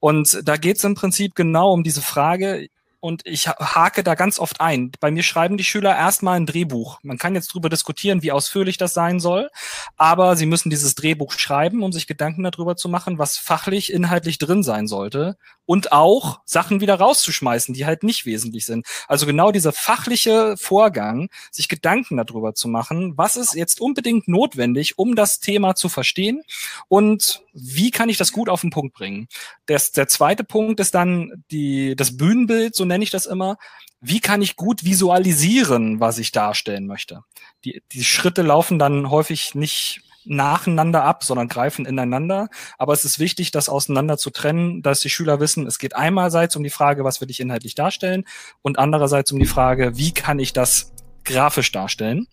Und 0.00 0.40
da 0.44 0.56
geht 0.56 0.76
es 0.76 0.84
im 0.84 0.94
Prinzip 0.94 1.34
genau 1.34 1.72
um 1.72 1.82
diese 1.82 2.02
Frage, 2.02 2.68
und 3.02 3.22
ich 3.24 3.48
hake 3.48 4.04
da 4.04 4.14
ganz 4.14 4.38
oft 4.38 4.60
ein. 4.60 4.92
Bei 5.00 5.10
mir 5.10 5.24
schreiben 5.24 5.56
die 5.56 5.64
Schüler 5.64 5.96
erstmal 5.96 6.36
ein 6.36 6.46
Drehbuch. 6.46 7.00
Man 7.02 7.18
kann 7.18 7.34
jetzt 7.34 7.50
darüber 7.50 7.68
diskutieren, 7.68 8.22
wie 8.22 8.30
ausführlich 8.30 8.78
das 8.78 8.94
sein 8.94 9.18
soll, 9.18 9.50
aber 9.96 10.36
sie 10.36 10.46
müssen 10.46 10.70
dieses 10.70 10.94
Drehbuch 10.94 11.32
schreiben, 11.32 11.82
um 11.82 11.90
sich 11.90 12.06
Gedanken 12.06 12.44
darüber 12.44 12.76
zu 12.76 12.88
machen, 12.88 13.18
was 13.18 13.38
fachlich, 13.38 13.92
inhaltlich 13.92 14.38
drin 14.38 14.62
sein 14.62 14.86
sollte 14.86 15.36
und 15.66 15.92
auch 15.92 16.40
Sachen 16.44 16.80
wieder 16.80 16.96
rauszuschmeißen, 16.96 17.74
die 17.74 17.86
halt 17.86 18.02
nicht 18.02 18.26
wesentlich 18.26 18.66
sind. 18.66 18.86
Also 19.08 19.26
genau 19.26 19.52
dieser 19.52 19.72
fachliche 19.72 20.56
Vorgang, 20.56 21.28
sich 21.50 21.68
Gedanken 21.68 22.16
darüber 22.16 22.54
zu 22.54 22.68
machen, 22.68 23.16
was 23.16 23.36
ist 23.36 23.54
jetzt 23.54 23.80
unbedingt 23.80 24.28
notwendig, 24.28 24.98
um 24.98 25.14
das 25.14 25.40
Thema 25.40 25.74
zu 25.74 25.88
verstehen 25.88 26.42
und 26.88 27.42
wie 27.52 27.90
kann 27.90 28.08
ich 28.08 28.16
das 28.16 28.32
gut 28.32 28.48
auf 28.48 28.62
den 28.62 28.70
Punkt 28.70 28.94
bringen. 28.94 29.28
Das, 29.66 29.92
der 29.92 30.08
zweite 30.08 30.44
Punkt 30.44 30.80
ist 30.80 30.94
dann 30.94 31.44
die, 31.50 31.94
das 31.96 32.16
Bühnenbild, 32.16 32.74
so 32.74 32.84
nenne 32.84 33.04
ich 33.04 33.10
das 33.10 33.26
immer. 33.26 33.56
Wie 34.00 34.20
kann 34.20 34.42
ich 34.42 34.56
gut 34.56 34.84
visualisieren, 34.84 36.00
was 36.00 36.18
ich 36.18 36.32
darstellen 36.32 36.86
möchte? 36.86 37.22
Die, 37.64 37.82
die 37.92 38.04
Schritte 38.04 38.42
laufen 38.42 38.80
dann 38.80 39.10
häufig 39.10 39.54
nicht 39.54 40.02
nacheinander 40.24 41.04
ab, 41.04 41.24
sondern 41.24 41.48
greifen 41.48 41.86
ineinander. 41.86 42.48
Aber 42.78 42.92
es 42.92 43.04
ist 43.04 43.18
wichtig, 43.18 43.50
das 43.50 43.68
auseinander 43.68 44.18
zu 44.18 44.30
trennen, 44.30 44.82
dass 44.82 45.00
die 45.00 45.10
Schüler 45.10 45.40
wissen, 45.40 45.66
es 45.66 45.78
geht 45.78 45.96
einerseits 45.96 46.56
um 46.56 46.62
die 46.62 46.70
Frage, 46.70 47.04
was 47.04 47.20
will 47.20 47.30
ich 47.30 47.40
inhaltlich 47.40 47.74
darstellen 47.74 48.24
und 48.62 48.78
andererseits 48.78 49.32
um 49.32 49.38
die 49.38 49.46
Frage, 49.46 49.96
wie 49.96 50.12
kann 50.12 50.38
ich 50.38 50.52
das 50.52 50.92
grafisch 51.24 51.72
darstellen. 51.72 52.26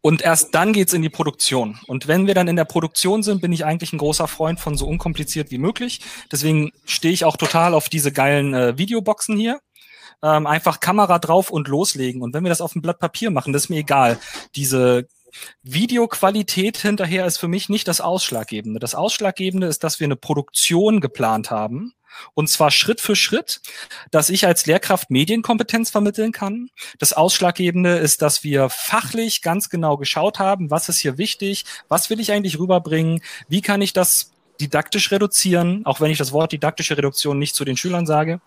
Und 0.00 0.22
erst 0.22 0.54
dann 0.54 0.72
geht's 0.72 0.92
in 0.92 1.02
die 1.02 1.08
Produktion. 1.08 1.78
Und 1.86 2.08
wenn 2.08 2.26
wir 2.26 2.34
dann 2.34 2.48
in 2.48 2.56
der 2.56 2.64
Produktion 2.64 3.22
sind, 3.22 3.40
bin 3.40 3.52
ich 3.52 3.64
eigentlich 3.64 3.92
ein 3.92 3.98
großer 3.98 4.28
Freund 4.28 4.60
von 4.60 4.76
so 4.76 4.86
unkompliziert 4.86 5.50
wie 5.50 5.58
möglich. 5.58 6.00
Deswegen 6.30 6.72
stehe 6.84 7.14
ich 7.14 7.24
auch 7.24 7.36
total 7.36 7.74
auf 7.74 7.88
diese 7.88 8.12
geilen 8.12 8.54
äh, 8.54 8.76
Videoboxen 8.76 9.36
hier. 9.36 9.60
Ähm, 10.22 10.46
einfach 10.46 10.80
Kamera 10.80 11.18
drauf 11.18 11.50
und 11.50 11.68
loslegen. 11.68 12.22
Und 12.22 12.34
wenn 12.34 12.44
wir 12.44 12.48
das 12.48 12.60
auf 12.60 12.72
dem 12.72 12.82
Blatt 12.82 12.98
Papier 12.98 13.30
machen, 13.30 13.52
das 13.52 13.64
ist 13.64 13.68
mir 13.70 13.78
egal. 13.78 14.18
Diese 14.54 15.08
Videoqualität 15.62 16.76
hinterher 16.76 17.26
ist 17.26 17.38
für 17.38 17.48
mich 17.48 17.68
nicht 17.68 17.88
das 17.88 18.00
Ausschlaggebende. 18.00 18.80
Das 18.80 18.94
Ausschlaggebende 18.94 19.66
ist, 19.66 19.84
dass 19.84 20.00
wir 20.00 20.06
eine 20.06 20.16
Produktion 20.16 21.00
geplant 21.00 21.50
haben 21.50 21.94
und 22.34 22.48
zwar 22.48 22.70
Schritt 22.70 23.00
für 23.00 23.16
Schritt, 23.16 23.60
dass 24.10 24.28
ich 24.28 24.46
als 24.46 24.66
Lehrkraft 24.66 25.10
Medienkompetenz 25.10 25.90
vermitteln 25.90 26.32
kann. 26.32 26.70
Das 26.98 27.12
Ausschlaggebende 27.12 27.96
ist, 27.96 28.22
dass 28.22 28.44
wir 28.44 28.68
fachlich 28.70 29.42
ganz 29.42 29.68
genau 29.68 29.96
geschaut 29.96 30.38
haben, 30.38 30.70
was 30.70 30.88
ist 30.88 30.98
hier 30.98 31.18
wichtig, 31.18 31.64
was 31.88 32.10
will 32.10 32.20
ich 32.20 32.32
eigentlich 32.32 32.58
rüberbringen, 32.58 33.22
wie 33.48 33.62
kann 33.62 33.82
ich 33.82 33.92
das 33.92 34.31
didaktisch 34.62 35.10
reduzieren, 35.10 35.84
auch 35.84 36.00
wenn 36.00 36.10
ich 36.10 36.18
das 36.18 36.32
Wort 36.32 36.52
didaktische 36.52 36.96
Reduktion 36.96 37.38
nicht 37.38 37.54
zu 37.54 37.64
den 37.64 37.76
Schülern 37.76 38.06
sage. 38.06 38.40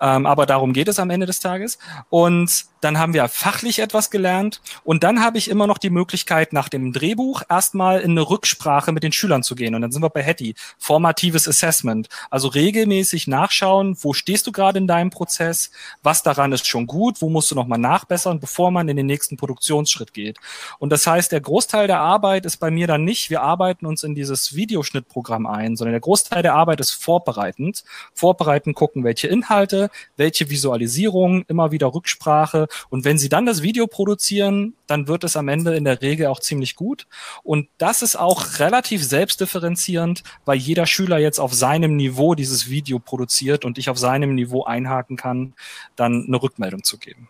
Ähm, 0.00 0.26
aber 0.26 0.46
darum 0.46 0.72
geht 0.72 0.88
es 0.88 0.98
am 0.98 1.10
Ende 1.10 1.26
des 1.26 1.40
Tages. 1.40 1.78
Und 2.08 2.66
dann 2.80 2.98
haben 2.98 3.14
wir 3.14 3.26
fachlich 3.28 3.78
etwas 3.80 4.10
gelernt 4.10 4.60
und 4.84 5.02
dann 5.02 5.20
habe 5.20 5.38
ich 5.38 5.50
immer 5.50 5.66
noch 5.66 5.78
die 5.78 5.90
Möglichkeit, 5.90 6.52
nach 6.52 6.68
dem 6.68 6.92
Drehbuch 6.92 7.42
erstmal 7.48 8.00
in 8.00 8.12
eine 8.12 8.22
Rücksprache 8.22 8.92
mit 8.92 9.02
den 9.02 9.12
Schülern 9.12 9.42
zu 9.42 9.54
gehen. 9.54 9.74
Und 9.74 9.82
dann 9.82 9.92
sind 9.92 10.02
wir 10.02 10.10
bei 10.10 10.22
Hattie. 10.22 10.54
Formatives 10.78 11.48
Assessment. 11.48 12.08
Also 12.30 12.48
regelmäßig 12.48 13.26
nachschauen, 13.26 13.96
wo 14.00 14.12
stehst 14.12 14.46
du 14.46 14.52
gerade 14.52 14.78
in 14.78 14.86
deinem 14.86 15.10
Prozess, 15.10 15.70
was 16.02 16.22
daran 16.22 16.52
ist 16.52 16.66
schon 16.66 16.86
gut, 16.86 17.20
wo 17.20 17.28
musst 17.28 17.50
du 17.50 17.54
nochmal 17.54 17.78
nachbessern, 17.78 18.40
bevor 18.40 18.70
man 18.70 18.88
in 18.88 18.96
den 18.96 19.06
nächsten 19.06 19.36
Produktionsschritt 19.36 20.14
geht. 20.14 20.38
Und 20.78 20.90
das 20.90 21.06
heißt, 21.06 21.32
der 21.32 21.40
Großteil 21.40 21.86
der 21.88 22.00
Arbeit 22.00 22.46
ist 22.46 22.58
bei 22.58 22.70
mir 22.70 22.86
dann 22.86 23.04
nicht, 23.04 23.30
wir 23.30 23.42
arbeiten 23.42 23.86
uns 23.86 24.04
in 24.04 24.14
dieses 24.14 24.54
Videoschnittprogramm 24.54 25.25
ein, 25.28 25.76
sondern 25.76 25.92
der 25.92 26.00
Großteil 26.00 26.42
der 26.42 26.54
Arbeit 26.54 26.80
ist 26.80 26.92
vorbereitend. 26.92 27.84
Vorbereiten, 28.14 28.74
gucken, 28.74 29.04
welche 29.04 29.28
Inhalte, 29.28 29.90
welche 30.16 30.50
Visualisierung, 30.50 31.44
immer 31.48 31.72
wieder 31.72 31.92
Rücksprache 31.92 32.68
und 32.90 33.04
wenn 33.04 33.18
sie 33.18 33.28
dann 33.28 33.46
das 33.46 33.62
Video 33.62 33.86
produzieren, 33.86 34.74
dann 34.86 35.08
wird 35.08 35.24
es 35.24 35.36
am 35.36 35.48
Ende 35.48 35.74
in 35.74 35.84
der 35.84 36.02
Regel 36.02 36.26
auch 36.26 36.40
ziemlich 36.40 36.76
gut. 36.76 37.06
Und 37.42 37.68
das 37.78 38.02
ist 38.02 38.16
auch 38.16 38.58
relativ 38.58 39.04
selbstdifferenzierend, 39.04 40.22
weil 40.44 40.58
jeder 40.58 40.86
Schüler 40.86 41.18
jetzt 41.18 41.40
auf 41.40 41.54
seinem 41.54 41.96
Niveau 41.96 42.34
dieses 42.34 42.70
Video 42.70 42.98
produziert 42.98 43.64
und 43.64 43.78
ich 43.78 43.90
auf 43.90 43.98
seinem 43.98 44.34
Niveau 44.34 44.64
einhaken 44.64 45.16
kann, 45.16 45.54
dann 45.96 46.24
eine 46.26 46.42
Rückmeldung 46.42 46.84
zu 46.84 46.98
geben. 46.98 47.28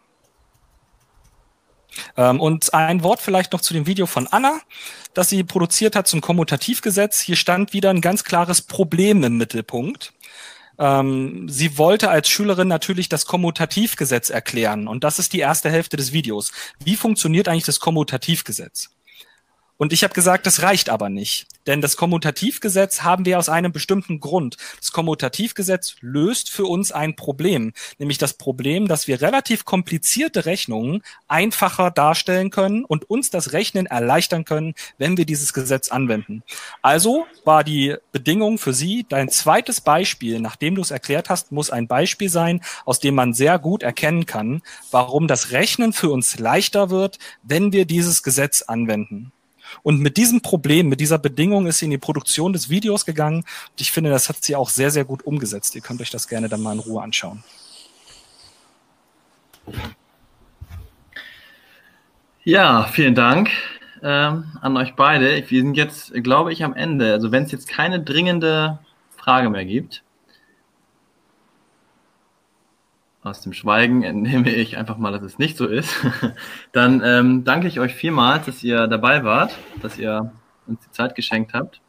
Ähm, 2.17 2.41
und 2.41 2.75
ein 2.75 3.03
Wort 3.03 3.21
vielleicht 3.21 3.53
noch 3.53 3.61
zu 3.61 3.75
dem 3.75 3.87
Video 3.87 4.07
von 4.07 4.27
Anna, 4.27 4.61
das 5.15 5.29
sie 5.29 5.45
produziert 5.45 5.97
hat 5.97 6.07
zum 6.07 6.21
Kommutativgesetz. 6.21 7.21
Hier 7.21 7.37
stand 7.37 7.73
wieder 7.73 7.91
ein 7.91 8.01
ganz 8.01 8.25
klares 8.25 8.63
Problem 8.63 9.23
im 9.25 9.37
Mittelpunkt. 9.37 10.13
Ähm, 10.79 11.49
sie 11.49 11.79
wollte 11.79 12.11
als 12.11 12.29
Schülerin 12.29 12.69
natürlich 12.69 13.09
das 13.09 13.27
Kommutativgesetz 13.27 14.31
erklären 14.31 14.89
und 14.89 15.05
das 15.05 15.19
ist 15.19 15.33
die 15.33 15.41
erste 15.41 15.71
Hälfte 15.71 15.97
des 15.97 16.13
Videos. 16.13 16.53
Wie 16.85 16.97
funktioniert 16.97 17.49
eigentlich 17.49 17.65
das 17.65 17.81
Kommutativgesetz? 17.81 18.91
Und 19.79 19.93
ich 19.93 20.05
habe 20.05 20.15
gesagt, 20.15 20.47
das 20.47 20.63
reicht 20.63 20.89
aber 20.89 21.09
nicht. 21.11 21.47
Denn 21.67 21.81
das 21.81 21.97
Kommutativgesetz 21.97 23.03
haben 23.03 23.27
wir 23.27 23.39
aus 23.39 23.49
einem 23.49 23.73
bestimmten 23.73 24.21
Grund. 24.21 24.57
Das 24.79 24.93
Kommutativgesetz 24.93 25.97
löst 26.01 26.51
für 26.51 26.65
uns 26.65 26.93
ein 26.93 27.17
Problem, 27.17 27.73
nämlich 27.99 28.19
das 28.19 28.35
Problem, 28.35 28.89
dass 28.89 29.09
wir 29.09 29.21
relativ 29.21 29.65
komplizierte 29.65 30.47
Rechnungen 30.47 31.03
einfacher 31.29 31.91
darstellen 31.91 32.51
können 32.51 32.85
und 32.85 33.11
uns 33.11 33.31
das 33.31 33.53
Rechnen 33.53 33.87
erleichtern 33.87 34.45
können, 34.45 34.75
wenn 34.97 35.17
wir 35.17 35.27
dieses 35.27 35.53
Gesetz 35.53 35.91
anwenden. 35.91 36.43
Also 36.83 37.27
war 37.45 37.65
die 37.65 37.97
Bedingung 38.13 38.59
für 38.59 38.73
Sie, 38.73 39.05
dein 39.09 39.29
zweites 39.29 39.81
Beispiel, 39.81 40.41
nachdem 40.41 40.77
du 40.77 40.83
es 40.83 40.91
erklärt 40.91 41.29
hast, 41.29 41.53
muss 41.53 41.71
ein 41.71 41.89
Beispiel 41.89 42.29
sein, 42.29 42.61
aus 42.85 43.01
dem 43.01 43.15
man 43.15 43.35
sehr 43.35 43.59
gut 43.59 43.83
erkennen 43.83 44.25
kann, 44.25 44.63
warum 44.91 45.27
das 45.27 45.51
Rechnen 45.51 45.93
für 45.93 46.11
uns 46.11 46.39
leichter 46.39 46.91
wird, 46.91 47.19
wenn 47.43 47.73
wir 47.73 47.85
dieses 47.85 48.23
Gesetz 48.23 48.63
anwenden. 48.63 49.33
Und 49.83 50.01
mit 50.01 50.17
diesem 50.17 50.41
Problem, 50.41 50.89
mit 50.89 51.01
dieser 51.01 51.19
Bedingung 51.19 51.67
ist 51.67 51.79
sie 51.79 51.87
in 51.87 51.91
die 51.91 51.99
Produktion 51.99 52.53
des 52.53 52.69
Videos 52.71 53.07
gegangen. 53.07 53.39
Und 53.39 53.81
ich 53.81 53.93
finde, 53.93 54.11
das 54.11 54.29
hat 54.29 54.43
sie 54.43 54.57
auch 54.57 54.69
sehr, 54.69 54.91
sehr 54.91 55.05
gut 55.05 55.25
umgesetzt. 55.25 55.75
Ihr 55.75 55.83
könnt 55.83 56.01
euch 56.01 56.11
das 56.11 56.29
gerne 56.29 56.49
dann 56.49 56.63
mal 56.63 56.73
in 56.73 56.81
Ruhe 56.81 57.03
anschauen. 57.03 57.43
Ja, 62.45 62.85
vielen 62.93 63.15
Dank 63.15 63.51
ähm, 64.03 64.45
an 64.61 64.77
euch 64.77 64.95
beide. 64.95 65.43
Wir 65.49 65.63
sind 65.63 65.77
jetzt, 65.77 66.13
glaube 66.23 66.53
ich, 66.53 66.63
am 66.63 66.75
Ende. 66.75 67.13
Also 67.13 67.33
wenn 67.33 67.45
es 67.45 67.53
jetzt 67.53 67.69
keine 67.69 68.01
dringende 68.01 68.79
Frage 69.17 69.51
mehr 69.51 69.65
gibt, 69.65 70.05
aus 73.27 73.41
dem 73.41 73.53
Schweigen 73.53 74.03
entnehme 74.03 74.51
ich 74.51 74.77
einfach 74.77 74.99
mal, 74.99 75.13
dass 75.13 75.23
es 75.23 75.39
nicht 75.39 75.57
so 75.57 75.67
ist. 75.67 75.93
Dann 76.73 77.03
ähm, 77.05 77.45
danke 77.45 77.67
ich 77.67 77.81
euch 77.81 77.95
vielmals, 77.95 78.47
dass 78.47 78.63
ihr 78.63 78.87
dabei 78.87 79.25
wart, 79.25 79.53
dass 79.83 79.99
ihr 79.99 80.33
uns 80.67 80.81
die 80.81 80.91
Zeit 80.93 81.15
geschenkt 81.15 81.53
habt. 81.53 81.81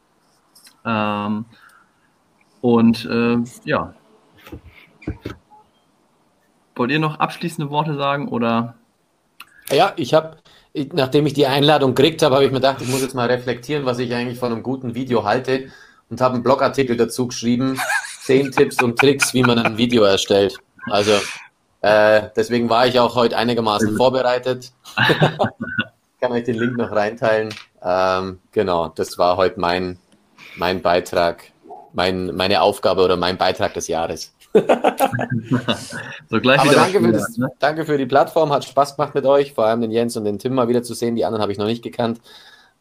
Ähm, 0.83 1.45
und 2.61 3.05
äh, 3.05 3.37
ja. 3.65 3.93
Wollt 6.75 6.91
ihr 6.91 6.99
noch 6.99 7.19
abschließende 7.19 7.69
Worte 7.71 7.95
sagen 7.95 8.27
oder? 8.27 8.75
Ja, 9.69 9.93
ich 9.95 10.13
habe, 10.13 10.37
nachdem 10.93 11.25
ich 11.27 11.33
die 11.33 11.47
Einladung 11.47 11.93
gekriegt 11.93 12.21
habe, 12.23 12.35
habe 12.35 12.45
ich 12.45 12.51
mir 12.51 12.57
gedacht, 12.57 12.81
ich 12.81 12.87
muss 12.87 13.01
jetzt 13.01 13.15
mal 13.15 13.27
reflektieren, 13.27 13.85
was 13.85 13.99
ich 13.99 14.13
eigentlich 14.13 14.39
von 14.39 14.51
einem 14.51 14.63
guten 14.63 14.95
Video 14.95 15.23
halte 15.23 15.69
und 16.09 16.19
habe 16.19 16.35
einen 16.35 16.43
Blogartikel 16.43 16.97
dazu 16.97 17.27
geschrieben, 17.27 17.79
zehn 18.21 18.51
Tipps 18.51 18.81
und 18.81 18.97
Tricks, 18.97 19.33
wie 19.33 19.43
man 19.43 19.59
ein 19.59 19.77
Video 19.77 20.03
erstellt. 20.03 20.57
Also 20.89 21.13
äh, 21.81 22.29
deswegen 22.35 22.69
war 22.69 22.87
ich 22.87 22.99
auch 22.99 23.15
heute 23.15 23.37
einigermaßen 23.37 23.95
vorbereitet. 23.95 24.71
Kann 26.19 26.31
euch 26.31 26.45
den 26.45 26.55
Link 26.55 26.77
noch 26.77 26.91
reinteilen. 26.91 27.53
Ähm, 27.83 28.39
genau, 28.51 28.89
das 28.89 29.17
war 29.17 29.37
heute 29.37 29.59
mein, 29.59 29.99
mein 30.55 30.81
Beitrag, 30.81 31.43
mein, 31.93 32.35
meine 32.35 32.61
Aufgabe 32.61 33.03
oder 33.03 33.17
mein 33.17 33.37
Beitrag 33.37 33.73
des 33.75 33.87
Jahres. 33.87 34.33
so 34.53 34.61
gleich 36.41 36.59
Aber 36.59 36.71
wieder 36.71 36.81
danke 36.81 36.99
für, 37.01 37.11
das, 37.11 37.39
danke 37.59 37.85
für 37.85 37.97
die 37.97 38.07
Plattform, 38.07 38.51
hat 38.51 38.65
Spaß 38.65 38.95
gemacht 38.95 39.13
mit 39.13 39.25
euch, 39.25 39.53
vor 39.53 39.65
allem 39.65 39.81
den 39.81 39.91
Jens 39.91 40.17
und 40.17 40.25
den 40.25 40.39
Tim 40.39 40.55
mal 40.55 40.67
wieder 40.67 40.81
zu 40.81 40.95
sehen. 40.95 41.15
Die 41.15 41.25
anderen 41.25 41.43
habe 41.43 41.51
ich 41.51 41.59
noch 41.59 41.67
nicht 41.67 41.83
gekannt, 41.83 42.19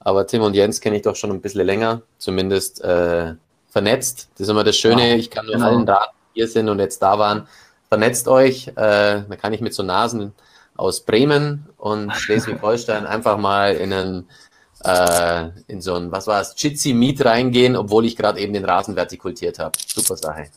aber 0.01 0.27
Tim 0.27 0.41
und 0.43 0.55
Jens 0.55 0.81
kenne 0.81 0.97
ich 0.97 1.03
doch 1.03 1.17
schon 1.17 1.31
ein 1.31 1.43
bisschen 1.43 1.67
länger, 1.67 2.01
zumindest 2.17 2.83
äh, 2.83 3.35
vernetzt. 3.69 4.31
Das 4.35 4.43
ist 4.43 4.49
immer 4.49 4.65
das 4.65 4.77
Schöne, 4.77 5.17
ich 5.17 5.31
kann 5.31 5.45
nur 5.45 5.57
Genau. 5.57 5.67
allen 5.67 5.87
raten, 5.87 6.15
die 6.35 6.41
hier 6.41 6.49
sind 6.49 6.71
und 6.71 6.79
jetzt 6.79 7.03
da 7.03 7.19
waren, 7.19 7.47
vernetzt 7.89 8.29
euch. 8.29 8.69
Äh, 8.69 8.75
da 8.75 9.37
kann 9.41 9.53
ich 9.53 9.61
mit 9.61 9.75
so 9.75 9.83
Nasen 9.83 10.33
aus 10.77 11.01
Bremen 11.01 11.67
und 11.77 12.13
Schleswig-Holstein 12.17 13.07
einfach 13.07 13.39
mal 13.39 13.75
in 13.75 13.93
einen 13.93 14.29
äh, 14.85 15.49
in 15.67 15.81
so 15.81 15.95
ein, 15.95 16.13
was 16.13 16.27
war 16.27 16.41
es, 16.41 16.55
Jitsi 16.57 16.93
Meet 16.93 17.25
reingehen, 17.25 17.77
obwohl 17.77 18.05
ich 18.05 18.17
gerade 18.17 18.41
eben 18.41 18.53
den 18.53 18.65
Rasen 18.65 18.95
vertikultiert 18.95 19.59
habe. 19.59 19.79
Super 19.87 20.17
Sache. 20.17 20.49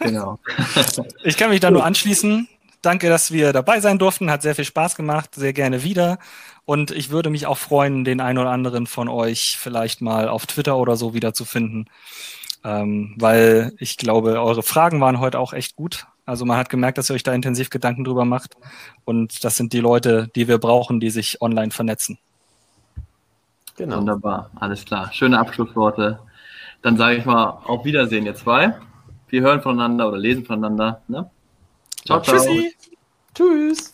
Genau. 0.00 0.38
Ich 1.24 1.36
kann 1.36 1.50
mich 1.50 1.60
da 1.60 1.70
nur 1.70 1.84
anschließen. 1.84 2.48
Danke, 2.82 3.08
dass 3.08 3.30
wir 3.30 3.52
dabei 3.52 3.80
sein 3.80 3.98
durften. 3.98 4.30
Hat 4.30 4.42
sehr 4.42 4.56
viel 4.56 4.64
Spaß 4.64 4.96
gemacht. 4.96 5.34
Sehr 5.36 5.52
gerne 5.52 5.84
wieder. 5.84 6.18
Und 6.64 6.90
ich 6.90 7.10
würde 7.10 7.30
mich 7.30 7.46
auch 7.46 7.58
freuen, 7.58 8.04
den 8.04 8.20
einen 8.20 8.38
oder 8.38 8.50
anderen 8.50 8.86
von 8.86 9.08
euch 9.08 9.56
vielleicht 9.58 10.00
mal 10.00 10.28
auf 10.28 10.46
Twitter 10.46 10.76
oder 10.76 10.96
so 10.96 11.14
wieder 11.14 11.32
zu 11.32 11.44
finden. 11.44 11.86
Ähm, 12.64 13.14
weil 13.18 13.72
ich 13.78 13.96
glaube, 13.96 14.40
eure 14.40 14.62
Fragen 14.62 15.00
waren 15.00 15.20
heute 15.20 15.38
auch 15.38 15.52
echt 15.52 15.76
gut. 15.76 16.06
Also 16.24 16.44
man 16.44 16.56
hat 16.56 16.68
gemerkt, 16.68 16.98
dass 16.98 17.10
ihr 17.10 17.14
euch 17.14 17.22
da 17.22 17.32
intensiv 17.32 17.70
Gedanken 17.70 18.04
drüber 18.04 18.24
macht. 18.24 18.56
Und 19.04 19.44
das 19.44 19.56
sind 19.56 19.72
die 19.72 19.80
Leute, 19.80 20.28
die 20.34 20.48
wir 20.48 20.58
brauchen, 20.58 21.00
die 21.00 21.10
sich 21.10 21.40
online 21.42 21.70
vernetzen. 21.70 22.18
Genau. 23.76 23.98
Wunderbar, 23.98 24.50
alles 24.56 24.84
klar. 24.84 25.12
Schöne 25.12 25.38
Abschlussworte. 25.38 26.20
Dann 26.82 26.96
sage 26.96 27.16
ich 27.16 27.24
mal 27.24 27.62
auf 27.64 27.84
Wiedersehen, 27.84 28.26
ihr 28.26 28.34
zwei. 28.34 28.74
Wir 29.28 29.42
hören 29.42 29.62
voneinander 29.62 30.08
oder 30.08 30.18
lesen 30.18 30.44
voneinander. 30.44 31.02
Ne? 31.08 31.30
Ciao, 32.04 32.20
ciao. 32.20 32.36
Tschüssi! 32.36 32.74
Tschüss. 33.34 33.92